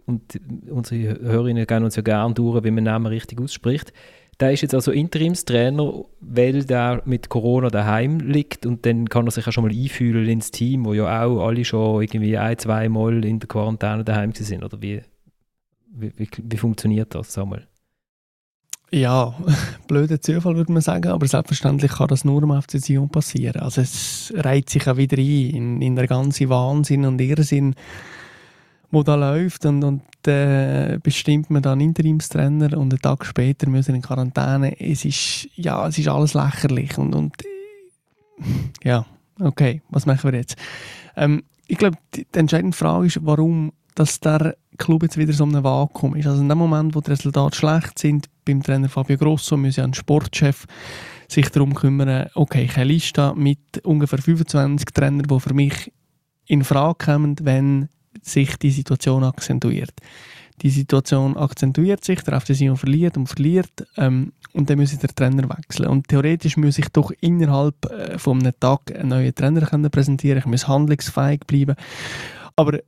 Und 0.05 0.39
unsere 0.69 1.19
Hörerinnen 1.19 1.65
gehen 1.65 1.83
uns 1.83 1.95
ja 1.95 2.01
gerne 2.01 2.33
durch, 2.33 2.63
wie 2.63 2.71
man 2.71 2.83
Namen 2.83 3.07
richtig 3.07 3.41
ausspricht. 3.41 3.91
Der 4.39 4.51
ist 4.51 4.61
jetzt 4.61 4.73
also 4.73 4.91
Interimstrainer, 4.91 6.05
weil 6.19 6.63
der 6.63 7.01
mit 7.05 7.29
Corona 7.29 7.69
daheim 7.69 8.19
liegt 8.19 8.65
und 8.65 8.85
dann 8.85 9.07
kann 9.07 9.27
er 9.27 9.31
sich 9.31 9.45
ja 9.45 9.51
schon 9.51 9.63
mal 9.63 9.73
einfühlen 9.73 10.27
ins 10.27 10.51
Team, 10.51 10.85
wo 10.85 10.93
ja 10.93 11.23
auch 11.23 11.45
alle 11.45 11.63
schon 11.65 12.01
irgendwie 12.01 12.37
ein, 12.37 12.57
zwei 12.57 12.89
Mal 12.89 13.23
in 13.25 13.39
der 13.39 13.47
Quarantäne 13.47 14.03
daheim 14.03 14.33
sind. 14.33 14.63
Oder 14.63 14.81
wie, 14.81 15.01
wie, 15.91 16.11
wie, 16.17 16.29
wie 16.41 16.57
funktioniert 16.57 17.13
das, 17.13 17.33
Samuel? 17.33 17.67
Ja, 18.93 19.33
blöder 19.87 20.21
Zufall 20.21 20.55
würde 20.55 20.71
man 20.71 20.83
sagen, 20.83 21.09
aber 21.09 21.27
selbstverständlich 21.27 21.93
kann 21.93 22.09
das 22.09 22.25
nur 22.25 22.43
am 22.43 22.61
FC 22.61 22.79
Sion 22.79 23.09
passieren. 23.09 23.59
Also 23.59 23.81
es 23.81 24.31
reiht 24.35 24.69
sich 24.69 24.87
auch 24.87 24.97
wieder 24.97 25.17
ein 25.17 25.49
in, 25.49 25.81
in 25.81 25.95
der 25.95 26.05
ganzen 26.05 26.47
Wahnsinn 26.49 27.03
und 27.05 27.19
Irrsinn, 27.19 27.73
wo 28.91 29.01
da 29.01 29.15
läuft 29.15 29.65
und, 29.65 29.83
und 29.83 30.03
äh, 30.27 30.99
bestimmt 31.01 31.49
man 31.49 31.63
dann 31.63 31.81
Interimstrainer 31.81 32.77
und 32.77 32.93
einen 32.93 33.01
Tag 33.01 33.25
später 33.25 33.67
müssen 33.67 33.95
in 33.95 34.03
Quarantäne. 34.03 34.79
Es 34.79 35.05
ist, 35.05 35.49
ja, 35.55 35.87
es 35.87 35.97
ist 35.97 36.07
alles 36.07 36.35
lächerlich 36.35 36.95
und, 36.99 37.15
und 37.15 37.33
ja, 38.83 39.07
okay, 39.39 39.81
was 39.89 40.05
machen 40.05 40.31
wir 40.31 40.37
jetzt? 40.37 40.55
Ähm, 41.15 41.41
ich 41.65 41.79
glaube, 41.79 41.97
die, 42.13 42.27
die, 42.31 42.39
entscheidende 42.39 42.77
Frage 42.77 43.07
ist, 43.07 43.19
warum 43.23 43.73
dass 43.95 44.19
der 44.19 44.55
Club 44.77 45.03
jetzt 45.03 45.17
wieder 45.17 45.33
so 45.33 45.43
einem 45.43 45.63
Vakuum 45.63 46.15
ist. 46.15 46.27
Also 46.27 46.41
in 46.41 46.49
dem 46.49 46.57
Moment, 46.57 46.95
wo 46.95 47.01
die 47.01 47.11
Resultate 47.11 47.55
schlecht 47.55 47.99
sind, 47.99 48.29
beim 48.45 48.61
Trainer 48.61 48.89
Fabio 48.89 49.17
Grosso 49.17 49.57
muss 49.57 49.77
ja 49.77 49.83
ein 49.83 49.93
Sportchef 49.93 50.65
sich 51.27 51.49
darum 51.49 51.73
kümmern, 51.73 52.29
okay, 52.35 52.63
ich 52.63 52.71
habe 52.71 52.81
eine 52.81 52.93
Liste 52.93 53.33
mit 53.35 53.83
ungefähr 53.83 54.19
25 54.19 54.85
Trainern, 54.93 55.23
die 55.23 55.39
für 55.39 55.53
mich 55.53 55.91
in 56.45 56.63
Frage 56.63 57.05
kommen, 57.05 57.35
wenn 57.41 57.89
sich 58.21 58.57
die 58.57 58.71
Situation 58.71 59.23
akzentuiert. 59.23 59.93
Die 60.61 60.69
Situation 60.69 61.35
akzentuiert 61.35 62.03
sich, 62.05 62.21
der 62.21 62.39
FC 62.39 62.53
Sion 62.53 62.77
verliert 62.77 63.17
und 63.17 63.27
verliert 63.27 63.87
ähm, 63.97 64.33
und 64.53 64.69
dann 64.69 64.77
muss 64.77 64.97
der 64.97 65.09
Trainer 65.09 65.49
wechseln. 65.49 65.89
Und 65.89 66.07
theoretisch 66.07 66.57
muss 66.57 66.77
ich 66.77 66.89
doch 66.89 67.11
innerhalb 67.21 67.85
äh, 67.91 68.19
von 68.19 68.39
einem 68.39 68.53
Tag 68.59 68.95
einen 68.95 69.09
neuen 69.09 69.33
Trainer 69.33 69.61
können 69.61 69.89
präsentieren 69.89 70.37
ich 70.37 70.45
muss 70.45 70.67
handlungsfähig 70.67 71.41
bleiben. 71.47 71.75
Aber 72.55 72.79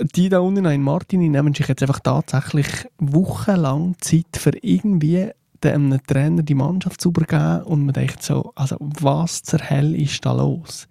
die 0.00 0.28
da 0.28 0.40
unten 0.40 0.64
in 0.64 0.82
Martin 0.82 1.30
nehmen 1.30 1.54
sich 1.54 1.68
jetzt 1.68 1.82
einfach 1.82 2.00
tatsächlich 2.00 2.66
wochenlang 2.98 3.96
Zeit 4.00 4.36
für 4.36 4.52
irgendwie 4.62 5.30
einem 5.64 5.98
Trainer 6.06 6.42
die 6.42 6.54
Mannschaft 6.54 7.00
zu 7.00 7.08
übergeben 7.08 7.62
und 7.62 7.86
man 7.86 7.94
denkt 7.94 8.22
so, 8.22 8.52
also 8.54 8.76
was 8.80 9.42
zur 9.42 9.60
Hell 9.60 9.94
ist 9.94 10.24
da 10.26 10.32
los? 10.32 10.88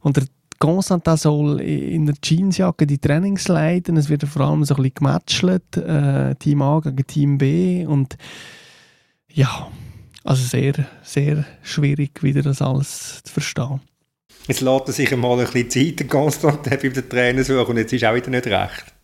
Und 0.00 0.16
der 0.16 0.24
Constantin 0.58 1.16
soll 1.16 1.60
in 1.60 2.06
der 2.06 2.14
Jeansjacke 2.22 2.86
die 2.86 2.98
Trainings 2.98 3.48
leiten. 3.48 3.96
Es 3.96 4.08
wird 4.08 4.24
vor 4.24 4.42
allem 4.46 4.64
so 4.64 4.74
ein 4.74 4.82
bisschen 4.82 4.94
gematchelt, 4.94 5.76
äh, 5.76 6.34
Team 6.36 6.62
A 6.62 6.80
gegen 6.80 7.06
Team 7.06 7.38
B. 7.38 7.84
Und 7.84 8.16
ja, 9.30 9.68
also 10.24 10.42
sehr, 10.42 10.86
sehr 11.02 11.44
schwierig, 11.62 12.22
wieder 12.22 12.42
das 12.42 12.62
alles 12.62 13.22
zu 13.24 13.32
verstehen. 13.32 13.80
Jetzt 14.46 14.60
lässt 14.60 14.86
sich 14.88 15.12
einmal 15.12 15.40
ein 15.40 15.50
bisschen 15.50 15.96
Zeit, 15.96 16.08
Constantin 16.08 16.78
bei 16.80 16.88
den 16.88 17.08
Trainer 17.08 17.44
suchen 17.44 17.66
und 17.66 17.76
jetzt 17.78 17.92
ist 17.92 18.04
auch 18.04 18.14
wieder 18.14 18.30
nicht 18.30 18.46
recht. 18.46 18.94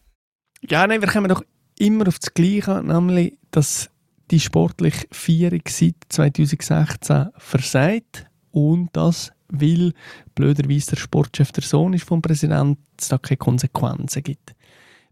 Ja, 0.69 0.87
nein, 0.87 1.01
wir 1.01 1.09
kommen 1.09 1.29
doch 1.29 1.43
immer 1.79 2.07
auf 2.07 2.19
das 2.19 2.33
Gleiche, 2.33 2.83
nämlich, 2.83 3.39
dass 3.51 3.91
die 4.31 4.39
sportliche 4.39 5.07
Vierung 5.11 5.63
seit 5.69 5.97
2016 6.09 7.31
versagt 7.37 8.27
und 8.53 8.91
das 8.93 9.33
weil 9.53 9.93
blöderweise 10.35 10.93
der 10.93 10.97
Sportchef 10.97 11.53
der 11.53 11.63
Sohn 11.63 11.93
ist 11.93 12.05
vom 12.05 12.23
Präsidenten, 12.23 12.79
es 12.99 13.09
da 13.09 13.19
keine 13.19 13.37
Konsequenzen 13.37 14.23
gibt. 14.23 14.55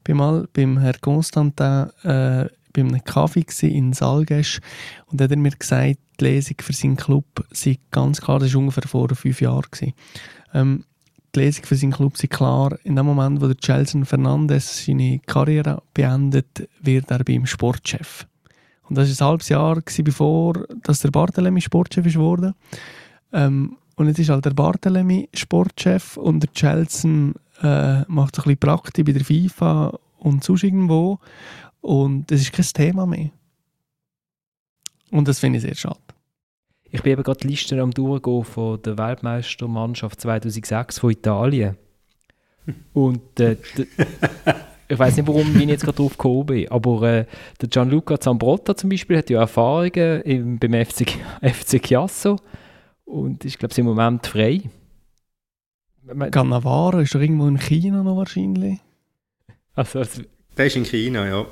Ich 0.03 0.09
war 0.09 0.16
mal 0.16 0.49
beim 0.53 0.78
Herrn 0.78 1.01
Constantin 1.01 1.91
äh, 2.03 2.47
bei 2.73 2.83
einem 2.83 3.03
Kaffee 3.05 3.45
in 3.62 3.93
Salgesch 3.93 4.61
und 5.07 5.21
hat 5.21 5.31
er 5.31 5.37
mir 5.37 5.51
gesagt, 5.51 5.99
die 6.21 6.25
Lesung 6.25 6.57
für 6.61 6.73
seinen 6.73 6.97
Club 6.97 7.25
sei 7.51 7.79
ganz 7.91 8.21
klar, 8.21 8.39
das 8.39 8.53
war 8.55 8.61
ungefähr 8.61 8.87
vor 8.87 9.09
fünf 9.14 9.41
Jahren. 9.41 9.95
Ähm, 10.55 10.85
die 11.35 11.41
Lesung 11.41 11.64
für 11.64 11.77
seinen 11.77 11.93
Club 11.93 12.16
sei 12.16 12.29
klar, 12.29 12.77
in 12.85 12.97
dem 12.97 13.07
Moment, 13.07 13.41
wo 13.41 13.47
der 13.47 13.57
Chelsea 13.57 14.05
Fernandes 14.05 14.85
seine 14.85 15.21
Karriere 15.21 15.83
beendet, 15.95 16.68
wird 16.81 17.11
er 17.11 17.25
beim 17.25 17.47
Sportchef. 17.47 18.27
Und 18.89 18.99
das 18.99 19.21
war 19.21 19.27
ein 19.27 19.31
halbes 19.31 19.49
Jahr, 19.49 19.81
bevor 20.03 20.66
dass 20.83 21.01
der 21.01 21.11
Barthelemy 21.11 21.61
Sportchef 21.61 22.14
wurde. 22.16 22.55
Ähm, 23.33 23.77
und 23.95 24.09
jetzt 24.09 24.18
ist 24.18 24.31
halt 24.31 24.45
der 24.45 24.51
Barthelemy 24.51 25.29
Sportchef 25.33 26.16
und 26.16 26.41
der 26.41 26.53
Chelsea 26.53 27.33
äh, 27.62 28.01
macht 28.09 28.35
so 28.35 28.43
ein 28.43 28.45
bisschen 28.45 28.59
Praktik 28.59 29.07
bei 29.07 29.12
der 29.12 29.25
FIFA 29.25 29.99
und 30.18 30.43
sonst 30.43 30.64
irgendwo. 30.64 31.18
Und 31.81 32.31
das 32.31 32.41
ist 32.41 32.53
kein 32.53 32.64
Thema 32.64 33.07
mehr. 33.07 33.31
Und 35.11 35.26
das 35.26 35.39
finde 35.39 35.59
ich 35.59 35.62
sehr 35.62 35.74
schade. 35.74 35.99
Ich 36.91 37.03
bin 37.03 37.12
eben 37.12 37.22
gerade 37.22 37.41
die 37.41 37.49
Liste 37.49 37.81
am 37.81 37.93
Durchgehen 37.93 38.45
von 38.45 38.83
der 38.83 38.99
Weltmeistermannschaft 38.99 40.20
2006 40.20 40.99
von 40.99 41.11
Italien. 41.11 41.76
Und 42.93 43.41
äh, 43.41 43.57
ich 44.89 44.99
weiß 44.99 45.16
nicht, 45.16 45.28
warum 45.28 45.57
ich 45.57 45.68
jetzt 45.68 45.85
gerade 45.85 45.97
drauf 45.97 46.18
gekommen 46.18 46.47
bin, 46.47 46.68
aber 46.68 47.03
äh, 47.03 47.26
der 47.61 47.68
Gianluca 47.68 48.18
Zambrotta 48.18 48.76
zum 48.76 48.91
Beispiel 48.91 49.18
hat 49.18 49.31
ja 49.31 49.41
Erfahrungen 49.41 50.22
im, 50.22 50.59
beim 50.59 50.85
FC, 50.85 51.07
FC 51.43 51.81
Chiasso 51.83 52.37
und 53.05 53.45
ist, 53.45 53.59
glaube 53.59 53.72
ich, 53.72 53.78
im 53.78 53.87
Moment 53.87 54.26
frei. 54.26 54.62
Cannavaro 56.31 56.99
ist 56.99 57.14
doch 57.14 57.20
irgendwo 57.20 57.47
in 57.47 57.59
China 57.59 58.03
noch 58.03 58.16
wahrscheinlich. 58.16 58.81
Also, 59.74 60.01
also 60.01 60.22
der 60.57 60.66
ist 60.66 60.76
in 60.76 60.85
China, 60.85 61.26
ja. 61.26 61.47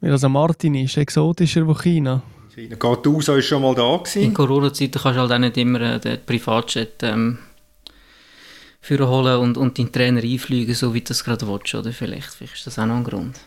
Weil 0.00 0.12
also 0.12 0.28
Martin 0.28 0.74
ist 0.74 0.96
exotischer 0.96 1.66
als 1.66 1.82
China. 1.82 2.22
China. 2.54 2.76
Gattuso 2.76 3.36
ist 3.36 3.46
schon 3.46 3.62
mal 3.62 3.74
da 3.74 3.96
gewesen. 3.96 4.22
In 4.22 4.34
Corona-Zeiten 4.34 5.00
kannst 5.00 5.16
du 5.16 5.20
halt 5.20 5.32
auch 5.32 5.38
nicht 5.38 5.56
immer 5.56 5.80
äh, 5.80 6.00
den 6.00 6.18
Privatjet 6.24 7.02
ähm, 7.02 7.38
holen 8.90 9.40
und, 9.40 9.56
und 9.56 9.78
deinen 9.78 9.92
Trainer 9.92 10.22
einfliegen, 10.22 10.74
so 10.74 10.94
wie 10.94 11.00
du 11.00 11.08
das 11.08 11.24
gerade 11.24 11.46
willst, 11.46 11.74
oder 11.74 11.92
vielleicht, 11.92 12.28
vielleicht 12.28 12.54
ist 12.54 12.66
das 12.66 12.78
auch 12.78 12.86
noch 12.86 12.96
ein 12.96 13.04
Grund. 13.04 13.38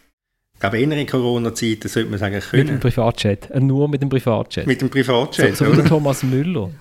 Ich 0.53 0.59
glaube, 0.59 0.79
in 0.79 1.07
Corona-Zeiten 1.07 1.87
sollte 1.87 2.09
man 2.09 2.19
sagen 2.19 2.39
können. 2.39 2.63
Mit 2.63 2.69
dem 2.69 2.79
Privatjet. 2.79 3.49
Äh, 3.49 3.59
nur 3.59 3.89
mit 3.89 4.01
dem 4.01 4.09
Privatjet. 4.09 4.67
Mit 4.67 4.81
dem 4.81 4.89
Privatjet, 4.89 5.57
So, 5.57 5.65
so 5.65 5.71
wie 5.71 5.75
der 5.77 5.85
Thomas 5.85 6.23
Müller. 6.23 6.71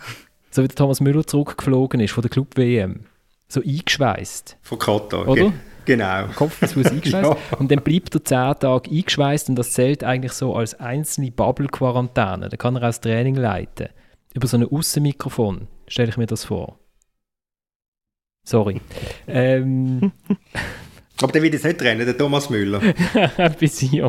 So 0.52 0.64
wie 0.64 0.66
der 0.66 0.74
Thomas 0.74 1.00
Müller 1.00 1.24
zurückgeflogen 1.24 2.00
ist 2.00 2.10
von 2.10 2.22
der 2.22 2.30
Club-WM. 2.30 3.04
So 3.46 3.62
eingeschweißt. 3.62 4.56
Von 4.62 4.78
Katar, 4.80 5.28
oder? 5.28 5.52
Genau. 5.90 6.26
Kopf 6.36 6.60
bis 6.60 6.74
Fuß 6.74 6.86
eingeschweißt. 6.92 7.28
ja. 7.30 7.56
Und 7.58 7.72
dann 7.72 7.82
bleibt 7.82 8.14
er 8.14 8.24
zehn 8.24 8.54
Tage 8.60 8.88
eingeschweißt 8.88 9.48
und 9.48 9.56
das 9.56 9.72
zählt 9.72 10.04
eigentlich 10.04 10.30
so 10.30 10.54
als 10.54 10.78
einzelne 10.78 11.32
Bubble-Quarantäne. 11.32 12.48
Da 12.48 12.56
kann 12.56 12.76
er 12.76 12.82
auch 12.82 12.86
das 12.86 13.00
Training 13.00 13.34
leiten. 13.34 13.88
Über 14.32 14.46
so 14.46 14.56
ein 14.56 14.62
Außenmikrofon 14.62 15.66
stelle 15.88 16.10
ich 16.10 16.16
mir 16.16 16.26
das 16.26 16.44
vor. 16.44 16.78
Sorry. 18.46 18.80
ähm, 19.26 20.12
Aber 21.22 21.32
der 21.32 21.42
wird 21.42 21.54
jetzt 21.54 21.64
nicht 21.64 21.78
trennen, 21.80 22.06
der 22.06 22.16
Thomas 22.16 22.48
Müller. 22.48 22.80
Bis 23.58 23.82
ja. 23.90 24.06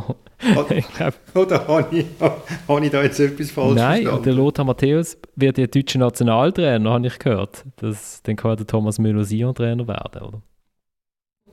Oder 1.34 1.68
habe 1.68 2.86
ich, 2.86 2.92
da 2.92 3.04
jetzt 3.04 3.20
etwas 3.20 3.50
falsch 3.50 3.76
Nein, 3.76 4.04
verstanden? 4.04 4.24
der 4.24 4.34
Lothar 4.34 4.66
Matthäus 4.66 5.18
wird 5.36 5.58
ja 5.58 5.66
deutscher 5.66 5.98
Nationaltrainer, 5.98 6.92
habe 6.92 7.08
ich 7.08 7.18
gehört. 7.18 7.66
Das, 7.78 8.22
dann 8.22 8.36
kann 8.36 8.56
der 8.56 8.68
Thomas 8.68 9.00
Müller 9.00 9.24
Sion-Trainer 9.24 9.88
werden, 9.88 10.22
oder? 10.22 10.42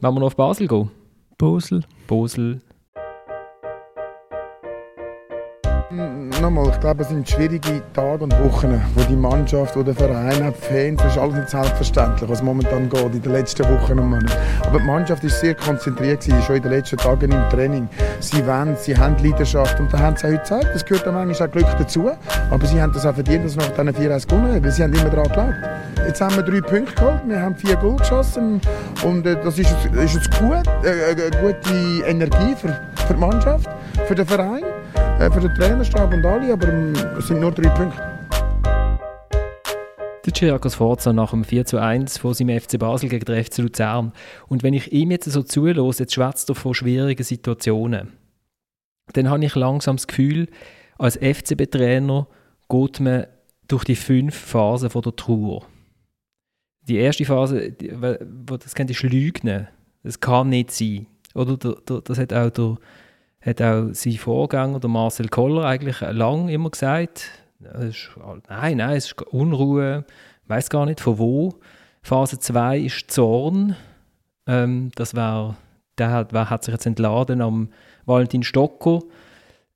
Wollen 0.01 0.15
wir 0.15 0.21
noch 0.21 0.27
auf 0.29 0.37
Basel 0.37 0.69
gehen? 0.69 0.91
Basel. 1.39 1.83
Basel, 2.07 2.61
nochmal, 5.91 6.71
ich 6.71 6.81
glaube, 6.81 7.03
es 7.03 7.09
sind 7.09 7.29
schwierige 7.29 7.83
Tage 7.93 8.25
und 8.25 8.33
Wochen, 8.45 8.81
wo 8.95 9.03
die 9.05 9.17
Mannschaft, 9.17 9.77
wo 9.77 9.83
der 9.83 9.95
Verein 9.95 10.45
hat, 10.45 10.57
Fans, 10.57 11.01
das 11.03 11.13
ist 11.13 11.19
alles 11.19 11.35
nicht 11.35 11.49
selbstverständlich, 11.49 12.29
was 12.29 12.43
momentan 12.43 12.89
geht 12.89 13.15
in 13.15 13.23
den 13.23 13.33
letzten 13.33 13.65
Wochen 13.65 13.99
und 13.99 14.11
Monaten. 14.11 14.33
Aber 14.67 14.79
die 14.79 14.85
Mannschaft 14.85 15.25
ist 15.25 15.41
sehr 15.41 15.55
konzentriert 15.55 16.21
gewesen, 16.21 16.43
schon 16.43 16.57
in 16.57 16.63
den 16.63 16.73
letzten 16.73 16.97
Tagen 16.99 17.33
im 17.33 17.49
Training. 17.51 17.89
Sie 18.21 18.47
wollen, 18.47 18.77
sie 18.77 18.97
haben 18.97 19.17
Leidenschaft 19.23 19.79
und 19.81 19.93
da 19.93 19.99
haben 19.99 20.17
sie 20.17 20.27
auch 20.27 20.31
heute 20.31 20.39
gezeigt. 20.39 20.69
Das 20.75 20.85
gehört 20.85 21.07
dann 21.07 21.15
manchmal 21.15 21.49
auch 21.49 21.53
Glück 21.53 21.67
dazu, 21.79 22.11
aber 22.51 22.67
sie 22.67 22.81
haben 22.81 22.93
das 22.93 23.07
auch 23.07 23.15
verdient, 23.15 23.45
dass 23.45 23.53
sie 23.53 23.59
nach 23.59 23.71
diesen 23.71 23.95
vier 23.95 24.13
1 24.13 24.27
gewonnen 24.27 24.55
haben, 24.55 24.71
sie 24.71 24.83
haben 24.83 24.93
immer 24.93 25.11
daran 25.11 25.29
geglaubt. 25.29 25.55
Jetzt 26.07 26.21
haben 26.21 26.37
wir 26.37 26.43
drei 26.43 26.61
Punkte 26.61 26.95
geholt, 26.95 27.21
wir 27.27 27.41
haben 27.41 27.57
vier 27.57 27.77
Goal 27.77 27.97
geschossen 27.97 28.61
und 29.05 29.27
äh, 29.27 29.37
das 29.43 29.59
ist, 29.59 29.71
ist 29.93 30.15
jetzt 30.15 30.39
gut, 30.39 30.67
äh, 30.85 31.13
äh, 31.13 31.31
gute 31.41 32.07
Energie 32.07 32.55
für, 32.57 32.69
für 33.07 33.15
die 33.15 33.21
Mannschaft, 33.21 33.69
für 34.07 34.15
den 34.15 34.27
Verein 34.27 34.63
äh, 35.19 35.31
für 35.31 35.41
den 35.41 35.55
Trainerstab 35.55 36.13
und 36.13 36.25
alle, 36.25 36.53
aber 36.53 36.69
ähm, 36.69 36.95
es 37.19 37.27
sind 37.27 37.41
nur 37.41 37.53
drei 37.53 37.69
Punkte. 37.71 38.01
Der 40.25 40.33
Chiriakos 40.33 40.75
Forza 40.75 41.13
nach 41.13 41.31
dem 41.31 41.43
4 41.43 41.65
zu 41.65 41.79
1 41.79 42.19
von 42.19 42.35
seinem 42.35 42.61
FC 42.61 42.79
Basel 42.79 43.09
gegen 43.09 43.25
den 43.25 43.43
FC 43.43 43.59
Luzern. 43.59 44.13
Und 44.47 44.63
wenn 44.63 44.75
ich 44.75 44.93
ihm 44.93 45.11
jetzt 45.11 45.31
so 45.31 45.43
zulasse, 45.43 46.03
jetzt 46.03 46.15
schwätzt 46.15 46.49
er 46.51 46.55
von 46.55 46.75
schwierigen 46.75 47.23
Situationen, 47.23 48.13
dann 49.15 49.31
habe 49.31 49.45
ich 49.45 49.55
langsam 49.55 49.97
das 49.97 50.07
Gefühl, 50.07 50.49
als 50.99 51.17
FCB-Trainer 51.17 52.27
geht 52.69 53.01
man 53.01 53.27
durch 53.67 53.85
die 53.85 53.97
fünf 53.97 54.37
Phasen 54.37 54.91
der 54.91 55.17
Trauer. 55.17 55.67
Die 56.83 56.97
erste 56.97 57.25
Phase, 57.25 57.75
wo 58.45 58.57
das 58.57 58.75
kennt, 58.75 58.91
ist 58.91 59.03
Lügen. 59.03 59.69
Das 60.03 60.21
kann 60.21 60.51
nicht 60.51 60.71
sein. 60.71 61.07
Oder 61.35 61.57
das 61.57 62.19
hat 62.19 62.33
auch 62.33 62.51
der 62.51 62.77
hat 63.41 63.63
auch 63.63 63.89
sein 63.93 64.15
Vorgänger, 64.15 64.81
der 64.81 64.91
Marcel 64.91 65.29
Koller, 65.29 65.65
eigentlich 65.65 66.01
lang 66.01 66.49
immer 66.49 66.71
gesagt, 66.71 67.31
ist, 67.61 68.11
nein, 68.49 68.77
nein, 68.79 68.97
es 68.97 69.07
ist 69.07 69.23
Unruhe, 69.23 70.05
ich 70.45 70.49
weiß 70.49 70.71
gar 70.71 70.87
nicht 70.87 71.01
von 71.01 71.19
wo. 71.19 71.55
Phase 72.03 72.39
2 72.39 72.79
ist 72.79 73.11
Zorn. 73.11 73.77
Ähm, 74.47 74.91
das 74.95 75.15
war, 75.15 75.57
der 75.99 76.11
hat, 76.11 76.33
wer 76.33 76.49
hat 76.49 76.65
sich 76.65 76.73
jetzt 76.73 76.87
entladen 76.87 77.43
am 77.43 77.69
Valentin 78.07 78.43
Stocker. 78.43 79.01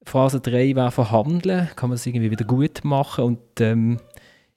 Phase 0.04 0.40
3 0.40 0.74
war 0.74 0.90
Verhandeln, 0.90 1.68
kann 1.76 1.90
man 1.90 1.96
es 1.96 2.06
irgendwie 2.06 2.30
wieder 2.30 2.44
gut 2.44 2.84
machen. 2.84 3.24
Und 3.24 3.60
ähm, 3.60 3.98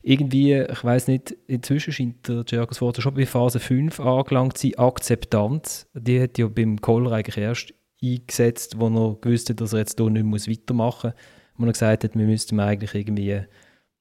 irgendwie, 0.01 0.53
ich 0.53 0.83
weiß 0.83 1.07
nicht, 1.07 1.35
inzwischen 1.47 1.91
scheint 1.91 2.27
der 2.27 2.67
Forza 2.71 3.01
schon 3.01 3.15
bei 3.15 3.25
Phase 3.25 3.59
5 3.59 3.99
angelangt 3.99 4.57
zu 4.57 4.67
sein, 4.69 4.79
Akzeptanz. 4.79 5.87
Die 5.93 6.21
hat 6.21 6.37
ja 6.37 6.47
beim 6.47 6.79
Kohler 6.79 7.11
eigentlich 7.11 7.37
erst 7.37 7.73
eingesetzt, 8.03 8.79
wo 8.79 8.87
er 8.87 9.15
gewusst 9.19 9.49
hat, 9.49 9.61
dass 9.61 9.73
er 9.73 9.79
jetzt 9.79 9.99
hier 9.99 10.09
nicht 10.09 10.25
mehr 10.25 10.39
weitermachen 10.39 11.11
muss. 11.11 11.57
Wo 11.57 11.65
er 11.65 11.71
gesagt 11.71 12.03
hat, 12.03 12.15
wir 12.15 12.25
müssten 12.25 12.59
eigentlich 12.59 12.93
irgendwie 12.93 13.41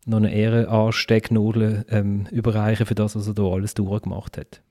noch 0.06 0.18
eine 0.18 0.34
Ehrenanstecknadel 0.34 1.86
ähm, 1.88 2.26
überreichen 2.30 2.86
für 2.86 2.94
das, 2.94 3.16
was 3.16 3.28
er 3.28 3.34
hier 3.34 3.52
alles 3.52 3.74
durchgemacht 3.74 4.36
hat. 4.36 4.62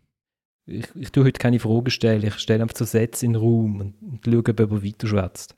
Ich, 0.65 0.85
ich 0.95 1.11
tue 1.11 1.25
heute 1.25 1.39
keine 1.39 1.59
Fragen 1.59 1.89
stellen, 1.89 2.25
ich 2.25 2.35
stelle 2.35 2.63
einfach 2.63 2.77
so 2.77 2.85
Sätze 2.85 3.25
in 3.25 3.33
den 3.33 3.41
Raum 3.41 3.81
und, 3.81 3.95
und 4.01 4.25
schaue, 4.25 4.39
ob 4.39 4.59
er 4.59 4.83
weiter 4.83 5.07
schwätzt 5.07 5.55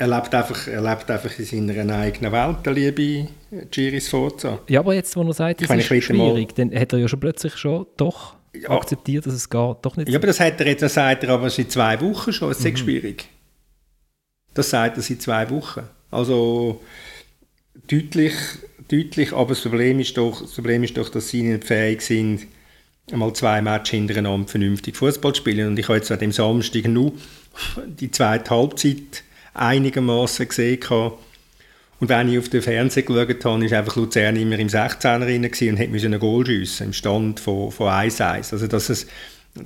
er 0.00 0.08
lebt 0.08 0.34
einfach, 0.34 0.66
er 0.66 0.80
lebt 0.80 1.10
einfach 1.10 1.38
in 1.38 1.44
seiner 1.44 1.94
eigenen 1.94 2.32
Welt, 2.32 2.56
der 2.64 2.72
liebe 2.72 3.28
Giris 3.70 4.08
Forza. 4.08 4.58
Ja, 4.66 4.80
aber 4.80 4.94
jetzt, 4.94 5.14
wo 5.14 5.22
er 5.22 5.32
sagt, 5.34 5.60
es 5.60 5.70
ist 5.70 6.04
schwierig, 6.04 6.54
dann 6.54 6.74
hat 6.74 6.94
er 6.94 7.00
ja 7.00 7.08
schon 7.08 7.20
plötzlich 7.20 7.56
schon 7.56 7.86
doch 7.98 8.34
ja. 8.54 8.70
akzeptiert, 8.70 9.26
dass 9.26 9.34
es 9.34 9.48
geht, 9.48 9.76
doch 9.82 9.96
nicht 9.96 10.08
Ja, 10.08 10.18
aber 10.18 10.26
das 10.26 10.40
hat 10.40 10.60
er 10.60 10.66
jetzt, 10.66 10.82
das 10.82 10.94
sagt 10.94 11.24
er 11.24 11.30
aber 11.30 11.50
seit 11.50 11.70
zwei 11.70 12.00
Wochen 12.00 12.32
schon, 12.32 12.50
es 12.50 12.58
ist 12.58 12.64
mhm. 12.64 12.76
schwierig. 12.76 13.28
Das 14.54 14.70
sagt 14.70 14.96
er 14.96 15.02
seit 15.02 15.22
zwei 15.22 15.48
Wochen. 15.50 15.82
Also 16.10 16.80
deutlich, 17.88 18.34
deutlich, 18.88 19.32
aber 19.32 19.50
das 19.50 19.62
Problem 19.62 20.00
ist 20.00 20.16
doch, 20.16 20.42
das 20.42 20.52
Problem 20.52 20.82
ist 20.82 20.96
doch 20.96 21.08
dass 21.08 21.28
sie 21.28 21.42
nicht 21.42 21.64
fähig 21.64 22.02
sind, 22.02 22.46
einmal 23.12 23.32
zwei 23.32 23.62
Matches 23.62 23.90
hintereinander 23.90 24.48
vernünftig 24.48 24.96
Fußball 24.96 25.32
zu 25.32 25.40
spielen. 25.40 25.68
Und 25.68 25.78
ich 25.78 25.88
habe 25.88 25.98
jetzt 25.98 26.10
an 26.10 26.18
dem 26.18 26.32
Samstag 26.32 26.86
nur 26.86 27.12
die 27.86 28.10
zweite 28.10 28.50
Halbzeit 28.50 29.24
einigermaßen 29.54 30.48
gesehen 30.48 30.80
habe. 30.88 31.18
Und 32.00 32.08
wenn 32.08 32.28
ich 32.30 32.38
auf 32.38 32.48
den 32.48 32.62
Fernseher 32.62 33.02
geschaut 33.02 33.44
habe, 33.44 33.70
war 33.70 33.78
einfach 33.78 33.96
Luzern 33.96 34.36
immer 34.36 34.58
im 34.58 34.68
16er 34.68 35.20
rein 35.20 35.44
und 35.44 35.92
musste 35.92 36.06
einen 36.06 36.20
Goal 36.20 36.46
schiessen, 36.46 36.86
im 36.86 36.92
Stand 36.94 37.40
von, 37.40 37.70
von 37.70 37.88
1-1. 37.88 38.52
Also 38.52 38.66
dass, 38.66 38.88
es, 38.88 39.06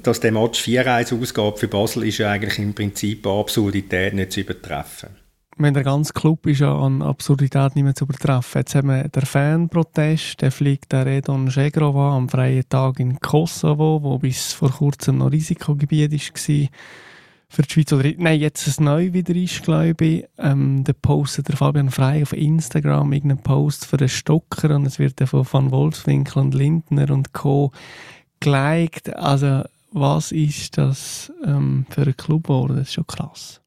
dass 0.03 0.19
der 0.19 0.33
Match 0.33 0.61
4-1 0.61 1.21
ausgeht 1.21 1.59
für 1.61 1.69
Basel, 1.69 2.05
ist 2.05 2.19
ja 2.19 2.33
eigentlich 2.33 2.59
im 2.59 2.75
Prinzip 2.75 3.25
eine 3.25 3.39
Absurdität 3.39 4.15
nicht 4.15 4.33
zu 4.33 4.41
übertreffen. 4.41 5.11
Wenn 5.57 5.75
der 5.75 5.85
ganze 5.85 6.13
Club 6.13 6.49
ist 6.49 6.59
ja 6.59 6.77
an 6.77 7.01
Absurdität 7.01 7.77
nicht 7.77 7.85
mehr 7.85 7.95
zu 7.95 8.05
übertreffen. 8.05 8.63
Jetzt 8.63 8.75
haben 8.75 8.89
wir 8.89 9.07
den 9.07 9.25
Fanprotest, 9.25 10.43
der 10.43 10.51
fliegt 10.51 10.91
der 10.91 11.07
Redon 11.07 11.49
Shegrova 11.49 12.17
am 12.17 12.29
freien 12.29 12.69
Tag 12.69 12.99
in 12.99 13.21
Kosovo, 13.21 14.01
wo 14.03 14.19
bis 14.19 14.53
vor 14.53 14.73
kurzem 14.73 15.19
noch 15.19 15.31
Risikogebiet 15.31 16.11
war 16.11 16.69
für 17.55 17.63
die 17.63 17.71
Schweiz. 17.71 17.93
Oder, 17.93 18.11
nein, 18.19 18.41
jetzt 18.41 18.67
es 18.67 18.81
neu 18.81 19.13
wieder 19.13 19.35
ist, 19.35 19.63
glaube 19.63 20.05
ich. 20.05 20.25
Ähm, 20.39 20.85
der 20.85 20.93
postet 20.95 21.49
der 21.49 21.57
Fabian 21.57 21.91
Frey 21.91 22.23
auf 22.23 22.33
Instagram 22.33 23.13
irgendeinen 23.13 23.43
Post 23.43 23.87
für 23.87 23.97
den 23.97 24.09
Stocker 24.09 24.75
und 24.75 24.87
es 24.87 24.99
wird 24.99 25.21
von 25.29 25.47
Van 25.51 25.71
Wolfswinkel 25.71 26.43
und 26.43 26.55
Lindner 26.55 27.11
und 27.11 27.33
Co. 27.33 27.71
geliked. 28.41 29.15
Also, 29.17 29.63
was 29.93 30.33
ist 30.33 30.77
das 30.77 31.33
ähm, 31.45 31.87
für 31.91 32.03
ein 32.03 32.17
Club 32.17 32.45
geworden? 32.45 32.77
Das 32.77 32.89
ist 32.89 32.95
schon 32.95 33.07
krass. 33.07 33.61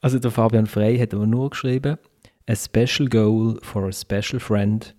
Also, 0.00 0.18
der 0.18 0.30
Fabian 0.30 0.66
Frey 0.66 0.98
hat 0.98 1.14
aber 1.14 1.26
nur 1.26 1.50
geschrieben, 1.50 1.98
a 2.48 2.56
special 2.56 3.08
goal 3.08 3.58
for 3.62 3.86
a 3.86 3.92
special 3.92 4.40
friend 4.40 4.94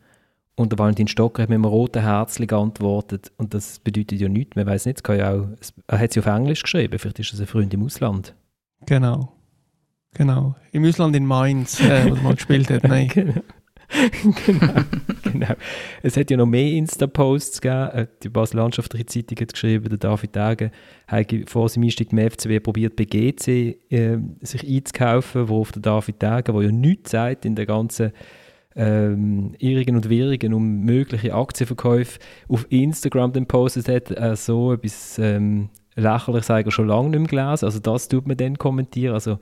und 0.61 0.71
der 0.71 0.79
Valentin 0.79 1.07
Stocker 1.07 1.43
hat 1.43 1.49
mit 1.49 1.55
einem 1.55 1.65
roten 1.65 2.01
Herzchen 2.01 2.47
geantwortet. 2.47 3.31
Und 3.37 3.53
das 3.53 3.79
bedeutet 3.79 4.19
ja 4.19 4.29
nichts. 4.29 4.55
Man 4.55 4.65
weiß 4.65 4.85
nicht, 4.85 4.97
es 4.97 5.03
kann 5.03 5.17
ja 5.17 5.33
auch, 5.33 5.47
er 5.87 5.99
hat 5.99 6.09
es 6.09 6.15
ja 6.15 6.21
auf 6.21 6.27
Englisch 6.27 6.63
geschrieben. 6.63 6.97
Vielleicht 6.97 7.19
ist 7.19 7.33
das 7.33 7.41
ein 7.41 7.47
Freund 7.47 7.73
im 7.73 7.83
Ausland. 7.83 8.35
Genau. 8.85 9.33
Genau. 10.13 10.55
Im 10.71 10.85
Ausland 10.85 11.15
in 11.15 11.25
Mainz, 11.25 11.79
äh, 11.79 12.09
wo 12.09 12.15
er 12.15 12.21
mal 12.21 12.35
gespielt 12.35 12.69
hat. 12.69 12.83
Nein. 12.83 13.07
genau. 13.13 13.41
genau, 14.45 14.73
genau. 15.23 15.53
Es 16.01 16.17
hat 16.17 16.29
ja 16.31 16.37
noch 16.37 16.45
mehr 16.45 16.73
Insta-Posts 16.73 17.61
gegeben. 17.61 18.07
Die 18.23 18.29
Basel 18.29 18.57
Landschaftliche 18.57 19.05
Zeitung 19.05 19.39
hat 19.39 19.53
geschrieben, 19.53 19.89
der 19.89 19.97
David 19.97 20.35
Dage 20.35 20.71
hat 21.07 21.33
vor 21.47 21.69
seinem 21.69 21.85
Einstieg 21.85 22.11
im 22.11 22.29
FCW 22.29 22.59
probiert, 22.59 22.95
bei 22.95 23.05
GC 23.05 23.47
äh, 23.89 24.17
sich 24.41 24.67
einzukaufen, 24.67 25.49
wo 25.49 25.61
auf 25.61 25.71
der 25.71 25.81
David 25.81 26.21
Dage, 26.21 26.51
der 26.51 26.61
ja 26.61 26.71
nichts 26.71 27.11
sagt 27.11 27.45
in 27.45 27.55
der 27.55 27.65
ganzen 27.65 28.11
ähm, 28.75 29.53
Irrigen 29.59 29.95
und 29.95 30.09
Wirrigen 30.09 30.53
um 30.53 30.81
mögliche 30.81 31.33
Aktienverkäufe 31.33 32.19
auf 32.47 32.65
Instagram 32.69 33.33
dann 33.33 33.47
postet 33.47 33.89
hat, 33.89 34.11
äh, 34.11 34.35
so 34.35 34.73
etwas 34.73 35.19
ähm, 35.19 35.69
lächerlich 35.95 36.45
sagen 36.45 36.71
schon 36.71 36.87
lange 36.87 37.09
nicht 37.09 37.31
mehr 37.31 37.45
gelesen. 37.45 37.65
Also 37.65 37.79
das 37.79 38.07
tut 38.07 38.27
man 38.27 38.37
dann 38.37 38.57
kommentieren. 38.57 39.13
Also 39.13 39.39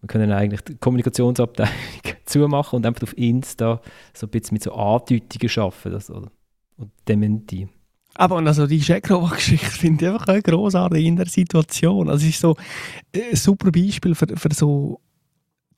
wir 0.00 0.08
können 0.08 0.32
eigentlich 0.32 0.62
die 0.62 0.76
Kommunikationsabteilung 0.76 1.72
zumachen 2.24 2.76
und 2.76 2.86
einfach 2.86 3.04
auf 3.04 3.16
Insta 3.16 3.80
so 4.12 4.26
ein 4.26 4.30
bisschen 4.30 4.56
mit 4.56 4.62
so 4.62 4.72
Andeutungen 4.72 5.48
schaffen 5.48 5.92
das, 5.92 6.10
oder, 6.10 6.30
und 6.76 6.90
Dementi. 7.06 7.68
Aber 8.14 8.36
und 8.36 8.46
also 8.46 8.66
die 8.66 8.82
Schekrova-Geschichte 8.82 9.70
finde 9.70 10.04
ich 10.04 10.12
einfach 10.12 10.42
großartig 10.42 11.04
in 11.04 11.16
der 11.16 11.26
Situation. 11.26 12.10
Also 12.10 12.24
es 12.26 12.34
ist 12.34 12.40
so 12.40 12.56
ein 13.14 13.36
super 13.36 13.70
Beispiel 13.70 14.14
für, 14.14 14.26
für 14.36 14.52
so 14.52 15.00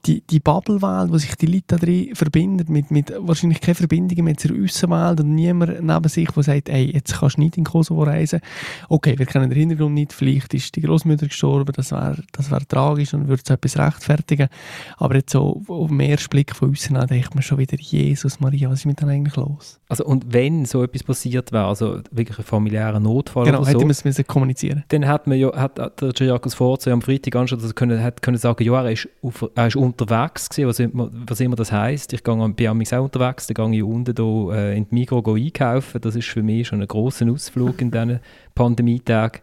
die, 0.07 0.21
die 0.23 0.41
Bubble-Welt, 0.41 1.11
wo 1.11 1.19
sich 1.19 1.35
die 1.37 1.47
Leute 1.47 1.65
da 1.69 1.77
drin 1.77 2.15
verbinden, 2.15 2.73
mit, 2.73 2.91
mit 2.91 3.13
wahrscheinlich 3.19 3.61
keine 3.61 3.75
Verbindungen 3.75 4.25
mehr 4.25 4.37
zur 4.37 4.53
Außenwelt 4.53 5.21
und 5.21 5.35
niemand 5.35 5.83
neben 5.83 6.09
sich, 6.09 6.31
der 6.31 6.43
sagt, 6.43 6.69
ey, 6.69 6.93
jetzt 6.93 7.19
kannst 7.19 7.37
du 7.37 7.41
nicht 7.41 7.57
in 7.57 7.65
Kosovo 7.65 8.03
reisen. 8.03 8.41
Okay, 8.89 9.19
wir 9.19 9.27
kennen 9.27 9.51
den 9.51 9.59
Hintergrund 9.59 9.95
nicht, 9.95 10.13
vielleicht 10.13 10.55
ist 10.55 10.75
die 10.77 10.83
Großmutter 10.83 11.27
gestorben, 11.27 11.73
das 11.75 11.91
wäre 11.93 12.23
das 12.33 12.51
wär 12.51 12.61
tragisch 12.61 13.15
und 13.15 13.29
würde 13.29 13.43
so 13.47 13.55
etwas 13.55 13.79
rechtfertigen. 13.79 14.49
Aber 14.97 15.15
jetzt 15.17 15.33
so 15.33 15.63
auf 15.69 15.89
den 15.89 16.01
ersten 16.01 16.31
Blick 16.31 16.55
von 16.55 16.71
außen 16.71 16.97
an, 16.97 17.07
denkt 17.07 17.35
man 17.35 17.43
schon 17.43 17.59
wieder, 17.59 17.77
Jesus 17.79 18.41
Maria, 18.41 18.71
was 18.71 18.81
ist 18.81 18.87
mit 18.87 19.01
dem 19.01 19.09
eigentlich 19.09 19.37
los? 19.37 19.81
Also 19.89 20.05
und 20.05 20.33
wenn 20.33 20.65
so 20.65 20.83
etwas 20.83 21.03
passiert 21.03 21.53
wäre, 21.53 21.67
also 21.67 22.01
wirklich 22.11 22.39
ein 22.39 22.45
familiärer 22.45 23.01
Notfall 23.01 23.45
genau, 23.45 23.59
oder 23.59 23.71
so, 23.71 23.79
hätte 23.79 24.05
man 24.05 24.13
es 24.13 24.27
kommunizieren 24.27 24.85
dann 24.89 25.07
hat 25.07 25.27
man 25.27 25.39
ja, 25.39 25.55
hat 25.55 25.79
der 25.79 26.13
Giacos 26.13 26.55
Forza 26.55 26.91
am 26.91 27.03
Freitag 27.03 27.37
anstatt, 27.37 27.63
er 27.63 27.73
können, 27.73 28.03
hat 28.03 28.23
können 28.23 28.39
sagen, 28.39 28.63
ja, 28.65 28.83
er 28.83 28.93
ist, 28.93 29.09
auf, 29.23 29.49
er 29.55 29.67
ist 29.67 29.77
unterwegs 30.01 30.49
gewesen, 30.49 30.69
was 30.69 30.79
immer, 30.79 31.11
was 31.13 31.41
immer 31.41 31.57
das 31.57 31.73
heisst. 31.73 32.13
Ich 32.13 32.23
gehe, 32.23 32.49
bin 32.51 32.69
auch 32.69 33.03
unterwegs, 33.03 33.47
dann 33.47 33.71
gehe 33.71 33.79
ich 33.79 33.85
unten 33.85 34.15
hier, 34.17 34.55
äh, 34.55 34.77
in 34.77 34.89
die 34.89 34.95
Migros 34.95 35.25
einkaufen. 35.27 36.01
Das 36.01 36.17
ist 36.17 36.29
für 36.29 36.43
mich 36.43 36.69
schon 36.69 36.81
ein 36.81 36.89
grosser 36.89 37.31
Ausflug 37.31 37.81
in 37.81 37.91
diesen 37.91 38.21
Pandemietagen. 38.55 39.41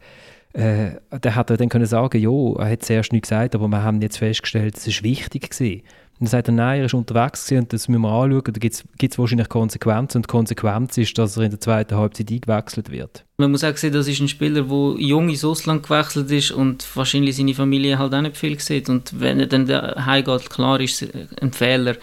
Äh, 0.54 0.91
dann 1.10 1.36
hat 1.36 1.49
er 1.49 1.58
dann 1.58 1.70
können 1.70 1.86
sagen, 1.86 2.22
ja, 2.22 2.64
er 2.64 2.72
hat 2.72 2.84
zuerst 2.84 3.14
nicht 3.14 3.24
gesagt, 3.24 3.56
aber 3.56 3.68
wir 3.70 3.84
haben 3.84 4.02
jetzt 4.02 4.18
festgestellt, 4.18 4.76
es 4.76 4.86
ist 4.86 5.02
wichtig 5.04 5.49
gewesen. 5.49 5.82
Und 6.22 6.26
dann 6.26 6.34
sagt 6.34 6.49
er, 6.49 6.53
nein, 6.53 6.82
er 6.82 6.86
ist 6.86 6.93
unterwegs 6.93 7.51
und 7.51 7.74
das 7.74 7.88
müssen 7.88 8.03
wir 8.03 8.09
anschauen. 8.09 8.43
Da 8.45 8.59
gibt 8.59 8.76
es 8.76 9.17
wahrscheinlich 9.17 9.49
Konsequenzen 9.49 10.17
und 10.19 10.28
die 10.28 10.32
Konsequenz 10.32 10.95
ist, 10.99 11.17
dass 11.17 11.36
er 11.36 11.45
in 11.45 11.49
der 11.49 11.59
zweiten 11.59 11.97
Halbzeit 11.97 12.30
eingewechselt 12.30 12.91
wird. 12.91 13.26
Man 13.38 13.49
muss 13.49 13.63
auch 13.63 13.76
sehen, 13.76 13.91
das 13.91 14.07
ist 14.07 14.19
ein 14.19 14.28
Spieler, 14.28 14.61
der 14.61 14.95
jung 14.99 15.30
ins 15.30 15.43
Ausland 15.43 15.82
gewechselt 15.82 16.30
ist 16.30 16.51
und 16.51 16.86
wahrscheinlich 16.95 17.36
seine 17.36 17.55
Familie 17.55 17.97
halt 17.97 18.13
auch 18.13 18.22
nicht 18.22 18.38
viel 18.38 18.59
sieht. 18.59 18.88
Und 18.88 19.19
wenn 19.19 19.39
er 19.39 19.47
dann 19.47 19.67
heimgeht, 20.05 20.51
klar 20.51 20.80
ist 20.80 21.03
ein 21.41 21.53
Fehler, 21.53 21.95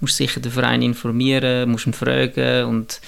muss 0.00 0.16
sicher 0.16 0.40
den 0.40 0.52
Verein 0.52 0.80
informieren, 0.80 1.70
muss 1.70 1.86
ihn 1.86 1.92
fragen 1.92 2.64
und 2.64 3.02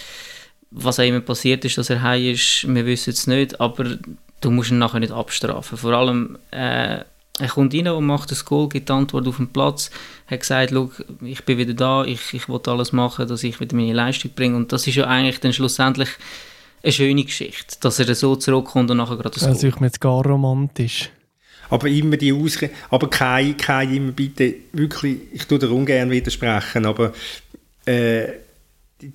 was 0.70 1.00
auch 1.00 1.04
immer 1.04 1.20
passiert 1.20 1.64
ist, 1.64 1.78
dass 1.78 1.88
er 1.88 2.02
heim 2.02 2.26
ist, 2.26 2.66
wir 2.68 2.84
wissen 2.84 3.14
es 3.14 3.26
nicht, 3.26 3.58
aber 3.58 3.96
du 4.42 4.50
musst 4.50 4.70
ihn 4.70 4.76
nachher 4.76 5.00
nicht 5.00 5.14
abstrafen. 5.14 5.78
Vor 5.78 5.94
allem 5.94 6.36
äh, 6.50 7.04
er 7.38 7.48
kommt 7.48 7.74
rein 7.74 7.88
und 7.88 8.06
macht 8.06 8.30
das 8.30 8.44
Goal, 8.44 8.68
gibt 8.68 8.88
die 8.88 8.92
Antwort 8.92 9.26
auf 9.28 9.36
den 9.36 9.48
Platz, 9.48 9.90
hat 10.26 10.40
gesagt, 10.40 10.74
ich 11.22 11.44
bin 11.44 11.58
wieder 11.58 11.74
da, 11.74 12.04
ich, 12.04 12.34
ich 12.34 12.48
will 12.48 12.60
alles 12.66 12.92
machen, 12.92 13.28
dass 13.28 13.44
ich 13.44 13.60
wieder 13.60 13.76
meine 13.76 13.92
Leistung 13.92 14.32
bringe. 14.34 14.56
Und 14.56 14.72
das 14.72 14.86
ist 14.86 14.96
ja 14.96 15.06
eigentlich 15.06 15.40
dann 15.40 15.52
schlussendlich 15.52 16.08
eine 16.82 16.92
schöne 16.92 17.24
Geschichte, 17.24 17.76
dass 17.80 17.98
er 17.98 18.14
so 18.14 18.36
zurückkommt 18.36 18.90
und 18.90 18.96
nachher 18.96 19.16
gerade 19.16 19.30
das 19.30 19.40
Goal. 19.40 19.52
Also 19.52 19.66
ich 19.68 19.80
mir 19.80 19.86
jetzt 19.86 20.00
gar 20.00 20.24
romantisch. 20.24 21.10
Aber 21.70 21.86
immer 21.88 22.16
die 22.16 22.32
Ausrede, 22.32 22.72
aber 22.88 23.10
kein, 23.10 23.56
kein 23.56 23.94
immer 23.94 24.12
bitte, 24.12 24.54
wirklich, 24.72 25.18
ich 25.32 25.46
tue 25.46 25.58
dir 25.58 25.70
ungern 25.70 26.10
widersprechen, 26.10 26.86
aber 26.86 27.12
äh, 27.84 28.28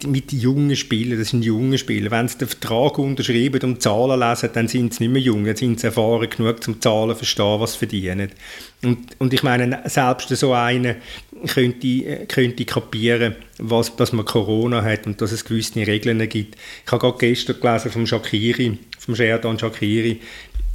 mit 0.06 0.32
jungen 0.32 0.78
Spielern, 0.78 1.20
das 1.20 1.30
sind 1.30 1.44
junge 1.44 1.78
Spieler, 1.78 2.10
wenn 2.10 2.30
sie 2.30 2.38
den 2.38 2.48
Vertrag 2.48 2.98
unterschreiben 2.98 3.62
und 3.64 3.82
Zahlen 3.82 4.18
lesen, 4.18 4.50
dann 4.54 4.70
sind 4.70 4.94
sie 4.94 5.04
nicht 5.04 5.14
mehr 5.14 5.22
jung, 5.22 5.44
dann 5.44 5.58
sind 5.58 5.80
sie 5.80 5.88
erfahren 5.88 6.30
genug, 6.30 6.64
zum 6.64 6.80
Zahlen 6.80 7.16
verstehen, 7.16 7.60
was 7.60 7.74
sie 7.74 7.80
verdienen. 7.80 8.30
Und, 8.82 9.20
und 9.20 9.34
ich 9.34 9.44
meine, 9.44 9.82
selbst 9.86 10.30
so 10.30 10.54
einer 10.54 10.96
könnte, 11.48 12.26
könnte 12.28 12.64
kapieren, 12.64 13.36
was, 13.58 13.94
dass 13.98 14.14
man 14.14 14.24
Corona 14.24 14.82
hat 14.82 15.06
und 15.06 15.20
dass 15.20 15.34
es 15.34 15.44
gewisse 15.44 15.86
Regeln 15.86 16.30
gibt. 16.30 16.56
Ich 16.86 16.92
habe 16.92 17.02
gerade 17.02 17.18
gestern 17.18 17.60
gelesen 17.60 17.92
vom 17.92 18.08
Shakiri, 18.08 18.78
vom 19.00 19.16
Sherdan 19.18 19.60
Shakiri, 19.60 20.22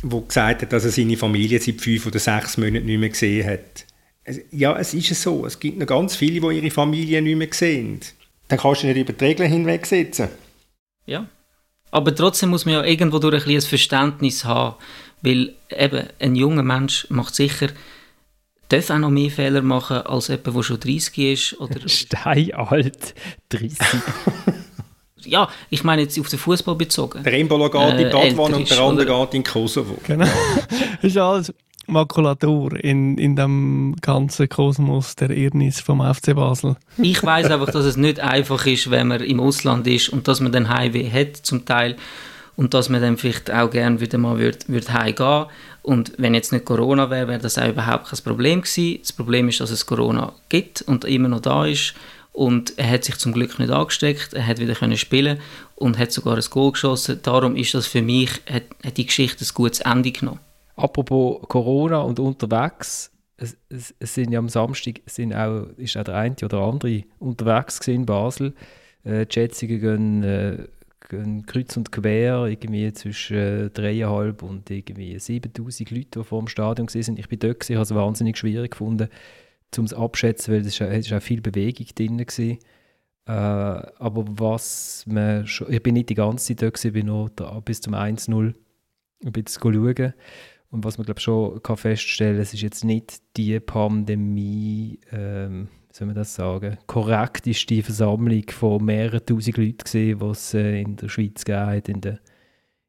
der 0.03 0.21
gesagt 0.21 0.63
hat, 0.63 0.73
dass 0.73 0.85
er 0.85 0.91
seine 0.91 1.17
Familie 1.17 1.59
seit 1.61 1.81
fünf 1.81 2.07
oder 2.07 2.19
sechs 2.19 2.59
Monaten 2.59 2.85
nicht 2.85 3.01
mehr 3.01 3.09
gesehen 3.09 3.49
hat. 3.49 3.87
Ja, 4.51 4.79
es 4.79 4.93
ist 4.93 5.15
so. 5.15 5.47
Es 5.47 5.59
gibt 5.59 5.79
noch 5.79 5.87
ganz 5.87 6.15
viele, 6.15 6.47
die 6.47 6.57
ihre 6.59 6.71
Familie 6.71 7.23
nicht 7.23 7.37
mehr 7.37 7.49
sehen 7.51 8.01
dann 8.49 8.59
kannst 8.59 8.83
du 8.83 8.87
nicht 8.87 8.97
über 8.97 9.13
die 9.13 9.25
Regeln 9.25 9.51
hinwegsetzen. 9.51 10.29
Ja. 11.07 11.27
Aber 11.91 12.15
trotzdem 12.15 12.51
muss 12.51 12.67
man 12.67 12.75
ja 12.75 12.85
irgendwo 12.85 13.19
durch 13.19 13.47
ein, 13.47 13.55
ein 13.55 13.61
Verständnis 13.63 14.45
haben, 14.45 14.77
weil 15.23 15.55
eben 15.71 16.07
ein 16.19 16.37
junger 16.37 16.63
Mensch 16.63 17.07
macht 17.11 17.35
sicher 17.35 17.69
darf 18.69 18.91
auch 18.91 18.99
noch 18.99 19.11
mehr 19.11 19.31
Fehler 19.31 19.63
machen 19.63 19.99
als 19.99 20.29
jemand, 20.29 20.57
der 20.57 20.63
schon 20.63 20.81
30 20.81 21.19
ist. 21.19 21.61
Oder 21.61 21.81
Steinalt, 21.89 23.15
30. 23.49 23.79
ja, 25.25 25.49
ich 25.71 25.85
meine 25.85 26.03
jetzt 26.03 26.19
auf 26.19 26.29
den 26.29 26.39
Fußball 26.39 26.75
bezogen. 26.75 27.23
Der 27.23 27.33
Embolo 27.33 27.71
geht 27.71 28.01
in 28.01 28.11
Badwan 28.11 28.55
und 28.55 28.71
der 28.71 28.81
andere 28.81 29.07
geht 29.07 29.35
in 29.35 29.45
Kosovo. 29.45 29.97
Genau. 30.07 30.27
ist 31.03 31.17
alles 31.17 31.53
Makulatur 31.89 32.83
in, 32.83 33.19
in 33.19 33.35
dem 33.35 33.97
ganzen 34.01 34.49
Kosmos 34.49 35.17
der 35.17 35.31
Irrnis 35.31 35.81
vom 35.81 36.01
FC 36.03 36.35
Basel. 36.35 36.77
Ich 36.99 37.23
weiß 37.23 37.51
einfach, 37.51 37.71
dass 37.71 37.85
es 37.85 37.97
nicht 37.97 38.21
einfach 38.21 38.65
ist, 38.67 38.91
wenn 38.91 39.09
man 39.09 39.21
im 39.23 39.41
Ausland 39.41 39.87
ist 39.87 40.11
und 40.11 40.29
dass 40.29 40.41
man 40.41 40.53
den 40.53 40.69
Heimweh 40.69 41.11
hat 41.11 41.37
zum 41.37 41.65
Teil 41.65 41.97
und 42.57 42.75
dass 42.75 42.89
man 42.89 43.01
dann 43.01 43.17
vielleicht 43.17 43.51
auch 43.51 43.71
gerne 43.71 44.01
wieder 44.01 44.19
mal 44.19 44.39
würd, 44.39 44.69
würd 44.69 44.93
heimgehen 44.93 45.47
und 45.83 46.13
wenn 46.19 46.35
jetzt 46.35 46.53
nicht 46.53 46.65
Corona 46.65 47.09
wäre, 47.09 47.29
wäre 47.29 47.39
das 47.41 47.59
auch 47.59 47.69
überhaupt 47.69 48.09
kein 48.09 48.21
Problem 48.23 48.61
gewesen. 48.61 48.99
Das 49.01 49.13
Problem 49.13 49.49
ist, 49.49 49.61
dass 49.61 49.71
es 49.71 49.87
Corona 49.87 50.33
gibt 50.49 50.83
und 50.83 51.05
immer 51.05 51.29
noch 51.29 51.41
da 51.41 51.67
ist 51.67 51.95
und 52.33 52.79
er 52.79 52.91
hat 52.91 53.05
sich 53.05 53.17
zum 53.17 53.33
Glück 53.33 53.59
nicht 53.59 53.71
angesteckt, 53.71 54.35
er 54.35 54.47
hat 54.47 54.61
wieder 54.61 54.75
können 54.75 54.97
spielen 54.97 55.41
und 55.75 55.99
hat 55.99 56.13
sogar 56.13 56.37
ein 56.37 56.45
Goal 56.51 56.73
geschossen. 56.73 57.21
Darum 57.23 57.57
ist 57.57 57.75
das 57.75 57.87
für 57.87 58.03
mich, 58.03 58.31
hat, 58.49 58.65
hat 58.85 58.97
die 58.97 59.07
Geschichte 59.07 59.45
ein 59.45 59.51
gutes 59.55 59.81
Ende 59.81 60.13
genommen. 60.13 60.41
Apropos 60.79 61.41
Corona 61.49 62.03
und 62.03 62.21
unterwegs, 62.21 63.11
es, 63.37 63.57
es, 63.69 63.95
es, 63.99 64.15
sind 64.15 64.31
ja 64.31 64.39
am 64.39 64.49
Samstag 64.49 65.01
sind 65.07 65.35
auch, 65.35 65.67
ist 65.77 65.97
auch 65.97 66.05
der 66.05 66.15
eine 66.15 66.37
oder 66.43 66.59
andere 66.61 67.03
unterwegs 67.19 67.87
in 67.89 68.07
Basel. 68.07 68.55
Äh, 69.03 69.27
die 69.27 69.33
Schätzungen 69.33 69.81
gehen, 69.81 70.23
äh, 70.23 70.67
gehen 71.09 71.47
kreuz 71.47 71.77
und 71.77 71.91
quer, 71.91 72.47
irgendwie 72.47 72.93
zwischen 72.93 73.37
äh, 73.37 73.71
dreieinhalb 73.71 74.45
und 74.45 74.71
irgendwie 74.71 75.19
7000 75.19 75.91
Leute, 75.91 76.21
die 76.21 76.25
vor 76.25 76.41
dem 76.41 76.49
Stadion 76.49 76.89
waren. 76.89 77.17
Ich 77.17 77.29
bin 77.29 77.39
dort, 77.41 77.61
gewesen, 77.61 77.75
habe 77.77 77.83
es 77.83 77.95
wahnsinnig 77.95 78.37
schwierig 78.37 78.71
gefunden, 78.71 79.09
um 79.77 79.85
es 79.85 79.95
abschätzen, 79.95 80.55
weil 80.55 80.61
es 80.61 80.81
ist, 80.81 81.13
auch 81.13 81.23
viel 81.23 81.41
Bewegung 81.41 81.87
drin 81.95 82.21
war. 82.21 82.57
Äh, 83.27 83.93
aber 83.99 84.25
was 84.29 85.05
man 85.09 85.45
schon, 85.49 85.73
ich 85.73 85.83
bin 85.83 85.95
nicht 85.95 86.09
die 86.09 86.15
ganze 86.15 86.47
Zeit 86.47 86.63
dort, 86.63 86.75
gewesen, 86.75 86.93
bin 86.93 87.07
nur 87.07 87.31
da, 87.35 87.59
bis 87.61 87.81
zum 87.81 87.95
1-0 87.95 88.55
ein 89.25 89.33
bisschen 89.33 89.75
schauen. 89.75 90.15
Und 90.71 90.85
was 90.85 90.99
man 90.99 91.07
glaube 91.07 91.21
schon 91.21 91.63
kann 91.63 91.77
feststellen, 91.77 92.41
es 92.41 92.53
ist 92.53 92.63
jetzt 92.63 92.85
nicht 92.85 93.23
die 93.37 93.59
Pandemie, 93.59 94.99
ähm, 95.13 95.69
soll 95.91 96.09
man 96.09 96.17
das 96.17 96.35
sagen, 96.35 96.77
korrekteste 96.87 97.83
Versammlung 97.83 98.45
von 98.51 98.85
mehreren 98.85 99.25
tausend 99.25 99.57
Leuten 99.57 99.79
gesehen, 99.79 100.19
die 100.19 100.27
es 100.27 100.55
äh, 100.55 100.83
in 100.83 100.97
der 100.97 101.09
Schweiz 101.09 101.45
gab 101.45 101.89
in, 101.89 102.01
de, 102.01 102.17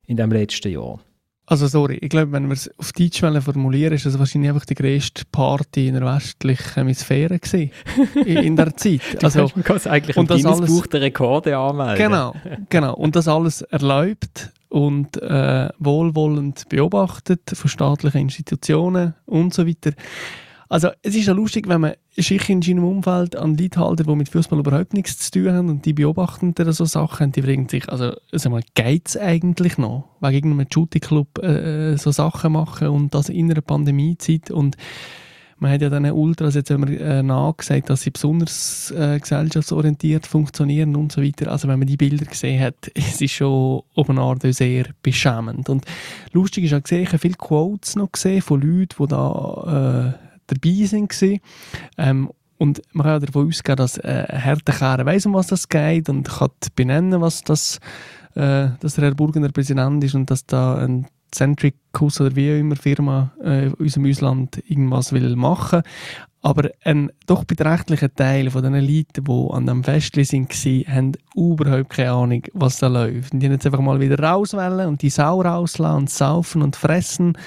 in 0.06 0.18
dem 0.18 0.32
letzten 0.32 0.74
Jahr. 0.74 1.00
Also 1.46 1.66
sorry, 1.66 1.98
ich 2.00 2.10
glaube, 2.10 2.32
wenn 2.34 2.46
wir 2.46 2.54
es 2.54 2.70
auf 2.78 2.92
Deutsch 2.92 3.22
formulieren, 3.22 3.94
ist 3.94 4.06
das 4.06 4.20
wahrscheinlich 4.20 4.52
einfach 4.52 4.66
die 4.66 4.76
größte 4.76 5.24
Party 5.32 5.88
in 5.88 5.96
der 5.96 6.06
westlichen 6.06 6.76
Hemisphäre 6.76 7.40
gewesen, 7.40 7.72
in, 8.14 8.38
in 8.38 8.56
der 8.56 8.76
Zeit. 8.76 9.02
Also, 9.24 9.48
du 9.48 9.64
kannst 9.64 9.88
eigentlich 9.88 10.16
und 10.16 10.30
das 10.30 10.46
alles, 10.46 10.70
Buch 10.70 10.86
der 10.86 11.02
Rekorde 11.02 11.58
anmelden. 11.58 11.98
Genau, 11.98 12.36
genau. 12.70 12.94
Und 12.94 13.16
das 13.16 13.28
alles 13.28 13.64
erlaubt 13.64 14.52
und 14.70 15.22
äh, 15.22 15.70
wohlwollend 15.80 16.70
beobachtet 16.70 17.42
von 17.54 17.70
staatlichen 17.70 18.22
Institutionen 18.22 19.16
und 19.26 19.54
so 19.54 19.68
weiter. 19.68 19.92
Also 20.72 20.90
es 21.02 21.16
ist 21.16 21.26
ja 21.26 21.34
lustig, 21.34 21.68
wenn 21.68 21.82
man 21.82 21.94
sich 22.12 22.48
in 22.48 22.62
seinem 22.62 22.84
Umfeld 22.84 23.36
an 23.36 23.58
Leute 23.58 23.80
halten, 23.80 24.04
die 24.04 24.16
mit 24.16 24.30
Fußball 24.30 24.60
überhaupt 24.60 24.94
nichts 24.94 25.18
zu 25.18 25.32
tun 25.32 25.52
haben 25.52 25.70
und 25.70 25.86
die 25.86 25.94
beobachten 25.94 26.54
dann 26.54 26.72
so 26.74 26.86
Sachen, 26.86 27.32
die 27.32 27.42
bringen 27.42 27.68
sich, 27.68 27.90
also 27.90 28.14
sag 28.32 28.52
mal, 28.52 28.62
geht 28.76 29.08
es 29.08 29.18
eigentlich 29.18 29.80
noch, 29.80 30.10
wegen 30.22 30.36
irgendeinem 30.36 30.68
Shooting-Club 30.72 31.44
äh, 31.44 31.98
so 31.98 32.12
Sachen 32.12 32.52
machen 32.52 32.90
und 32.90 33.16
das 33.16 33.30
in 33.30 33.50
einer 33.50 33.62
Pandemiezeit 33.62 34.52
und 34.52 34.78
man 35.60 35.72
hat 35.72 35.82
ja 35.82 35.90
dann 35.90 36.06
Ultras 36.06 36.56
jetzt 36.56 36.72
immer 36.72 36.90
äh, 36.90 37.22
nachgesagt, 37.22 37.90
dass 37.90 38.02
sie 38.02 38.12
besonders 38.12 38.92
äh, 38.92 39.20
gesellschaftsorientiert 39.20 40.26
funktionieren 40.26 40.96
und 40.96 41.12
so 41.12 41.22
weiter. 41.22 41.52
Also 41.52 41.68
wenn 41.68 41.80
man 41.80 41.88
die 41.88 41.98
Bilder 41.98 42.26
gesehen 42.26 42.62
hat, 42.62 42.76
es 42.96 43.22
ist 43.22 43.34
schon 43.34 43.84
auf 43.96 44.10
eine 44.10 44.22
Art 44.22 44.42
sehr 44.44 44.86
beschämend. 45.04 45.70
Und 45.70 45.86
lustig 46.32 46.66
ist 46.66 46.74
auch 46.74 46.82
gesehen, 46.82 47.04
ich 47.04 47.10
habe 47.10 47.20
viele 47.20 47.36
Quotes 47.36 47.96
noch 47.96 48.12
gesehen 48.12 48.42
von 48.42 48.62
Leuten, 48.62 48.96
die 49.00 49.08
da 49.08 50.16
äh, 50.16 50.28
dabei 50.48 50.86
sind. 50.86 51.42
Ähm, 51.98 52.30
und 52.58 52.82
man 52.92 53.04
kann 53.06 53.14
ja 53.14 53.20
davon 53.20 53.48
ausgehen, 53.48 53.78
dass 53.78 53.98
äh, 53.98 54.26
Härtekehren 54.30 55.06
weiss, 55.06 55.26
um 55.26 55.34
was 55.34 55.48
das 55.48 55.70
geht 55.70 56.10
und 56.10 56.28
kann 56.28 56.50
benennen, 56.76 57.22
was 57.22 57.44
das, 57.44 57.80
äh, 58.36 58.70
dass 58.80 58.96
der 58.96 59.06
Herr 59.06 59.16
Burgener 59.16 59.50
Präsident 59.50 60.04
ist 60.04 60.16
und 60.16 60.30
dass 60.30 60.46
da 60.46 60.76
ein 60.76 61.08
Centricus 61.32 62.20
oder 62.22 62.36
wie 62.36 62.60
immer 62.60 62.76
Firma 62.76 63.32
äh, 63.44 63.68
in 63.68 63.74
unserem 63.74 64.06
Ausland 64.10 64.62
irgendwas 64.68 65.12
will 65.14 65.36
machen. 65.36 65.84
Aber 66.42 66.70
ein 66.84 67.12
doch 67.26 67.44
beträchtlicher 67.44 68.14
Teil 68.14 68.50
von 68.50 68.64
den 68.64 68.74
Eliten, 68.74 69.26
die 69.26 69.48
an 69.52 69.66
dem 69.66 69.84
Festli 69.84 70.24
sind, 70.24 70.54
haben 70.88 71.12
überhaupt 71.36 71.90
keine 71.90 72.12
Ahnung, 72.12 72.44
was 72.54 72.80
da 72.80 72.88
läuft. 72.88 73.34
Und 73.34 73.42
die 73.42 73.48
jetzt 73.48 73.66
einfach 73.66 73.82
mal 73.82 74.00
wieder 74.00 74.20
rauswählen 74.20 74.88
und 74.88 75.02
die 75.02 75.10
Sau 75.10 75.42
rauslassen 75.42 75.98
und 75.98 76.10
saufen 76.10 76.62
und 76.62 76.78
fressen 76.78 77.38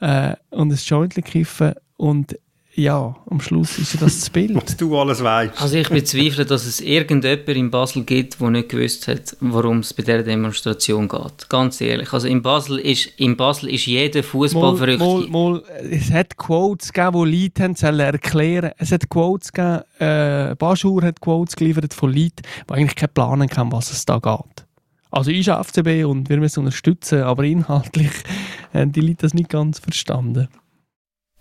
äh, 0.00 0.34
und 0.50 0.72
ein 0.72 0.78
Jointli 0.78 1.22
kiffen 1.22 1.74
und 1.98 2.38
ja, 2.82 3.14
am 3.30 3.40
Schluss 3.40 3.78
ist 3.78 3.94
ja 3.94 4.00
das 4.00 4.20
das 4.20 4.30
Bild. 4.30 4.54
Was 4.54 4.76
du 4.76 4.98
alles 4.98 5.22
weißt. 5.22 5.60
Also 5.60 5.76
ich 5.76 5.88
bezweifle, 5.88 6.44
dass 6.44 6.66
es 6.66 6.80
irgendjemand 6.80 7.48
in 7.48 7.70
Basel 7.70 8.04
gibt, 8.04 8.40
der 8.40 8.50
nicht 8.50 8.68
gewusst 8.68 9.08
hat, 9.08 9.36
worum 9.40 9.78
es 9.78 9.94
bei 9.94 10.02
dieser 10.02 10.22
Demonstration 10.22 11.08
geht. 11.08 11.48
Ganz 11.48 11.80
ehrlich. 11.80 12.12
Also 12.12 12.28
in 12.28 12.42
Basel 12.42 12.78
ist, 12.78 13.06
in 13.18 13.36
Basel 13.36 13.70
ist 13.70 13.86
jeder 13.86 14.22
Fußball 14.22 14.76
verrückt. 14.76 15.00
Mal, 15.00 15.26
mal, 15.28 15.62
es 15.90 16.10
hat 16.10 16.36
Quotes 16.36 16.92
gegeben, 16.92 17.24
die 17.30 17.42
Leute 17.42 17.62
haben 17.62 17.74
sollen 17.74 18.00
erklären 18.00 18.72
Es 18.78 18.92
hat 18.92 19.08
Quotes 19.08 19.52
gegeben, 19.52 19.82
äh, 19.98 20.54
Baschur 20.56 21.02
hat 21.02 21.20
Quotes 21.20 21.56
geliefert 21.56 21.94
von 21.94 22.12
Leuten, 22.12 22.42
die 22.68 22.72
eigentlich 22.72 22.96
keinen 22.96 23.14
Plan 23.14 23.42
haben, 23.42 23.72
was 23.72 23.90
es 23.90 24.04
da 24.04 24.18
geht. 24.18 24.66
Also 25.10 25.30
ich 25.30 25.48
FCB 25.48 26.04
und 26.04 26.28
wir 26.28 26.38
müssen 26.38 26.60
unterstützen, 26.60 27.22
aber 27.22 27.44
inhaltlich 27.44 28.12
haben 28.72 28.92
die 28.92 29.00
Leute 29.00 29.22
das 29.22 29.34
nicht 29.34 29.48
ganz 29.48 29.80
verstanden. 29.80 30.48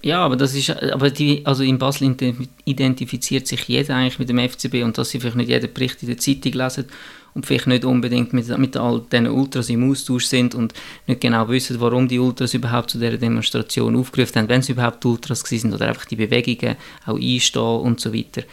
Ja, 0.02 0.24
aber 0.24 0.38
das 0.38 0.56
ist, 0.56 0.70
aber 0.70 1.10
die, 1.10 1.46
also 1.46 1.62
in 1.62 1.78
Basel 1.78 2.16
identifiziert 2.64 3.48
sich 3.48 3.68
jeder 3.68 3.96
eigentlich 3.96 4.18
mit 4.18 4.30
dem 4.30 4.40
FCB 4.40 4.84
und 4.84 4.98
dass 4.98 5.10
sie 5.10 5.20
vielleicht 5.20 5.36
nicht 5.36 5.50
jeden 5.50 5.74
Bericht 5.74 6.02
in 6.02 6.08
der 6.08 6.18
Zeitung 6.18 6.54
lesen 6.54 6.86
und 7.34 7.46
vielleicht 7.46 7.68
nicht 7.68 7.84
unbedingt 7.84 8.32
mit, 8.32 8.58
mit 8.58 8.78
all 8.78 9.02
diesen 9.12 9.28
Ultras 9.28 9.70
im 9.70 9.92
Austausch 9.92 10.26
sind 10.26 10.56
und 10.56 10.74
nicht 11.06 11.20
genau 11.20 11.50
wissen, 11.50 11.82
warum 11.82 12.08
die 12.08 12.18
Ultras 12.18 12.54
überhaupt 12.54 12.92
zu 12.92 12.98
dieser 12.98 13.18
Demonstration 13.18 13.98
aufgerufen 13.98 14.36
haben, 14.36 14.50
wenn 14.50 14.62
sie 14.62 14.72
überhaupt 14.72 15.06
Ultras 15.06 15.42
sind 15.42 15.74
oder 15.74 15.90
einfach 15.90 16.06
die 16.06 16.16
Bewegungen 16.16 16.78
auch 17.06 17.20
einstehen 17.20 17.82
und 17.82 18.00
so 18.00 18.14
weiter. 18.14 18.44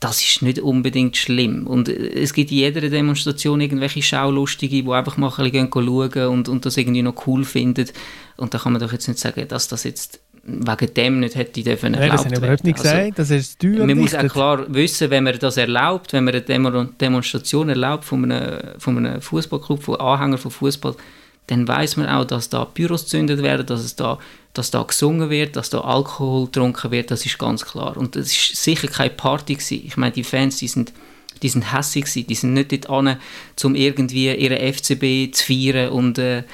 Das 0.00 0.22
ist 0.22 0.42
nicht 0.42 0.58
unbedingt 0.58 1.16
schlimm. 1.16 1.68
Und 1.68 1.88
es 1.88 2.34
gibt 2.34 2.50
in 2.50 2.58
jeder 2.58 2.80
Demonstration 2.82 3.60
irgendwelche 3.60 4.02
Schaulustige, 4.02 4.82
die 4.82 4.90
einfach 4.90 5.16
mal 5.16 5.32
ein 5.38 5.50
bisschen 5.50 5.70
schauen 5.72 6.26
und, 6.26 6.48
und 6.48 6.66
das 6.66 6.76
irgendwie 6.76 7.02
noch 7.02 7.26
cool 7.26 7.44
finden. 7.44 7.88
Und 8.36 8.52
da 8.52 8.58
kann 8.58 8.72
man 8.72 8.82
doch 8.82 8.92
jetzt 8.92 9.06
nicht 9.08 9.20
sagen, 9.20 9.46
dass 9.48 9.68
das 9.68 9.84
jetzt 9.84 10.20
wegen 10.46 10.94
dem 10.94 11.20
nicht 11.20 11.34
hätte 11.36 11.62
dürfen 11.62 11.92
Nein, 11.92 12.10
das 12.10 12.24
habe 12.24 12.34
ich 12.34 12.38
überhaupt 12.38 12.64
nicht 12.64 12.78
also, 12.78 12.90
gesagt, 12.90 13.18
das 13.18 13.30
ist 13.30 13.60
teuer. 13.60 13.86
Man 13.86 13.98
muss 13.98 14.14
auch 14.14 14.28
klar 14.28 14.66
wissen, 14.68 15.10
wenn 15.10 15.24
man 15.24 15.38
das 15.38 15.56
erlaubt, 15.56 16.12
wenn 16.12 16.24
man 16.24 16.34
eine 16.34 16.42
Demo 16.42 16.84
Demonstration 16.84 17.68
erlaubt 17.68 18.04
von 18.04 18.30
einem, 18.30 18.58
von 18.78 18.98
einem 18.98 19.20
Fußballclub, 19.20 19.82
von 19.82 20.00
Anhängern 20.00 20.38
von 20.38 20.50
Fußball, 20.50 20.94
dann 21.46 21.68
weiß 21.68 21.96
man 21.96 22.08
auch, 22.08 22.24
dass 22.24 22.48
da 22.48 22.64
Büros 22.64 23.04
gezündet 23.04 23.42
werden, 23.42 23.66
dass 23.66 23.80
es 23.80 23.96
da, 23.96 24.18
dass 24.52 24.70
da 24.70 24.82
gesungen 24.82 25.30
wird, 25.30 25.56
dass 25.56 25.70
da 25.70 25.80
Alkohol 25.80 26.46
getrunken 26.46 26.90
wird, 26.90 27.10
das 27.10 27.26
ist 27.26 27.38
ganz 27.38 27.64
klar. 27.64 27.96
Und 27.96 28.16
das 28.16 28.26
ist 28.26 28.56
sicher 28.56 28.88
keine 28.88 29.10
Party 29.10 29.54
gewesen. 29.54 29.82
Ich 29.84 29.96
meine, 29.96 30.12
die 30.12 30.24
Fans, 30.24 30.58
die 30.58 30.68
sind 30.68 30.92
die 31.42 31.48
sind 31.48 31.72
hässig 31.72 32.04
gewesen, 32.04 32.26
die 32.26 32.34
sind 32.34 32.54
nicht 32.54 32.72
dort 32.72 32.90
an, 32.90 33.18
um 33.64 33.74
irgendwie 33.74 34.32
ihre 34.34 34.72
FCB 34.72 35.34
zu 35.34 35.44
feiern 35.44 35.90
und 35.90 36.18
äh, 36.18 36.44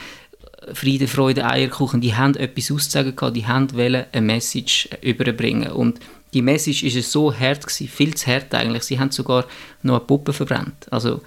Friede, 0.72 1.08
Freude, 1.08 1.46
Eierkuchen, 1.46 2.00
die 2.00 2.14
haben 2.14 2.34
etwas 2.36 2.70
auszusagen 2.70 3.16
gehabt, 3.16 3.36
die 3.36 3.46
haben 3.46 3.72
wollen 3.74 4.04
eine 4.12 4.26
Message 4.26 4.88
überbringen 5.02 5.72
und 5.72 6.00
die 6.32 6.42
Message 6.42 6.84
ist 6.84 7.10
so 7.10 7.34
hart 7.34 7.66
gewesen, 7.66 7.88
viel 7.88 8.14
zu 8.14 8.26
hart 8.28 8.54
eigentlich. 8.54 8.84
Sie 8.84 9.00
haben 9.00 9.10
sogar 9.10 9.46
noch 9.82 9.96
eine 9.96 10.04
Puppe 10.04 10.32
verbrannt. 10.32 10.86
Also 10.90 11.22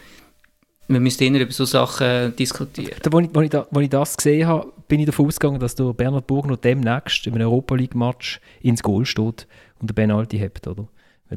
wir 0.87 0.99
müssen 0.99 1.23
immer 1.23 1.39
über 1.39 1.51
so 1.51 1.65
Sachen 1.65 2.35
diskutieren. 2.35 2.95
Da, 3.01 3.09
als, 3.11 3.25
ich, 3.43 3.49
da, 3.49 3.67
ich 3.79 3.89
das 3.89 4.17
gesehen 4.17 4.47
habe, 4.47 4.71
bin 4.87 4.99
ich 4.99 5.05
davon 5.05 5.27
ausgegangen, 5.27 5.59
dass 5.59 5.75
der 5.75 5.93
Bernhard 5.93 6.27
Burgner 6.27 6.57
demnächst 6.57 7.25
in 7.27 7.33
einem 7.33 7.47
Europa 7.47 7.75
League 7.75 7.95
Match 7.95 8.39
ins 8.61 8.83
Goal 8.83 9.05
steht 9.05 9.47
und 9.79 9.89
der 9.89 9.93
Penalty 9.93 10.39
hat, 10.39 10.65
oder? 10.67 10.87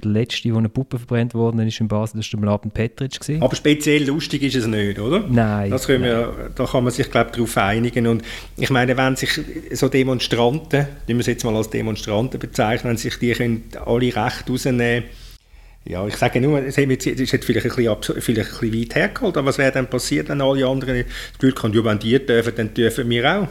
Der 0.02 0.10
letzte, 0.10 0.52
wo 0.52 0.58
eine 0.58 0.68
Puppe 0.68 0.98
verbrennt 0.98 1.34
worden 1.34 1.60
ist 1.66 1.80
in 1.80 1.88
Basel, 1.88 2.18
das 2.18 2.32
war 2.32 2.40
der 2.40 2.40
Mladen 2.40 2.70
Petric. 2.70 3.18
Gewesen. 3.18 3.42
Aber 3.42 3.56
speziell 3.56 4.06
lustig 4.06 4.42
ist 4.42 4.56
es 4.56 4.66
nicht, 4.66 4.98
oder? 4.98 5.24
Nein. 5.28 5.70
Das 5.70 5.86
können 5.86 6.04
wir, 6.04 6.34
nein. 6.36 6.50
Da 6.54 6.66
kann 6.66 6.84
man 6.84 6.92
sich, 6.92 7.10
glaube 7.10 7.30
ich, 7.30 7.36
darauf 7.36 7.56
einigen. 7.56 8.06
Und 8.06 8.22
ich 8.56 8.70
meine, 8.70 8.96
wenn 8.96 9.16
sich 9.16 9.40
so 9.72 9.88
Demonstranten, 9.88 10.86
die 11.08 11.14
wir 11.14 11.20
es 11.20 11.26
jetzt 11.26 11.44
mal 11.44 11.56
als 11.56 11.70
Demonstranten 11.70 12.38
bezeichnen, 12.38 12.90
wenn 12.90 12.96
sich 12.96 13.18
die 13.18 13.32
können 13.32 13.64
alle 13.84 14.14
Recht 14.14 14.48
rausnehmen 14.48 15.04
ja, 15.88 16.04
ich 16.04 16.16
sage 16.16 16.40
nur, 16.40 16.58
es 16.64 16.76
ist 16.76 17.32
jetzt 17.32 17.44
vielleicht 17.44 17.66
ein 17.66 17.76
bisschen, 17.76 18.20
vielleicht 18.20 18.52
ein 18.54 18.60
bisschen 18.60 18.80
weit 18.80 18.94
hergeholt, 18.96 19.36
aber 19.36 19.46
was 19.46 19.58
wäre 19.58 19.70
dann 19.70 19.88
passiert, 19.88 20.28
wenn 20.28 20.40
alle 20.40 20.66
anderen 20.66 21.04
das 21.04 21.38
Gefühl 21.38 21.54
haben, 21.62 21.72
ja, 21.74 21.84
wenn 21.84 21.98
die 22.00 22.26
dürfen, 22.26 22.52
dann 22.56 22.74
dürfen 22.74 23.08
wir 23.08 23.32
auch. 23.32 23.48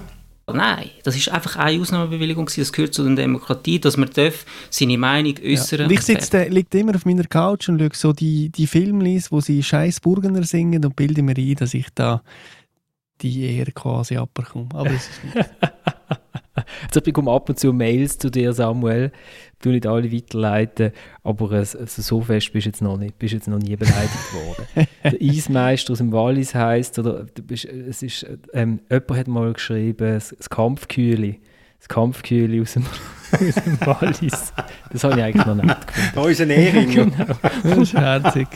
Nein, 0.48 0.92
das 1.04 1.16
ist 1.16 1.30
einfach 1.30 1.56
eine 1.56 1.82
Ausnahmebewilligung, 1.82 2.50
das 2.56 2.72
gehört 2.72 2.94
zu 2.94 3.04
der 3.04 3.16
Demokratie, 3.16 3.80
dass 3.80 3.98
man 3.98 4.10
darf 4.12 4.46
seine 4.70 4.98
Meinung 4.98 5.34
äußern 5.44 5.90
ja. 5.90 5.90
Ich 5.90 6.02
sitze, 6.02 6.44
liegt 6.44 6.76
immer 6.76 6.96
auf 6.96 7.06
meiner 7.06 7.24
Couch 7.24 7.68
und 7.68 7.80
schaue 7.80 7.90
so 7.94 8.14
die, 8.14 8.50
die 8.50 8.68
Filme, 8.68 9.20
wo 9.32 9.42
sie 9.42 9.64
scheiß 9.64 10.02
Burgener 10.02 10.44
singen 10.44 10.86
und 10.86 10.96
bilde 10.96 11.24
mir 11.24 11.36
ein, 11.36 11.56
dass 11.56 11.74
ich 11.74 11.88
da 11.96 12.22
die 13.22 13.58
Ehre 13.58 13.72
quasi 13.72 14.18
abbekomme. 14.18 14.70
Aber 14.74 14.92
es 14.92 15.10
ist 15.10 15.24
nicht. 15.24 15.36
Also 16.88 17.00
ich 17.00 17.04
bekomme 17.04 17.32
ab 17.32 17.50
und 17.50 17.60
zu 17.60 17.74
Mails 17.74 18.18
zu 18.18 18.30
dir, 18.30 18.54
Samuel. 18.54 19.12
Du 19.62 19.70
nicht 19.70 19.88
alle 19.88 20.12
weiterleiten, 20.12 20.92
aber 21.24 21.52
also 21.52 21.86
so 21.86 22.22
fest 22.22 22.52
bist 22.54 22.66
du 22.66 22.70
jetzt 22.70 22.82
noch 22.82 22.98
nicht, 22.98 23.18
bist 23.18 23.34
jetzt 23.34 23.48
noch 23.48 23.58
nie 23.58 23.76
beleidigt 23.76 24.34
worden. 24.34 24.88
der 25.04 25.22
Eismeister 25.22 25.94
aus 25.94 26.00
dem 26.00 26.12
Wallis 26.12 26.54
heisst, 26.54 27.00
oder 27.00 27.26
bist, 27.42 27.66
es 27.66 28.04
ist, 28.04 28.26
ähm, 28.54 28.82
jemand 28.90 29.20
hat 29.20 29.28
mal 29.28 29.54
geschrieben, 29.54 30.14
das, 30.14 30.36
das 30.38 30.50
Kampfkühle. 30.50 31.38
Das 31.86 31.90
Kampfkühle 31.90 32.64
aus 32.64 32.74
dem, 32.74 32.84
aus 33.32 33.56
dem 33.64 33.80
Wallis. 33.82 34.54
Das 34.92 35.04
habe 35.04 35.18
ich 35.18 35.24
eigentlich 35.24 35.46
noch 35.46 35.56
nicht 35.56 35.88
gefunden. 35.88 36.12
Da 36.16 36.28
ist 36.28 36.42
ein 36.42 36.50
Ehring. 36.50 36.90
genau. 36.94 37.26
Das 37.64 37.78
ist 37.78 37.94
herzig. 37.94 38.48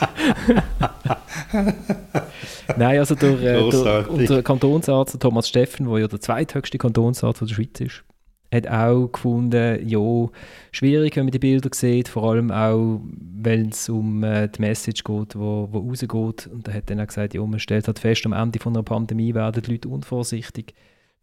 Nein, 2.76 2.98
also 2.98 3.14
der, 3.14 3.40
äh, 3.40 3.70
der, 3.70 4.10
unser 4.10 4.42
Kantonsarzt 4.42 5.20
Thomas 5.20 5.48
Steffen, 5.48 5.88
der 5.88 6.00
ja 6.00 6.08
der 6.08 6.20
zweithöchste 6.20 6.80
Kantonsarzt 6.80 7.42
der 7.42 7.48
Schweiz 7.48 7.80
ist, 7.82 8.04
hat 8.52 8.68
auch 8.68 9.10
gefunden, 9.10 9.88
ja, 9.88 10.28
schwierig, 10.72 11.16
wenn 11.16 11.26
man 11.26 11.32
die 11.32 11.40
Bilder 11.40 11.70
sieht, 11.72 12.08
vor 12.08 12.32
allem 12.32 12.50
auch, 12.50 13.00
wenn 13.04 13.70
es 13.70 13.90
um 13.90 14.24
äh, 14.24 14.48
die 14.48 14.62
Message 14.62 15.04
geht, 15.04 15.36
wo, 15.36 15.70
wo 15.72 15.88
rausgeht. 15.88 16.48
Und 16.52 16.68
er 16.68 16.74
hat 16.74 16.90
dann 16.90 17.00
auch 17.00 17.06
gesagt, 17.06 17.36
ja, 17.36 17.46
man 17.46 17.60
stellt 17.60 17.86
halt 17.86 18.00
fest, 18.00 18.26
am 18.26 18.34
Ende 18.34 18.58
von 18.58 18.74
einer 18.74 18.82
Pandemie 18.82 19.36
werden 19.36 19.62
die 19.62 19.72
Leute 19.74 19.90
unvorsichtig. 19.90 20.74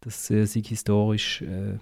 Das 0.02 0.30
äh, 0.30 0.44
sei 0.44 0.60
historisch 0.60 1.42
äh, 1.42 1.78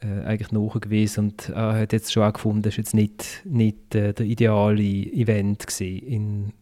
äh, 0.00 0.24
eigentlich 0.24 0.52
nachgewiesen 0.52 1.24
und 1.24 1.48
er 1.48 1.80
hat 1.80 1.92
jetzt 1.92 2.12
schon 2.12 2.22
auch 2.22 2.32
gefunden, 2.32 2.62
das 2.62 2.74
war 2.74 2.78
jetzt 2.78 2.94
nicht, 2.94 3.42
nicht 3.44 3.94
äh, 3.94 4.12
der 4.12 4.26
ideale 4.26 4.82
Event 4.82 5.66
gewesen, 5.66 6.52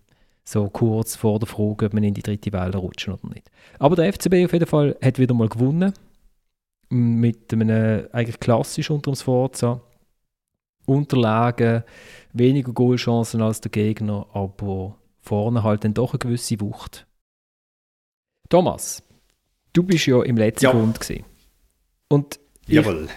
so 0.45 0.69
kurz 0.69 1.17
vor 1.17 1.39
der 1.39 1.49
Frage, 1.49 1.87
ob 1.87 1.95
man 1.95 2.05
in 2.05 2.15
die 2.15 2.23
dritte 2.23 2.53
Welle 2.53 2.77
rutschen 2.77 3.15
oder 3.15 3.29
nicht. 3.29 3.51
Aber 3.79 3.97
der 3.97 4.13
FCB 4.13 4.45
auf 4.45 4.53
jeden 4.53 4.67
Fall 4.67 4.97
hat 5.03 5.19
wieder 5.19 5.35
mal 5.35 5.49
gewonnen. 5.49 5.93
Mit 6.91 7.53
einem 7.53 8.07
eigentlich 8.13 8.39
klassisch 8.41 8.91
unter 8.91 9.11
dem 9.11 9.17
Sforza. 9.17 9.81
Unterlagen, 10.87 11.83
weniger 12.35 12.73
Goalchancen 12.73 13.41
als 13.41 13.63
der 13.63 13.71
Gegner, 13.71 14.27
aber 14.35 14.99
vorne 15.19 15.63
halt 15.63 15.83
dann 15.85 15.95
doch 15.95 16.13
eine 16.13 16.19
gewisse 16.19 16.61
Wucht. 16.61 17.07
Thomas, 18.51 19.03
du 19.73 19.83
bist 19.83 20.07
ja 20.07 20.23
im 20.23 20.37
letzten 20.37 20.67
ja. 20.67 20.73
Grund 20.73 21.01
gesehen. 21.01 21.25
Und 22.09 22.39
ich, 22.67 22.75
Jawohl. 22.75 23.09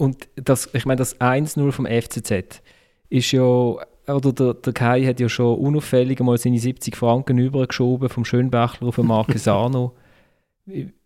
Und 0.00 0.28
das, 0.36 0.70
ich 0.72 0.86
meine, 0.86 0.98
das 0.98 1.20
1-0 1.20 1.72
vom 1.72 1.86
FCZ 1.86 2.62
ist 3.10 3.32
ja 3.32 3.42
oder 3.42 4.32
der, 4.32 4.54
der 4.54 4.72
Kai 4.72 5.04
hat 5.04 5.20
ja 5.20 5.28
schon 5.28 5.58
unauffällig 5.58 6.18
mal 6.20 6.38
seine 6.38 6.58
70 6.58 6.96
Franken 6.96 7.38
übergeschoben 7.38 8.08
vom 8.08 8.24
Schönbächler 8.24 8.88
auf 8.88 8.96
den 8.96 9.06
Marquesano. 9.06 9.94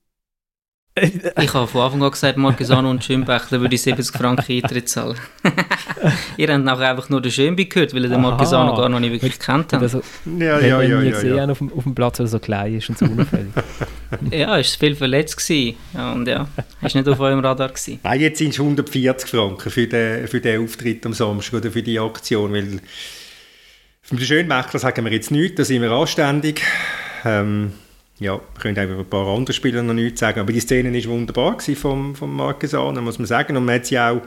ich 1.40 1.54
habe 1.54 1.66
von 1.66 1.80
Anfang 1.80 2.02
an 2.04 2.10
gesagt, 2.12 2.38
Marquesano 2.38 2.88
und 2.88 3.02
Schönbächler 3.02 3.60
würde 3.60 3.74
ich 3.74 3.82
70 3.82 4.16
Franken 4.16 4.52
Eintritt 4.52 4.88
zahlen. 4.88 5.16
ihr 6.36 6.52
habt 6.52 6.64
nachher 6.64 6.90
einfach 6.90 7.08
nur 7.08 7.20
den 7.20 7.32
Schönbi 7.32 7.64
gehört, 7.64 7.92
weil 7.94 8.04
ihr 8.04 8.10
den 8.10 8.20
Marquesano 8.20 8.76
gar 8.76 8.88
noch 8.88 9.00
nicht 9.00 9.10
wirklich 9.10 9.40
kennt 9.40 9.72
habt. 9.72 9.82
Also, 9.82 10.02
ja, 10.38 10.60
ja, 10.60 10.80
ja, 10.82 11.02
ja, 11.02 11.10
gesehen 11.10 11.36
ja. 11.36 11.48
Auf, 11.48 11.58
dem, 11.58 11.72
auf 11.72 11.82
dem 11.82 11.96
Platz, 11.96 12.20
weil 12.20 12.26
er 12.26 12.30
so 12.30 12.38
klein 12.38 12.76
ist 12.76 12.88
und 12.90 12.98
so 12.98 13.06
unauffällig. 13.06 13.52
ja, 14.30 14.56
es 14.56 14.80
war 14.80 14.86
viel 14.86 14.94
verletzt 14.94 15.36
gewesen. 15.36 15.76
Ja, 15.94 16.12
und 16.12 16.28
ja, 16.28 16.46
ist 16.80 16.94
nicht 16.94 17.08
auf 17.08 17.18
eurem 17.18 17.40
Radar 17.40 17.70
gewesen. 17.70 17.98
Nein, 18.04 18.20
jetzt 18.20 18.38
sind 18.38 18.50
es 18.50 18.60
140 18.60 19.28
Franken 19.28 19.70
für 19.70 19.88
den, 19.88 20.28
für 20.28 20.40
den 20.40 20.62
Auftritt 20.62 21.04
am 21.06 21.12
Samstag 21.12 21.54
oder 21.54 21.72
für 21.72 21.82
die 21.82 21.98
Aktion, 21.98 22.52
weil 22.52 22.78
vom 24.00 24.20
Schönbächler 24.20 24.78
sagen 24.78 25.04
wir 25.04 25.12
jetzt 25.12 25.32
nichts, 25.32 25.56
da 25.56 25.64
sind 25.64 25.82
wir 25.82 25.90
anständig. 25.90 26.62
Ähm, 27.24 27.72
ja, 28.20 28.34
wir 28.34 28.60
können 28.60 28.78
auch 28.78 28.92
über 28.92 28.98
ein 28.98 29.10
paar 29.10 29.26
andere 29.26 29.54
Spieler 29.54 29.82
noch 29.82 29.94
nichts 29.94 30.20
sagen, 30.20 30.40
aber 30.40 30.52
die 30.52 30.60
Szene 30.60 30.92
war 30.92 31.10
wunderbar 31.10 31.58
vom, 31.60 32.14
vom 32.14 32.36
Marquesano, 32.36 33.00
muss 33.00 33.18
man 33.18 33.26
sagen. 33.26 33.56
Und 33.56 33.64
man 33.64 33.76
hat 33.76 33.86
sie 33.86 33.98
auch, 33.98 34.22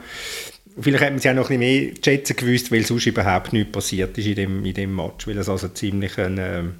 vielleicht 0.78 1.04
hat 1.04 1.10
man 1.10 1.18
sie 1.20 1.30
auch 1.30 1.34
noch 1.34 1.50
ein 1.50 1.58
bisschen 1.58 1.84
mehr 1.84 1.94
schätzen 2.04 2.36
gewusst, 2.36 2.70
weil 2.70 2.84
sonst 2.84 3.06
überhaupt 3.06 3.52
nichts 3.52 3.72
passiert 3.72 4.16
ist 4.18 4.26
in 4.26 4.34
dem, 4.34 4.64
in 4.64 4.74
dem 4.74 4.94
Match, 4.94 5.26
weil 5.26 5.38
es 5.38 5.48
also 5.48 5.68
ziemlich 5.68 6.18
eine, 6.18 6.74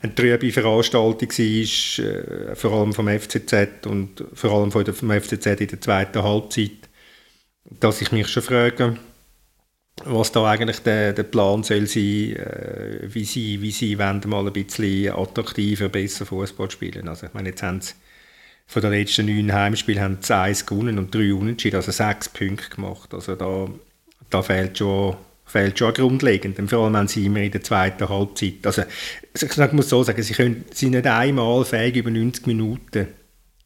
eine 0.00 0.14
trübe 0.14 0.52
Veranstaltung 0.52 1.28
war, 1.28 2.04
äh, 2.04 2.54
vor 2.54 2.72
allem 2.72 2.92
vom 2.92 3.08
FCZ 3.08 3.86
und 3.86 4.24
vor 4.32 4.52
allem 4.52 4.70
vom 4.70 5.10
FCZ 5.10 5.46
in 5.46 5.68
der 5.68 5.80
zweiten 5.80 6.22
Halbzeit, 6.22 6.88
dass 7.64 8.00
ich 8.00 8.12
mich 8.12 8.28
schon 8.28 8.44
frage, 8.44 8.96
was 10.04 10.32
da 10.32 10.50
eigentlich 10.50 10.80
der, 10.80 11.12
der 11.12 11.22
Plan 11.22 11.62
soll 11.62 11.86
sein, 11.86 12.36
äh, 12.36 13.00
wie 13.02 13.24
sie, 13.24 13.60
wie 13.60 13.70
sie 13.70 13.98
wollen 13.98 14.22
mal 14.26 14.46
ein 14.46 14.52
bisschen 14.52 15.12
attraktiver, 15.12 15.88
besser 15.88 16.26
Fußball 16.26 16.70
spielen. 16.70 17.08
Also 17.08 17.26
ich 17.26 17.34
meine, 17.34 17.50
jetzt 17.50 17.62
haben 17.62 17.80
sie 17.80 17.94
von 18.66 18.82
den 18.82 18.92
letzten 18.92 19.26
neun 19.26 19.52
Heimspielen 19.52 20.02
haben 20.02 20.18
sie 20.20 20.34
eins 20.34 20.64
gewonnen 20.64 20.98
und 20.98 21.14
drei 21.14 21.34
unentschieden, 21.34 21.76
also 21.76 21.92
sechs 21.92 22.28
Punkte 22.28 22.74
gemacht. 22.74 23.12
Also 23.12 23.34
da, 23.36 23.68
da 24.30 24.42
fehlt 24.42 24.78
schon 24.78 25.16
fehlt 25.44 25.78
schon 25.78 25.92
grundlegend. 25.92 26.58
Und 26.58 26.68
vor 26.68 26.84
allem 26.84 26.94
wenn 26.94 27.08
sie 27.08 27.26
immer 27.26 27.40
in 27.40 27.52
der 27.52 27.62
zweiten 27.62 28.08
Halbzeit. 28.08 28.64
Also 28.64 28.82
ich 29.34 29.72
muss 29.72 29.88
so 29.88 30.02
sagen, 30.02 30.22
sie 30.22 30.32
können, 30.32 30.64
sind 30.72 30.92
nicht 30.92 31.06
einmal 31.06 31.64
fähig, 31.64 31.96
über 31.96 32.10
90 32.10 32.46
Minuten 32.46 33.08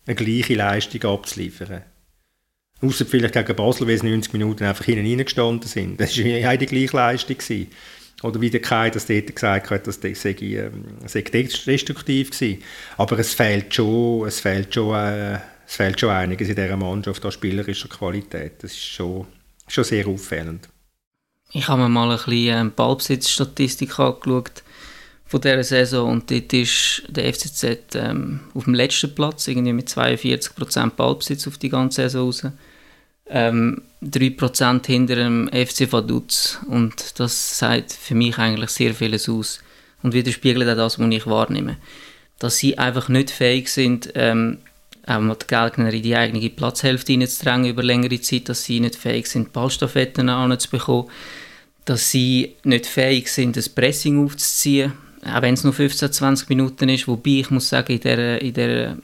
eine 0.07 0.17
gleiche 0.17 0.55
Leistung 0.55 1.05
abzuliefern. 1.05 1.83
Außer 2.83 3.07
vielleicht 3.07 3.35
gegen 3.35 3.57
Basel, 3.57 3.89
weil 3.89 3.99
sie 3.99 4.09
90 4.09 4.33
Minuten 4.35 4.65
einfach 4.65 4.85
hinten 4.85 5.07
reingestanden 5.07 5.69
sind. 5.69 6.01
Das 6.01 6.17
war 6.19 6.27
ja 6.27 6.57
die 6.57 6.67
gleiche 6.67 6.97
Leistung. 6.97 7.39
Gewesen. 7.39 7.69
Oder 8.23 8.41
wie 8.41 8.51
der 8.51 8.61
Kai 8.61 8.91
das 8.91 9.07
dort 9.07 9.35
gesagt 9.35 9.71
hat, 9.71 9.87
das 9.87 10.01
sei, 10.01 10.37
ähm, 10.41 10.85
sei 11.07 11.23
destruktiv 11.23 12.31
gewesen. 12.31 12.63
Aber 12.97 13.19
es 13.19 13.35
fehlt 13.35 13.75
schon, 13.75 14.27
es 14.27 14.41
fehlt 14.41 14.75
schon, 14.75 14.95
äh, 14.95 15.39
es 15.67 15.77
fehlt 15.77 16.01
schon 16.01 16.11
einiges 16.11 16.49
in 16.49 16.57
dieser 16.57 16.77
Mannschaft 16.77 17.25
an 17.25 17.33
spielerischer 17.33 17.89
Qualität. 17.89 18.63
Das 18.63 18.73
ist 18.73 18.85
schon, 18.85 19.27
schon 19.69 19.85
sehr 19.85 20.07
auffällend. 20.07 20.69
Ich 21.53 21.69
habe 21.69 21.83
mir 21.83 21.89
mal 21.89 22.11
ein 22.11 22.17
bisschen 22.17 22.59
ähm, 22.59 22.73
Ballbesitzstatistik 22.75 23.99
angeschaut 23.99 24.63
von 25.27 25.41
dieser 25.41 25.65
Saison 25.65 26.11
und 26.11 26.31
dort 26.31 26.53
ist 26.53 27.03
der 27.09 27.33
FCZ 27.33 27.95
ähm, 27.95 28.41
auf 28.55 28.65
dem 28.65 28.75
letzten 28.75 29.15
Platz, 29.15 29.49
irgendwie 29.49 29.73
mit 29.73 29.89
42% 29.89 30.91
Ballbesitz 30.91 31.47
auf 31.49 31.59
die 31.59 31.69
ganze 31.69 32.03
Saison 32.03 32.27
raus. 32.27 32.47
Ähm, 33.29 33.83
3% 34.03 34.87
hinter 34.87 35.17
dem 35.17 35.49
FC 35.49 35.91
Vaduz 35.91 36.61
und 36.69 37.19
das 37.19 37.59
sagt 37.59 37.93
für 37.93 38.15
mich 38.15 38.39
eigentlich 38.39 38.71
sehr 38.71 38.95
vieles 38.95 39.29
aus 39.29 39.61
und 40.03 40.13
widerspiegelt 40.13 40.69
auch 40.69 40.77
das, 40.77 40.99
was 40.99 41.11
ich 41.11 41.27
wahrnehme. 41.27 41.77
Dass 42.39 42.59
sie 42.59 42.79
einfach 42.79 43.09
nicht 43.09 43.31
fähig 43.31 43.69
sind, 43.69 44.13
ähm, 44.15 44.59
auch 45.07 45.37
die 45.37 45.47
Gegner 45.47 45.93
in 45.93 46.03
die 46.03 46.17
eigene 46.17 46.51
Platzhälfte 46.51 47.13
hineinzudrängen 47.13 47.71
über 47.71 47.83
längere 47.83 48.21
Zeit, 48.21 48.49
dass 48.49 48.65
sie 48.65 48.81
nicht 48.81 48.97
fähig 48.97 49.27
sind, 49.27 49.53
Ballstaffetten 49.53 50.29
anzubekommen, 50.29 51.11
dass 51.85 52.11
sie 52.11 52.57
nicht 52.65 52.87
fähig 52.87 53.29
sind, 53.29 53.57
das 53.57 53.69
Pressing 53.69 54.25
aufzuziehen, 54.25 54.93
auch 55.25 55.43
wenn 55.43 55.55
es 55.55 55.65
nur 55.65 55.73
15, 55.73 56.13
20 56.13 56.49
Minuten 56.49 56.89
ist, 56.89 57.09
wobei 57.09 57.41
ich 57.41 57.51
muss 57.51 57.69
sagen, 57.69 57.93
in 57.93 58.01
der, 58.01 58.43
in 58.43 58.55
der 58.55 58.99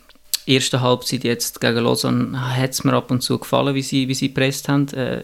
ersten 0.47 0.81
Halbzeit 0.81 1.25
jetzt 1.25 1.61
gegen 1.61 1.85
Lausanne 1.85 2.57
hat 2.57 2.71
es 2.71 2.85
mir 2.85 2.95
ab 2.95 3.11
und 3.11 3.23
zu 3.23 3.39
gefallen, 3.39 3.75
wie 3.75 3.83
sie, 3.83 4.09
wie 4.09 4.15
sie 4.15 4.29
gepresst 4.29 4.69
haben. 4.69 4.89
Äh, 4.89 5.23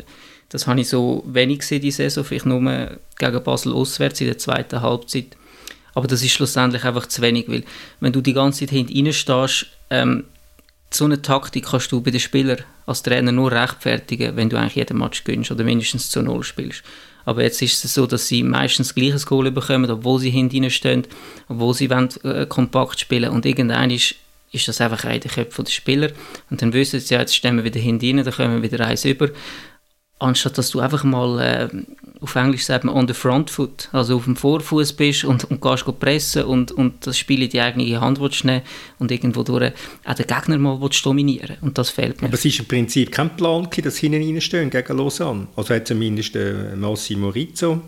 das 0.48 0.66
habe 0.66 0.80
ich 0.80 0.88
so 0.88 1.22
wenig 1.26 1.60
gesehen 1.60 1.82
diese 1.82 2.04
Saison, 2.04 2.24
vielleicht 2.24 2.46
nur 2.46 2.98
gegen 3.18 3.42
Basel 3.42 3.72
auswärts 3.72 4.20
in 4.20 4.28
der 4.28 4.38
zweiten 4.38 4.80
Halbzeit. 4.80 5.36
Aber 5.94 6.06
das 6.06 6.22
ist 6.22 6.32
schlussendlich 6.32 6.84
einfach 6.84 7.06
zu 7.06 7.22
wenig, 7.22 7.48
weil 7.48 7.64
wenn 8.00 8.12
du 8.12 8.20
die 8.20 8.32
ganze 8.32 8.60
Zeit 8.60 8.70
hinten 8.70 9.12
stehst, 9.12 9.66
ähm, 9.90 10.24
so 10.90 11.04
eine 11.04 11.20
Taktik 11.20 11.66
kannst 11.66 11.92
du 11.92 12.00
bei 12.00 12.10
den 12.10 12.20
Spielern 12.20 12.62
als 12.86 13.02
Trainer 13.02 13.32
nur 13.32 13.52
rechtfertigen, 13.52 14.36
wenn 14.36 14.48
du 14.48 14.56
eigentlich 14.56 14.76
jeden 14.76 14.98
Match 14.98 15.24
gönnst 15.24 15.50
oder 15.50 15.64
mindestens 15.64 16.10
zu 16.10 16.22
Null 16.22 16.42
spielst. 16.42 16.82
Aber 17.26 17.42
jetzt 17.42 17.60
ist 17.60 17.84
es 17.84 17.92
so, 17.92 18.06
dass 18.06 18.26
sie 18.26 18.42
meistens 18.42 18.94
gleiches 18.94 19.26
Goal 19.26 19.50
bekommen, 19.50 19.90
obwohl 19.90 20.18
sie 20.18 20.30
hinten 20.30 20.70
stehen, 20.70 21.06
obwohl 21.48 21.74
sie 21.74 21.90
wollen, 21.90 22.08
äh, 22.24 22.46
kompakt 22.46 23.00
spielen 23.00 23.30
und 23.30 23.44
irgendein 23.44 23.90
ist, 23.90 24.14
ist 24.52 24.68
das 24.68 24.80
einfach 24.80 25.04
in 25.04 25.20
den 25.20 25.30
Köpfen 25.30 25.64
der 25.64 25.72
Spieler 25.72 26.10
und 26.50 26.62
dann 26.62 26.72
wissen 26.72 27.00
sie, 27.00 27.14
ja, 27.14 27.20
jetzt 27.20 27.34
stehen 27.34 27.56
wir 27.56 27.64
wieder 27.64 27.80
hinten, 27.80 28.24
dann 28.24 28.32
kommen 28.32 28.62
wir 28.62 28.70
wieder 28.70 28.86
eins 28.86 29.04
über 29.04 29.30
anstatt 30.18 30.58
dass 30.58 30.70
du 30.70 30.80
einfach 30.80 31.04
mal, 31.04 31.40
äh, 31.40 31.68
auf 32.20 32.34
Englisch 32.34 32.64
sagt 32.64 32.84
man, 32.84 32.94
on 32.94 33.06
the 33.06 33.14
front 33.14 33.50
foot, 33.50 33.88
also 33.92 34.16
auf 34.16 34.24
dem 34.24 34.36
Vorfuß 34.36 34.92
bist 34.94 35.24
und, 35.24 35.44
und 35.44 35.60
gehst 35.60 35.84
pressen 36.00 36.44
und, 36.44 36.72
und 36.72 37.06
das 37.06 37.16
Spiel 37.18 37.42
in 37.42 37.50
die 37.50 37.60
eigene 37.60 38.00
Hand 38.00 38.18
nehmen 38.44 38.62
und 38.98 39.10
irgendwo 39.10 39.42
durch 39.42 39.72
auch 40.04 40.14
den 40.14 40.26
Gegner 40.26 40.58
mal 40.58 40.80
willst 40.80 41.04
dominieren 41.06 41.56
und 41.60 41.78
das 41.78 41.90
fehlt 41.90 42.20
mir. 42.20 42.28
Aber 42.28 42.34
es 42.34 42.44
ist 42.44 42.58
im 42.58 42.66
Prinzip 42.66 43.12
kein 43.12 43.36
Plan, 43.36 43.68
dass 43.82 43.98
hinten 43.98 44.22
reinstehen 44.22 44.70
gegen 44.70 44.96
Lausanne. 44.96 45.46
Also 45.56 45.74
hat 45.74 45.86
zumindest 45.86 46.34
äh, 46.36 46.74
Massimo 46.74 47.28
Rizzo 47.28 47.82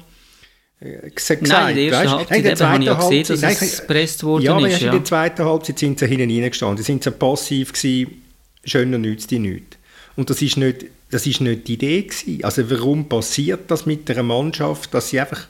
gesagt. 0.81 1.43
Nein, 1.43 1.77
in 1.77 1.91
der 1.91 2.01
ersten 2.01 2.11
Halbzeit 2.11 2.37
in 2.39 2.43
der 2.45 2.69
habe 2.69 2.79
ich 2.79 2.87
ja 2.87 2.95
gesehen, 2.95 3.27
dass 3.27 3.41
nein, 3.41 3.57
es 3.61 3.81
gepresst 3.81 4.25
worden 4.25 4.43
ja, 4.45 4.57
aber 4.57 4.67
ist. 4.67 4.73
erst 4.73 4.83
in 4.85 4.91
der 4.93 5.05
zweiten 5.05 5.45
Halbzeit 5.45 5.79
sind 5.79 5.99
sie 5.99 6.07
hinten 6.07 6.31
reingestanden. 6.31 6.79
Sie 6.79 6.85
sind 6.85 7.05
so 7.05 7.11
passiv 7.11 7.73
gewesen, 7.73 8.23
schöner 8.65 8.99
nützt 8.99 9.31
die 9.31 9.39
nichts. 9.39 9.77
Und 10.17 10.31
das 10.31 10.43
ist 10.43 10.57
nicht, 10.57 10.87
das 11.11 11.27
ist 11.27 11.41
nicht 11.41 11.69
die 11.69 11.75
Idee 11.75 12.03
gewesen. 12.03 12.45
Also 12.45 12.71
warum 12.71 13.09
passiert 13.09 13.71
das 13.71 13.87
mit 13.87 14.11
einer 14.11 14.23
Mannschaft, 14.23 14.95
dass 14.95 15.11
sie 15.11 15.21
einfach 15.21 15.49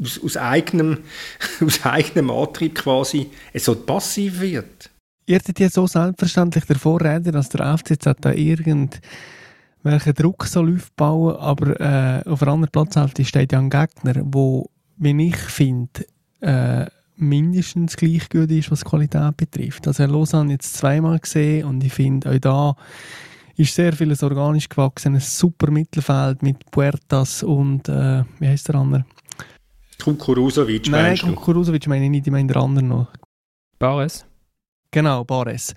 aus, 0.00 0.20
aus, 0.22 0.36
eigenem, 0.36 0.98
aus 1.64 1.84
eigenem 1.84 2.30
Antrieb 2.30 2.76
quasi 2.76 3.30
so 3.54 3.74
passiv 3.74 4.40
wird? 4.40 4.90
Ihr 5.26 5.36
hättet 5.36 5.58
ja 5.58 5.68
so 5.68 5.88
selbstverständlich 5.88 6.64
davor 6.66 7.00
reden, 7.00 7.32
dass 7.32 7.48
der 7.48 7.76
FCZ 7.76 8.16
da 8.20 8.32
irgendwelchen 9.86 10.14
Druck 10.14 10.44
soll 10.46 10.74
aufbauen 10.74 11.36
aber 11.36 11.80
äh, 11.80 12.28
auf 12.28 12.42
einer 12.42 12.52
anderen 12.52 12.72
Platzhälfte 12.72 13.24
steht 13.24 13.52
ja 13.52 13.58
ein 13.58 13.70
Gegner, 13.70 14.14
wo, 14.24 14.70
wie 14.96 15.28
ich 15.28 15.36
finde, 15.36 16.06
äh, 16.40 16.86
mindestens 17.16 17.96
gleich 17.96 18.28
gut 18.28 18.50
ist, 18.50 18.70
was 18.70 18.84
Qualität 18.84 19.36
betrifft. 19.36 19.86
Also 19.86 20.04
Lausanne 20.04 20.52
jetzt 20.52 20.74
zweimal 20.74 21.18
gesehen 21.18 21.66
und 21.66 21.82
ich 21.82 21.92
finde, 21.92 22.30
auch 22.30 22.38
da 22.38 22.76
ist 23.56 23.74
sehr 23.74 23.92
vieles 23.94 24.22
organisch 24.22 24.68
gewachsen. 24.68 25.14
Ein 25.14 25.20
super 25.20 25.70
Mittelfeld 25.70 26.42
mit 26.42 26.70
Puertas 26.70 27.42
und, 27.42 27.88
äh, 27.88 28.24
wie 28.38 28.48
heißt 28.48 28.68
der 28.68 28.74
andere? 28.74 29.04
Kukurusovic, 30.02 30.90
Nein, 30.90 31.16
Kukurusovic 31.16 31.86
meine 31.86 32.04
ich 32.04 32.10
nicht, 32.10 32.26
ich 32.26 32.32
meine 32.32 32.52
der 32.52 32.62
andere 32.62 32.84
noch. 32.84 33.08
Bares? 33.78 34.26
Genau, 34.90 35.24
Bares. 35.24 35.74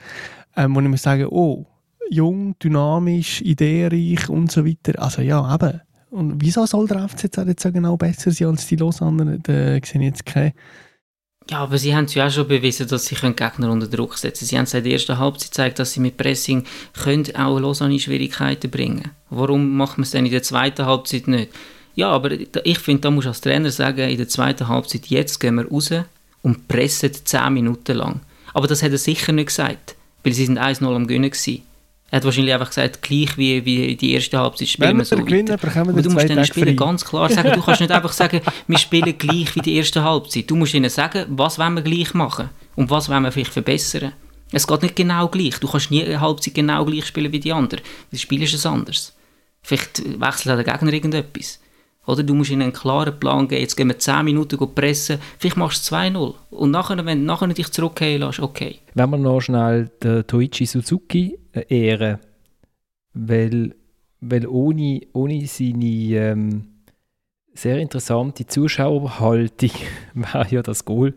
Ähm, 0.56 0.76
wo 0.76 0.82
ich 0.82 0.88
muss 0.88 1.02
sagen, 1.02 1.28
oh, 1.30 1.66
jung, 2.10 2.58
dynamisch, 2.60 3.42
ideenreich 3.42 4.30
und 4.30 4.52
so 4.52 4.66
weiter. 4.66 5.02
Also 5.02 5.22
ja, 5.22 5.54
eben. 5.54 5.82
Und 6.10 6.42
wieso 6.42 6.66
soll 6.66 6.88
der 6.88 7.08
FCZ 7.08 7.38
jetzt 7.48 7.64
so 7.64 7.72
genau 7.72 7.96
besser 7.96 8.32
sein 8.32 8.50
als 8.50 8.66
die 8.68 8.76
Lausanne? 8.76 9.40
Da 9.42 9.54
sehe 9.54 9.82
ich 9.82 10.02
jetzt 10.02 10.26
keine 10.26 10.54
ja, 11.50 11.64
aber 11.64 11.80
sie 11.80 11.96
haben 11.96 12.06
ja 12.08 12.28
auch 12.28 12.32
schon 12.32 12.48
bewiesen, 12.48 12.88
dass 12.88 13.08
sie 13.08 13.16
Gegner 13.16 13.72
unter 13.72 13.88
Druck 13.88 14.20
setzen 14.20 14.42
können. 14.42 14.50
Sie 14.50 14.58
haben 14.60 14.66
seit 14.68 14.86
der 14.86 14.92
ersten 14.92 15.18
Halbzeit 15.18 15.50
gezeigt, 15.50 15.80
dass 15.80 15.94
sie 15.94 16.00
mit 16.00 16.16
Pressing 16.16 16.64
können 16.94 17.36
auch 17.36 17.60
Lausanne 17.60 18.00
Schwierigkeiten 18.00 18.70
bringen 18.70 19.10
Warum 19.32 19.76
macht 19.76 19.98
man 19.98 20.04
es 20.04 20.12
dann 20.12 20.26
in 20.28 20.32
der 20.32 20.44
zweiten 20.44 20.86
Halbzeit 20.86 21.28
nicht? 21.28 21.52
Ja, 21.96 22.12
aber 22.12 22.32
ich 22.32 22.80
finde, 22.80 23.02
da 23.02 23.12
muss 23.12 23.26
als 23.26 23.42
Trainer 23.42 23.72
sagen, 23.72 24.10
in 24.10 24.18
der 24.18 24.28
zweiten 24.28 24.68
Halbzeit, 24.68 25.08
jetzt 25.08 25.40
gehen 25.40 25.56
wir 25.56 25.68
raus 25.68 25.90
und 26.44 26.68
pressen 26.68 27.14
10 27.14 27.52
Minuten 27.52 27.98
lang. 27.98 28.22
Aber 28.54 28.68
das 28.68 28.84
hat 28.84 28.92
er 28.92 29.00
sicher 29.00 29.32
nicht 29.32 29.48
gesagt, 29.48 29.96
weil 30.24 30.34
sie 30.34 30.46
sind 30.46 30.60
1-0 30.60 30.86
am 30.86 31.08
Gewinnen 31.08 31.32
gewesen. 31.32 31.64
Er 32.12 32.18
hat 32.18 32.26
wahrscheinlich 32.26 32.54
einfach 32.54 32.70
gesagt, 32.70 33.02
gleich 33.02 33.38
wie, 33.38 33.64
wie 33.66 33.96
die 33.96 34.14
erste 34.14 34.40
Halbzeit 34.40 34.68
spielen 34.68 34.98
wir 34.98 35.06
so 35.06 35.16
gewinnen, 35.16 35.50
weiter. 35.50 35.82
Aber 35.82 36.02
du 36.02 36.10
musst 36.10 36.28
den 36.28 36.44
Spielern 36.44 36.76
ganz 36.76 37.06
klar 37.06 37.30
sagen, 37.30 37.52
du 37.54 37.62
kannst 37.62 37.82
nicht 37.82 37.92
einfach 37.92 38.14
sagen, 38.14 38.42
wir 38.68 38.78
spielen 38.78 39.16
gleich 39.18 39.56
wie 39.56 39.62
die 39.62 39.76
erste 39.76 40.04
Halbzeit. 40.04 40.50
Du 40.50 40.56
musst 40.56 40.74
ihnen 40.74 40.90
sagen, 40.90 41.26
was 41.30 41.60
wollen 41.60 41.76
wir 41.76 41.84
gleich 41.84 42.14
machen 42.14 42.50
und 42.76 42.90
was 42.90 43.10
wollen 43.10 43.24
wir 43.24 43.32
vielleicht 43.32 43.54
verbessern. 43.54 44.14
Es 44.52 44.66
geht 44.66 44.82
nicht 44.82 44.96
genau 44.96 45.28
gleich. 45.28 45.60
Du 45.60 45.68
kannst 45.68 45.92
nie 45.92 46.04
eine 46.04 46.20
Halbzeit 46.20 46.56
genau 46.56 46.84
gleich 46.84 47.06
spielen 47.06 47.32
wie 47.32 47.40
die 47.40 47.54
andere. 47.54 47.82
Das 48.12 48.22
Spiel 48.22 48.42
ist 48.42 48.56
es 48.56 48.66
anders. 48.66 49.14
Vielleicht 49.62 50.02
wechselt 50.20 50.58
der 50.58 50.64
Gegner 50.64 50.94
irgendetwas. 50.94 51.60
Oder 52.10 52.24
du 52.24 52.34
musst 52.34 52.50
ihnen 52.50 52.64
einen 52.64 52.74
klaren 52.74 53.20
Plan 53.20 53.48
geben, 53.48 53.62
jetzt 53.62 53.76
gehen 53.76 53.88
wir 53.88 54.00
10 54.00 54.26
Minuten 54.26 54.58
pressen, 54.74 55.20
vielleicht 55.38 55.58
machst 55.58 55.92
du 55.92 55.96
2-0. 55.96 56.34
Und 56.50 56.72
nachher, 56.72 57.06
wenn 57.06 57.20
du 57.20 57.26
nachher 57.26 57.48
dich 57.50 57.72
zurückgehen 57.72 58.22
lässt, 58.22 58.40
okay. 58.40 58.80
Wenn 58.96 59.12
wir 59.12 59.18
noch 59.18 59.42
schnell 59.42 59.92
den 60.02 60.26
Toichi 60.26 60.66
Suzuki 60.66 61.38
äh, 61.52 61.66
ehren, 61.70 62.18
weil, 63.14 63.76
weil 64.22 64.48
ohne, 64.48 65.02
ohne 65.14 65.46
seine 65.46 65.86
ähm, 65.86 66.68
sehr 67.54 67.78
interessante 67.78 68.48
Zuschauerhaltung 68.48 69.72
wäre 70.16 70.48
ja 70.50 70.64
das 70.64 70.86
Goal, 70.86 71.14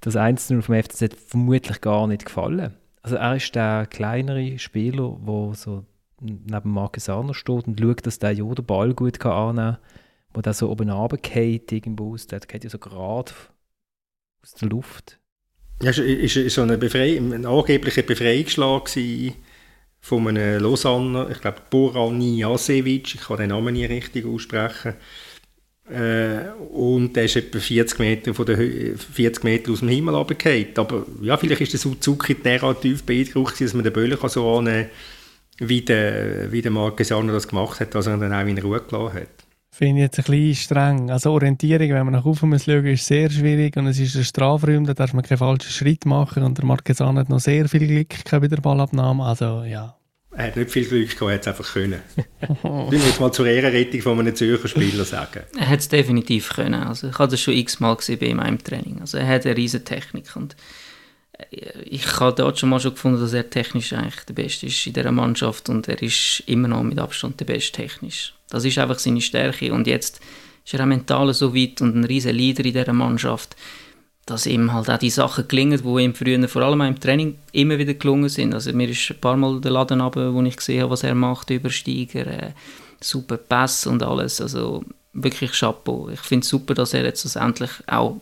das 0.00 0.16
1 0.16 0.54
vom 0.60 0.74
FCZ 0.74 1.14
vermutlich 1.24 1.80
gar 1.80 2.08
nicht 2.08 2.24
gefallen. 2.24 2.74
Also 3.02 3.14
er 3.14 3.36
ist 3.36 3.54
der 3.54 3.86
kleinere 3.86 4.58
Spieler, 4.58 5.16
der 5.24 5.54
so 5.54 5.84
neben 6.20 6.70
Marcus 6.70 7.08
Arner 7.08 7.34
steht 7.34 7.68
und 7.68 7.78
schaut, 7.78 8.04
dass 8.06 8.18
der 8.18 8.32
ja 8.32 8.44
den 8.44 8.64
Ball 8.64 8.92
gut 8.92 9.24
annehmen 9.24 9.76
kann 9.76 9.78
wo 10.34 10.40
der 10.40 10.54
so 10.54 10.70
oben 10.70 10.90
runtergeht, 10.90 11.72
irgendwo 11.72 12.14
aus, 12.14 12.26
der 12.26 12.40
geht 12.40 12.64
ja 12.64 12.70
so 12.70 12.78
gerade 12.78 13.32
aus 14.42 14.54
der 14.54 14.68
Luft. 14.68 15.18
Ja, 15.82 15.90
ist, 15.90 16.36
ist, 16.36 16.54
so 16.54 16.62
eine 16.62 16.78
Befrei 16.78 17.16
ein 17.16 17.44
angeblicher 17.44 18.02
Befreiungsschlag 18.02 18.88
von 20.00 20.28
einem 20.28 20.62
Lausanne, 20.62 21.28
ich 21.32 21.40
glaube 21.40 21.62
Borani 21.70 22.38
Jasevic, 22.38 23.14
ich 23.14 23.20
kann 23.20 23.38
den 23.38 23.50
Namen 23.50 23.74
nie 23.74 23.84
richtig 23.84 24.24
aussprechen. 24.26 24.94
Äh, 25.90 26.50
und 26.72 27.14
der 27.14 27.24
ist 27.24 27.36
etwa 27.36 27.58
40 27.58 27.98
Meter, 27.98 28.34
von 28.34 28.46
der 28.46 28.56
40 28.56 29.44
Meter 29.44 29.72
aus 29.72 29.80
dem 29.80 29.88
Himmel 29.88 30.14
runtergefallen. 30.14 30.68
Aber 30.76 31.06
ja, 31.20 31.36
vielleicht 31.36 31.62
ist 31.62 31.72
der 31.72 31.80
Suzuki 31.80 32.36
tief 32.36 33.02
beeindruckt, 33.02 33.60
dass 33.60 33.74
man 33.74 33.84
den 33.84 33.92
Böllen 33.92 34.18
so 34.28 34.58
annehmen 34.58 34.88
kann, 35.58 35.68
wie 35.68 35.82
der, 35.82 36.50
wie 36.50 36.62
der 36.62 36.70
Marquesano 36.70 37.32
das 37.32 37.48
gemacht 37.48 37.80
hat, 37.80 37.94
dass 37.94 38.06
er 38.06 38.14
ihn 38.14 38.20
dann 38.20 38.32
auch 38.32 38.46
in 38.46 38.58
Ruhe 38.58 38.80
gelassen 38.80 39.14
hat. 39.14 39.41
Finde 39.74 40.02
ich 40.02 40.04
jetzt 40.04 40.18
ein 40.18 40.24
bisschen 40.24 40.54
streng. 40.54 41.10
Also 41.10 41.32
Orientierung, 41.32 41.88
wenn 41.88 42.04
man 42.04 42.12
nach 42.12 42.26
oben 42.26 42.50
muss 42.50 42.66
schauen, 42.66 42.84
ist 42.84 43.06
sehr 43.06 43.30
schwierig 43.30 43.74
und 43.78 43.86
es 43.86 43.98
ist 43.98 44.14
ein 44.14 44.24
Strafraum, 44.24 44.84
da 44.84 44.92
darf 44.92 45.14
man 45.14 45.24
keinen 45.24 45.38
falschen 45.38 45.70
Schritt 45.70 46.04
machen 46.04 46.42
und 46.42 46.58
der 46.58 46.66
Marquesan 46.66 47.16
hat 47.16 47.30
noch 47.30 47.40
sehr 47.40 47.66
viel 47.70 47.86
Glück 47.86 48.14
bei 48.30 48.48
der 48.48 48.58
Ballabnahme, 48.58 49.24
also 49.24 49.64
ja. 49.64 49.96
Er 50.30 50.48
hat 50.48 50.56
nicht 50.56 50.70
viel 50.70 50.84
Glück 50.84 51.18
gehabt, 51.18 51.22
er 51.22 51.34
hat 51.34 51.40
es 51.40 51.48
einfach 51.48 51.72
können. 51.72 52.02
ich 52.46 52.62
muss 52.62 53.18
mal 53.18 53.32
zur 53.32 53.46
Ehrenrettung 53.46 54.02
von 54.02 54.18
einem 54.20 54.36
Zürcher 54.36 54.68
Spieler 54.68 55.06
sagen. 55.06 55.44
Er 55.58 55.68
hat 55.70 55.80
es 55.80 55.88
definitiv 55.88 56.50
können. 56.50 56.82
Also 56.82 57.08
ich 57.08 57.18
habe 57.18 57.30
das 57.30 57.40
schon 57.40 57.54
x-mal 57.54 57.96
gesehen 57.96 58.18
bei 58.18 58.34
meinem 58.34 58.62
Training. 58.62 59.00
Also 59.00 59.16
er 59.16 59.26
hat 59.26 59.46
eine 59.46 59.56
riesige 59.56 59.84
Technik 59.84 60.36
und 60.36 60.54
ich 61.84 62.20
habe 62.20 62.34
dort 62.34 62.58
schon 62.58 62.68
mal 62.68 62.80
schon 62.80 62.94
gefunden, 62.94 63.20
dass 63.20 63.32
er 63.32 63.48
technisch 63.48 63.92
eigentlich 63.92 64.20
der 64.24 64.34
Beste 64.34 64.66
ist 64.66 64.86
in 64.86 64.92
dieser 64.92 65.12
Mannschaft 65.12 65.68
und 65.68 65.88
er 65.88 66.00
ist 66.02 66.42
immer 66.46 66.68
noch 66.68 66.82
mit 66.82 66.98
Abstand 66.98 67.40
der 67.40 67.46
Beste 67.46 67.72
technisch. 67.72 68.34
Das 68.52 68.66
ist 68.66 68.76
einfach 68.78 68.98
seine 68.98 69.22
Stärke 69.22 69.72
und 69.72 69.86
jetzt 69.86 70.20
ist 70.64 70.74
er 70.74 70.80
auch 70.80 70.86
mental 70.86 71.32
so 71.32 71.54
weit 71.54 71.80
und 71.80 71.96
ein 71.96 72.04
riesen 72.04 72.36
Leader 72.36 72.64
in 72.64 72.74
dieser 72.74 72.92
Mannschaft, 72.92 73.56
dass 74.26 74.44
ihm 74.44 74.74
halt 74.74 74.90
auch 74.90 74.98
die 74.98 75.08
Sachen 75.08 75.48
gelingen, 75.48 75.80
die 75.82 76.02
ihm 76.02 76.14
früher 76.14 76.46
vor 76.48 76.62
allem 76.62 76.82
im 76.82 77.00
Training 77.00 77.38
immer 77.52 77.78
wieder 77.78 77.94
gelungen 77.94 78.28
sind. 78.28 78.52
Also 78.52 78.72
mir 78.74 78.90
ist 78.90 79.10
ein 79.10 79.20
paar 79.20 79.38
Mal 79.38 79.58
der 79.62 79.72
Laden 79.72 80.02
runter, 80.02 80.34
wo 80.34 80.42
ich 80.42 80.56
gesehen 80.56 80.82
habe, 80.82 80.90
was 80.90 81.02
er 81.02 81.14
macht, 81.14 81.48
Übersteiger, 81.48 82.26
äh, 82.26 82.52
super 83.00 83.38
Pass 83.38 83.86
und 83.86 84.02
alles. 84.02 84.40
Also 84.42 84.84
wirklich 85.14 85.52
Chapeau. 85.52 86.10
Ich 86.10 86.20
finde 86.20 86.44
es 86.44 86.50
super, 86.50 86.74
dass 86.74 86.92
er 86.92 87.04
jetzt 87.04 87.34
endlich 87.34 87.70
auch 87.86 88.20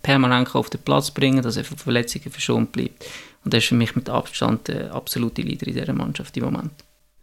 permanent 0.00 0.54
auf 0.54 0.70
den 0.70 0.80
Platz 0.80 1.10
bringen 1.10 1.42
dass 1.42 1.56
er 1.56 1.64
von 1.64 1.76
Verletzungen 1.76 2.30
verschont 2.30 2.70
bleibt. 2.70 3.04
Und 3.44 3.52
er 3.52 3.58
ist 3.58 3.66
für 3.66 3.74
mich 3.74 3.96
mit 3.96 4.08
Abstand 4.08 4.68
der 4.68 4.94
absolute 4.94 5.42
Leader 5.42 5.66
in 5.66 5.74
dieser 5.74 5.92
Mannschaft 5.92 6.36
im 6.36 6.44
Moment. 6.44 6.70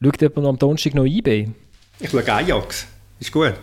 Schaut 0.01 0.21
jemand 0.21 0.47
am 0.47 0.59
Donnerstag 0.59 0.93
noch 0.93 1.05
IB? 1.05 1.47
Ich 2.03 2.09
schaue 2.09 2.33
Ajax. 2.33 2.85
Ist 3.21 3.31
gut. 3.31 3.55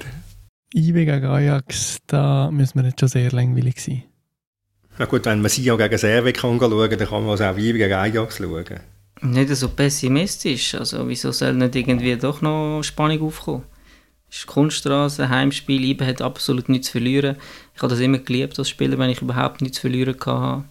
IB 0.74 1.04
gegen 1.04 1.26
Ajax, 1.26 1.98
da 2.06 2.50
müssen 2.50 2.80
wir 2.80 2.88
jetzt 2.88 2.98
schon 2.98 3.10
sehr 3.10 3.30
langweilig 3.32 3.78
sein. 3.82 4.04
Na 4.98 5.04
gut, 5.04 5.26
wenn 5.26 5.42
man 5.42 5.50
Sion 5.50 5.76
gegen 5.76 5.98
Serve 5.98 6.32
kann 6.32 6.58
schauen, 6.58 6.88
dann 6.88 6.98
kann 6.98 7.20
man 7.20 7.30
also 7.32 7.44
auch 7.44 7.58
IB 7.58 7.76
gegen 7.76 7.92
Ajax 7.92 8.38
schauen. 8.38 8.64
Nicht 9.20 9.54
so 9.54 9.68
pessimistisch. 9.68 10.74
Also 10.74 11.06
wieso 11.06 11.32
soll 11.32 11.52
nicht 11.52 11.76
irgendwie 11.76 12.16
doch 12.16 12.40
noch 12.40 12.82
Spannung 12.82 13.20
aufkommen? 13.20 13.64
Es 14.30 14.38
ist 14.38 14.46
Kunststraße, 14.46 15.28
Heimspiel, 15.28 15.84
IBE 15.84 16.06
hat 16.06 16.22
absolut 16.22 16.70
nichts 16.70 16.86
zu 16.86 16.92
verlieren. 16.92 17.36
Ich 17.74 17.82
habe 17.82 17.90
das 17.90 18.00
immer 18.00 18.18
geliebt 18.20 18.58
als 18.58 18.70
Spieler, 18.70 18.96
wenn 18.96 19.10
ich 19.10 19.20
überhaupt 19.20 19.60
nichts 19.60 19.76
zu 19.76 19.82
verlieren 19.82 20.16
hatte. 20.18 20.64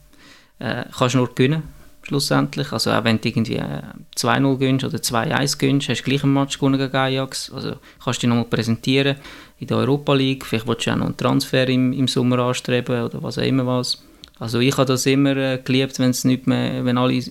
Äh, 0.58 0.86
kannst 0.98 1.14
nur 1.14 1.36
gewinnen, 1.36 1.62
schlussendlich. 2.10 2.72
Also 2.72 2.92
auch 2.92 3.04
wenn 3.04 3.22
du 3.22 3.30
irgendwie 3.30 3.56
äh, 3.56 3.82
2-0 4.18 4.58
gönnst 4.58 4.86
oder 4.86 4.98
2-1 4.98 5.58
gönnst, 5.58 5.90
hast 5.90 6.02
du 6.02 6.04
gleich 6.04 6.24
einen 6.24 6.34
Match 6.34 6.58
gewonnen 6.58 6.78
gegen 6.78 6.96
Ajax. 6.96 7.52
Also 7.52 7.76
kannst 8.04 8.22
du 8.22 8.28
dich 8.28 8.30
nochmal 8.30 8.46
präsentieren 8.46 9.16
in 9.60 9.68
der 9.68 9.78
Europa 9.78 10.14
League. 10.14 10.46
Vielleicht 10.46 10.68
willst 10.68 10.86
du 10.86 10.92
auch 10.92 10.98
noch 10.98 11.06
einen 11.06 11.18
Transfer 11.18 11.68
im, 11.68 11.94
im 11.94 12.08
Sommer 12.08 12.40
anstreben 12.40 13.04
oder 13.04 13.24
was 13.24 13.38
auch 13.38 13.44
immer 13.44 13.66
was. 13.66 14.04
Also 14.40 14.60
ich 14.60 14.74
habe 14.78 14.86
das 14.86 15.06
immer 15.06 15.36
äh, 15.36 15.60
geliebt, 15.64 16.00
wenn 16.00 16.16
nicht 16.24 16.48
mehr, 16.48 16.86
wenn 16.86 16.98
alle 16.98 17.22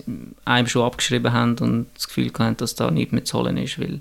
einem 0.45 0.67
schon 0.67 0.83
abgeschrieben 0.83 1.33
haben 1.33 1.57
und 1.59 1.87
das 1.95 2.07
Gefühl 2.07 2.31
hatten, 2.37 2.57
dass 2.57 2.75
da 2.75 2.91
nichts 2.91 3.11
mehr 3.11 3.25
zu 3.25 3.39
holen 3.39 3.57
ist, 3.57 3.79
weil 3.79 3.99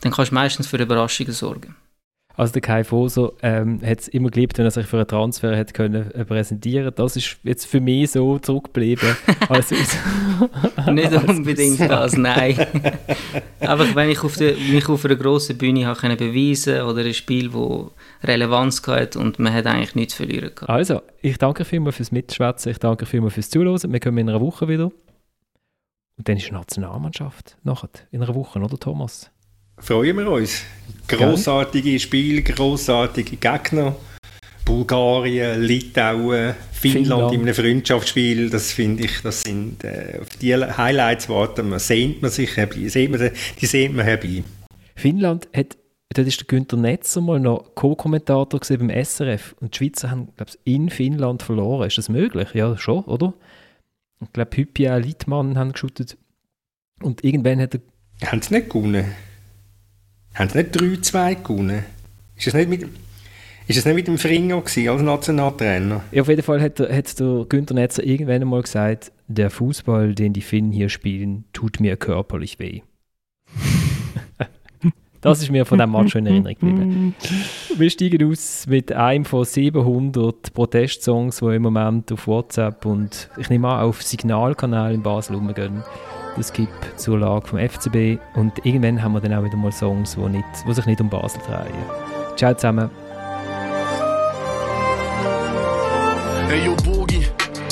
dann 0.00 0.12
kannst 0.12 0.30
du 0.30 0.34
meistens 0.34 0.66
für 0.66 0.78
Überraschungen 0.78 1.32
sorgen. 1.32 1.76
Also 2.38 2.52
der 2.52 2.62
Kai 2.62 2.84
Foser 2.84 3.32
ähm, 3.42 3.80
hat 3.84 3.98
es 3.98 4.06
immer 4.06 4.30
geliebt, 4.30 4.58
wenn 4.58 4.64
er 4.64 4.70
sich 4.70 4.86
für 4.86 4.98
einen 4.98 5.08
Transfer 5.08 5.56
hätte 5.56 5.72
können 5.72 6.08
äh, 6.12 6.24
präsentieren 6.24 6.92
Das 6.94 7.16
ist 7.16 7.36
jetzt 7.42 7.66
für 7.66 7.80
mich 7.80 8.12
so 8.12 8.38
zurückgeblieben. 8.38 9.16
also, 9.48 9.74
Nicht 10.92 11.12
unbedingt 11.12 11.80
das, 11.80 12.16
nein. 12.16 12.54
Aber 13.60 13.92
wenn 13.96 14.10
ich 14.10 14.22
auf 14.22 14.36
der, 14.36 14.54
mich 14.54 14.88
auf 14.88 15.04
einer 15.04 15.16
grossen 15.16 15.58
Bühne 15.58 15.84
habe 15.84 15.98
können 15.98 16.16
beweisen 16.16 16.82
oder 16.82 17.00
ein 17.00 17.12
Spiel, 17.12 17.50
das 17.50 17.90
Relevanz 18.22 18.86
hat 18.86 19.16
und 19.16 19.40
man 19.40 19.52
hat 19.52 19.66
eigentlich 19.66 19.96
nichts 19.96 20.14
verlieren 20.14 20.54
können. 20.54 20.68
Also, 20.68 21.02
ich 21.20 21.38
danke 21.38 21.64
vielmals 21.64 21.96
fürs 21.96 22.12
Mitschwätzen, 22.12 22.70
ich 22.70 22.78
danke 22.78 23.04
vielmals 23.04 23.34
fürs 23.34 23.50
Zuhören. 23.50 23.92
Wir 23.92 23.98
kommen 23.98 24.18
in 24.18 24.28
einer 24.28 24.40
Woche 24.40 24.68
wieder. 24.68 24.92
Und 26.18 26.28
dann 26.28 26.36
ist 26.36 26.50
eine 26.50 26.58
Nationalmannschaft 26.58 27.56
nachher, 27.64 27.90
in 28.12 28.22
einer 28.22 28.32
Woche, 28.36 28.60
oder 28.60 28.78
Thomas? 28.78 29.28
Freuen 29.80 30.16
wir 30.16 30.30
uns. 30.30 30.62
Grossartige 31.06 31.98
Spiel, 31.98 32.42
grossartige 32.42 33.36
Gegner. 33.36 33.96
Bulgarien, 34.64 35.62
Litauen, 35.62 36.54
Finnland, 36.72 37.06
Finnland. 37.06 37.32
in 37.32 37.40
einem 37.40 37.54
Freundschaftsspiel, 37.54 38.50
das 38.50 38.72
finde 38.72 39.04
ich, 39.04 39.22
das 39.22 39.40
sind, 39.40 39.82
äh, 39.82 40.18
auf 40.20 40.28
die 40.28 40.54
Highlights 40.54 41.30
warten 41.30 41.70
man, 41.70 41.78
sehnt 41.78 42.20
man 42.20 42.30
sich 42.30 42.54
herbei, 42.54 42.86
sehnt 42.88 43.12
man, 43.12 43.30
die 43.60 43.66
sehnt 43.66 43.96
man 43.96 44.04
herbei. 44.04 44.44
Finnland 44.94 45.48
hat, 45.56 45.78
dort 46.14 46.28
ist 46.28 46.40
der 46.40 46.46
Günther 46.46 46.76
Netzer 46.76 47.22
mal 47.22 47.40
noch 47.40 47.74
Co-Kommentator 47.74 48.60
beim 48.60 48.90
SRF 48.90 49.56
und 49.60 49.72
die 49.72 49.78
Schweizer 49.78 50.10
haben, 50.10 50.28
glaube 50.36 50.52
ich, 50.52 50.74
in 50.74 50.90
Finnland 50.90 51.42
verloren. 51.42 51.86
Ist 51.86 51.96
das 51.96 52.10
möglich? 52.10 52.50
Ja, 52.52 52.76
schon, 52.76 53.04
oder? 53.04 53.32
Ich 54.20 54.32
glaube, 54.34 54.54
Hypia 54.54 54.96
Littmann 54.98 55.56
haben 55.56 55.72
geschootet 55.72 56.18
und 57.02 57.24
irgendwann 57.24 57.60
hat 57.60 57.74
er... 57.74 57.80
Haben 58.28 58.42
sie 58.42 58.54
nicht 58.54 58.68
gewonnen? 58.68 59.06
Haben 60.38 60.50
sie 60.50 60.58
nicht 60.58 60.76
3-2 60.76 61.42
gewonnen? 61.42 61.84
Ist 62.36 62.46
das 62.46 62.54
nicht 62.54 62.68
mit... 62.70 62.86
Ist 63.66 63.76
es 63.76 63.84
nicht 63.84 63.96
mit 63.96 64.06
dem 64.06 64.16
Fringer 64.16 64.60
gewesen, 64.62 64.88
als 64.88 65.02
Nationaltrainer? 65.02 66.04
Ja, 66.12 66.22
auf 66.22 66.28
jeden 66.28 66.42
Fall 66.42 66.62
hat, 66.62 66.78
hat 66.78 67.20
der 67.20 67.44
Günther 67.48 67.74
Netzer 67.74 68.02
irgendwann 68.02 68.40
einmal 68.40 68.62
gesagt, 68.62 69.12
der 69.26 69.50
Fußball, 69.50 70.14
den 70.14 70.32
die 70.32 70.40
Finnen 70.40 70.72
hier 70.72 70.88
spielen, 70.88 71.44
tut 71.52 71.80
mir 71.80 71.96
körperlich 71.96 72.58
weh. 72.60 72.80
das 75.20 75.42
ist 75.42 75.50
mir 75.50 75.66
von 75.66 75.78
dem 75.78 75.90
Match 75.90 76.12
schon 76.12 76.24
in 76.24 76.32
Erinnerung 76.32 76.54
geblieben. 76.54 77.14
Wir 77.76 77.90
steigen 77.90 78.30
aus 78.30 78.66
mit 78.66 78.90
einem 78.90 79.24
von 79.24 79.44
700 79.44 80.54
Protestsongs, 80.54 81.40
die 81.40 81.56
im 81.56 81.62
Moment 81.62 82.10
auf 82.10 82.26
WhatsApp 82.26 82.86
und 82.86 83.28
ich 83.36 83.50
nehme 83.50 83.68
an, 83.68 83.84
auf 83.84 84.02
Signalkanal 84.02 84.94
in 84.94 85.02
Basel 85.02 85.36
rumgehen. 85.36 85.82
Das 86.36 86.52
gibt 86.52 86.72
zur 87.00 87.18
Lage 87.18 87.46
vom 87.46 87.58
FCB 87.58 88.18
und 88.34 88.64
irgendwann 88.64 89.02
haben 89.02 89.12
wir 89.12 89.20
dann 89.20 89.34
auch 89.34 89.44
wieder 89.44 89.56
mal 89.56 89.72
Songs, 89.72 90.14
die, 90.14 90.20
nicht, 90.20 90.44
die 90.66 90.74
sich 90.74 90.86
nicht 90.86 91.00
um 91.00 91.08
Basel 91.08 91.40
drehen. 91.46 91.74
Ciao 92.36 92.54
zusammen. 92.54 92.90
Ey, 96.50 96.64
yo, 96.64 96.74
Bogi, 96.76 96.97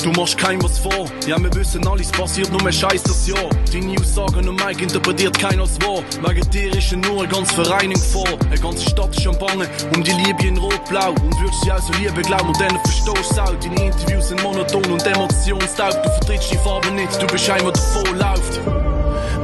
du 0.03 0.11
machst 0.11 0.37
kein 0.37 0.61
was 0.63 0.79
vor. 0.79 1.05
Ja, 1.25 1.41
wir 1.41 1.53
wissen 1.53 1.85
alles 1.87 2.11
passiert, 2.11 2.51
nur 2.51 2.61
mehr 2.63 2.71
Scheiß 2.71 3.03
das 3.03 3.27
Jahr. 3.27 3.49
Deine 3.71 3.95
Aussagen 3.99 4.47
und 4.49 4.63
Mike 4.65 4.83
interpretiert 4.83 5.37
keiner 5.37 5.63
als 5.63 5.79
wahr. 5.81 6.03
Wegen 6.25 6.49
dir 6.51 6.75
ist 6.75 6.91
nur 6.91 7.23
ein 7.23 7.29
ganz 7.29 7.51
Vereinigung 7.51 8.03
vor. 8.03 8.27
Eine 8.49 8.59
ganze 8.59 8.89
Stadt 8.89 9.15
ist 9.17 9.27
am 9.27 9.37
Bangen 9.39 9.67
um 9.95 10.03
die 10.03 10.11
Liebe 10.11 10.47
in 10.47 10.57
Rot-Blau. 10.57 11.09
Und 11.09 11.39
würdest 11.39 11.63
sie 11.63 11.71
also 11.71 11.93
Liebe 11.93 12.21
glauben 12.21 12.47
und 12.47 12.59
dann 12.59 12.79
verstehst 12.79 13.07
du 13.07 13.41
auch. 13.41 13.55
Deine 13.61 13.85
Interviews 13.85 14.27
sind 14.29 14.43
monoton 14.43 14.85
und 14.85 15.05
emotionstaub. 15.05 16.03
Du 16.03 16.09
vertrittst 16.09 16.51
die 16.51 16.57
Farbe 16.57 16.91
nicht, 16.91 17.21
du 17.21 17.27
bist 17.27 17.49
einer, 17.49 17.71
der 17.71 17.81
voll 17.81 18.17
läuft. 18.17 18.59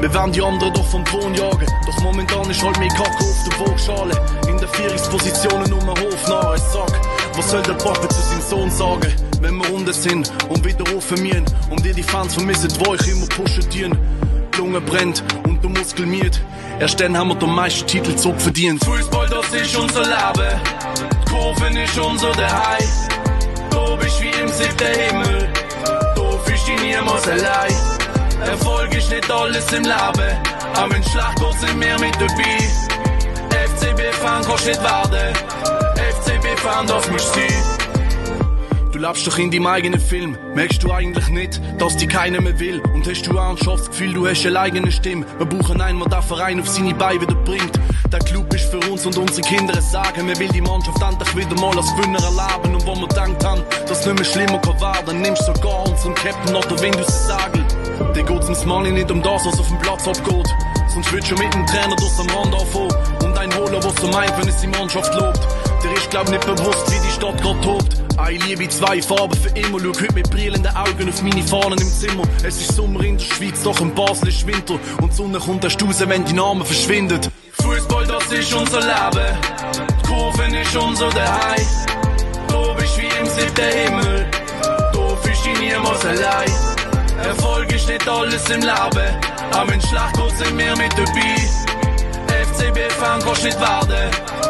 Wir 0.04 0.14
werden 0.14 0.34
die 0.34 0.42
anderen 0.42 0.74
doch 0.74 0.86
vom 0.88 1.06
Thron 1.06 1.34
jagen. 1.34 1.66
Doch 1.86 2.02
momentan 2.02 2.50
ist 2.50 2.62
halt 2.62 2.78
mehr 2.78 2.90
Kacke 2.90 3.24
auf 3.24 3.50
der 3.50 3.60
Waagschale. 3.60 4.50
In 4.50 4.58
der 4.58 4.68
Vierungspositionen 4.68 5.72
um 5.72 5.80
den 5.80 5.90
Hof 5.90 6.28
nahe. 6.28 6.58
Sag, 6.58 6.92
was 7.38 7.52
soll 7.52 7.62
der 7.64 7.74
Papa 7.74 8.10
zu 8.10 8.22
seinem 8.22 8.42
Sohn 8.42 8.70
sagen, 8.70 9.14
wenn 9.44 9.58
wir 9.58 9.74
unten 9.74 9.94
sind 9.94 10.32
und 10.50 10.66
wieder 10.66 10.86
mir 11.22 11.44
und 11.70 11.86
dir 11.86 11.94
die 11.94 12.04
Fans 12.04 12.34
vermissen, 12.34 12.72
wo 12.80 12.96
ich 12.96 13.08
immer 13.10 13.28
pushen. 13.28 13.70
Die 13.70 13.90
Lunge 14.58 14.80
brennt 14.82 15.24
und 15.46 15.62
der 15.62 15.70
Muskel 15.70 16.06
miert. 16.06 16.40
Erst 16.80 17.00
dann 17.00 17.18
haben 17.18 17.30
wir 17.30 17.36
den 17.36 17.52
meisten 17.52 17.86
Titel 17.86 18.18
so 18.18 18.34
verdient. 18.34 18.84
Fußball, 18.84 19.28
das 19.28 19.62
ist 19.62 19.76
unser 19.76 20.02
Leben. 20.02 20.62
Die 21.22 21.30
Kurven 21.30 21.78
ist 21.78 21.98
unser 22.00 22.32
Daheim. 22.32 22.88
Du 23.70 23.98
bist 23.98 24.22
wie 24.22 24.42
im 24.42 24.48
siebten 24.48 25.00
Himmel. 25.00 25.50
Du 26.16 26.38
fühlst 26.46 26.68
dich 26.68 26.82
niemals 26.82 27.28
allein. 27.28 27.76
Erfolg 28.46 28.96
ist 28.96 29.10
nicht 29.10 29.30
alles 29.30 29.72
im 29.74 29.84
Leben. 29.84 30.38
Aber 30.76 30.96
in 30.96 31.04
Schlachtgott 31.04 31.60
sind 31.60 31.80
wir 31.80 32.00
mit 32.00 32.16
dabei. 32.16 32.60
FCB-Fan 33.66 34.44
kannst 34.46 34.66
nicht 34.66 34.82
werden. 34.82 35.36
FCB-Fan 35.96 36.88
darf 36.88 37.12
mich 37.12 37.22
sein. 37.22 37.73
Du 38.94 39.00
lebst 39.00 39.26
doch 39.26 39.40
in 39.40 39.50
deinem 39.50 39.66
eigenen 39.66 40.00
Film. 40.00 40.38
Merkst 40.54 40.84
du 40.84 40.92
eigentlich 40.92 41.28
nicht, 41.30 41.60
dass 41.80 41.98
dich 41.98 42.08
keiner 42.08 42.40
mehr 42.42 42.60
will? 42.60 42.80
Und 42.94 43.08
hast 43.08 43.24
du 43.24 43.40
auch 43.40 43.58
das 43.58 43.90
Gefühl, 43.90 44.14
du 44.14 44.28
hast 44.28 44.46
eine 44.46 44.60
eigene 44.60 44.92
Stimme? 44.92 45.26
Wir 45.40 45.48
brauchen 45.48 45.80
der 45.80 45.88
den 45.88 46.22
Verein 46.22 46.60
auf 46.62 46.70
seine 46.70 46.94
Beine 46.94 47.20
wieder 47.22 47.34
bringt. 47.34 47.72
Der 48.12 48.20
Club 48.20 48.54
ist 48.54 48.70
für 48.70 48.78
uns 48.92 49.04
und 49.08 49.18
unsere 49.18 49.42
Kinder 49.48 49.82
sagen. 49.82 50.28
Wir 50.28 50.38
will 50.38 50.50
die 50.50 50.62
Mannschaft 50.62 51.02
endlich 51.02 51.36
wieder 51.36 51.60
mal 51.60 51.76
als 51.76 51.90
Gewinner 51.96 52.20
erleben. 52.22 52.76
Und 52.76 52.86
wo 52.86 52.96
wir 52.96 53.08
denkt 53.08 53.44
haben, 53.44 53.64
dass 53.88 54.02
es 54.02 54.06
nicht 54.06 54.16
mehr 54.16 54.26
schlimmer 54.26 54.62
kann 54.62 54.80
werden, 54.80 55.22
nimmst 55.24 55.44
sogar 55.44 55.90
unseren 55.90 56.14
Captain 56.14 56.56
oder 56.56 56.80
Wind 56.80 56.98
aus 56.98 57.08
dem 57.08 57.38
Segel. 57.40 58.14
Der 58.14 58.24
geht's 58.24 58.46
ums 58.46 58.64
Money 58.66 58.92
nicht 58.92 59.10
um 59.10 59.24
das, 59.24 59.44
was 59.44 59.60
auf 59.60 59.70
dem 59.70 59.80
Platz 59.80 60.08
abgeht. 60.08 60.48
Sonst 60.94 61.12
wird 61.12 61.26
schon 61.26 61.40
mit 61.40 61.52
dem 61.52 61.66
Trainer 61.66 61.96
durch 61.96 62.16
den 62.16 62.30
Rand 62.30 62.54
anfangen. 62.54 62.94
Und 63.24 63.38
ein 63.40 63.56
Holer, 63.56 63.84
was 63.84 63.96
so 63.96 64.08
meint, 64.10 64.38
wenn 64.38 64.48
es 64.48 64.58
die 64.58 64.68
Mannschaft 64.68 65.12
lobt. 65.16 65.48
Ist 65.96 66.10
glaub 66.10 66.30
nicht 66.30 66.46
bewusst, 66.46 66.92
wie 66.92 67.08
die 67.08 67.12
Stadt 67.12 67.42
grad 67.42 67.62
tobt. 67.64 67.98
Eine 68.18 68.38
Liebe, 68.46 68.68
zwei 68.70 69.02
Farben 69.02 69.36
für 69.36 69.50
immer. 69.50 69.80
Schau 69.80 69.90
heute 69.90 70.14
mit 70.14 70.30
brillenden 70.30 70.76
Augen 70.76 71.10
auf 71.10 71.22
meine 71.22 71.44
Fahnen 71.44 71.80
im 71.80 71.88
Zimmer. 71.88 72.24
Es 72.44 72.62
ist 72.62 72.76
Sommer 72.76 73.04
in 73.04 73.18
der 73.18 73.26
Schweiz, 73.26 73.62
doch 73.64 73.80
in 73.80 73.94
Basel 73.94 74.30
ist 74.30 74.46
Winter. 74.48 74.80
Und 75.02 75.12
die 75.12 75.16
Sonne 75.16 75.40
kommt 75.40 75.64
erst 75.64 75.82
raus, 75.84 76.04
wenn 76.06 76.26
die 76.26 76.34
Namen 76.34 76.66
verschwindet. 76.66 77.30
Fußball, 77.62 78.08
das 78.08 78.32
ist 78.32 78.54
unser 78.54 78.80
Leben. 78.80 79.38
Die 80.02 80.08
Kurven 80.08 80.54
ist 80.54 80.76
unser 80.76 81.10
Daheim. 81.10 81.68
Du 82.48 82.76
bist 82.76 82.98
wie 82.98 83.20
im 83.20 83.26
siebten 83.26 83.72
Himmel. 83.72 84.32
Du 84.94 85.16
fühlst 85.18 85.46
dich 85.46 85.60
niemals 85.60 86.06
allein. 86.06 86.52
Erfolg 87.24 87.72
ist 87.72 87.88
nicht 87.88 88.08
alles 88.08 88.50
im 88.50 88.62
Leben. 88.62 89.20
Aber 89.52 89.74
in 89.74 89.82
Schlachtgut 89.82 90.38
sind 90.38 90.58
wir 90.58 90.76
mit 90.76 90.94
dabei. 90.94 92.44
FCB-Fan 92.46 93.22
kannst 93.24 93.44
nicht 93.44 93.60
werden. 93.60 94.43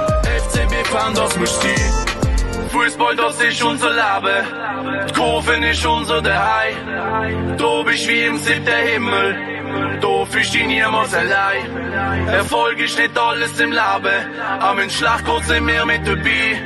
FCB-Fan, 0.94 1.16
das 1.16 1.34
sein. 1.34 2.70
Fußball, 2.70 3.16
das 3.16 3.42
ist 3.42 3.64
unser 3.64 3.90
Leben. 3.90 5.08
Die 5.08 5.14
Kurven 5.14 5.64
ist 5.64 5.86
unser 5.86 6.22
Daheim. 6.22 7.58
Du 7.58 7.84
bist 7.84 8.08
wie 8.08 8.26
im 8.26 8.38
siebten 8.38 8.88
Himmel. 8.88 10.00
Du 10.02 10.26
fühlst 10.26 10.54
dich 10.54 10.66
niemals 10.66 11.14
allein. 11.14 12.28
Erfolg 12.28 12.80
ist 12.80 12.98
nicht 12.98 13.18
alles 13.18 13.60
im 13.60 13.72
Leben. 13.72 14.20
Aber 14.60 14.84
in 14.84 14.90
Schlachtgut 14.90 15.44
sind 15.46 15.68
wir 15.68 15.86
mit 15.86 16.08
dabei. 16.08 16.62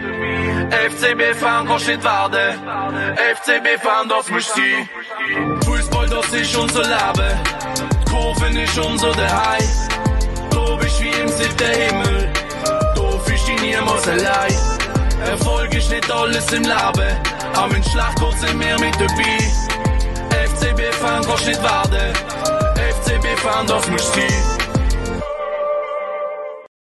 FCB-Fan 0.89 1.67
kannst 1.67 1.87
nicht 1.87 2.03
werden. 2.03 2.59
FCB-Fan, 3.35 4.09
das 4.09 4.29
musst 4.29 4.57
du 4.57 4.61
sein. 4.61 5.61
Fußball, 5.63 6.09
das 6.09 6.33
ist 6.33 6.55
unser 6.55 6.83
Leben. 6.83 7.33
Die 8.05 8.11
Kurven 8.11 8.57
ist 8.57 8.77
unser 8.77 9.11
Daheim. 9.11 9.69
Du 10.51 10.77
bist 10.77 11.01
wie 11.01 11.09
im 11.09 11.27
siebten 11.29 11.73
Himmel. 11.81 12.16
Niemals 13.67 14.07
allein. 14.07 14.55
Erfolg 15.29 15.75
ist 15.75 15.89
nicht 15.89 16.09
alles 16.09 16.49
im 16.53 16.63
Leben. 16.63 17.17
Aber 17.53 17.75
in 17.75 17.83
Schlachtgut 17.83 18.39
sind 18.39 18.57
wir 18.61 18.79
mit 18.79 18.95
dabei. 18.95 19.39
FCB-Fan 20.45 21.25
kannst 21.25 21.47
nicht 21.47 21.61
werden. 21.61 22.13
FCB-Fan, 22.75 23.67
musst 23.91 24.15
du 24.15 24.21
sein. 24.21 24.56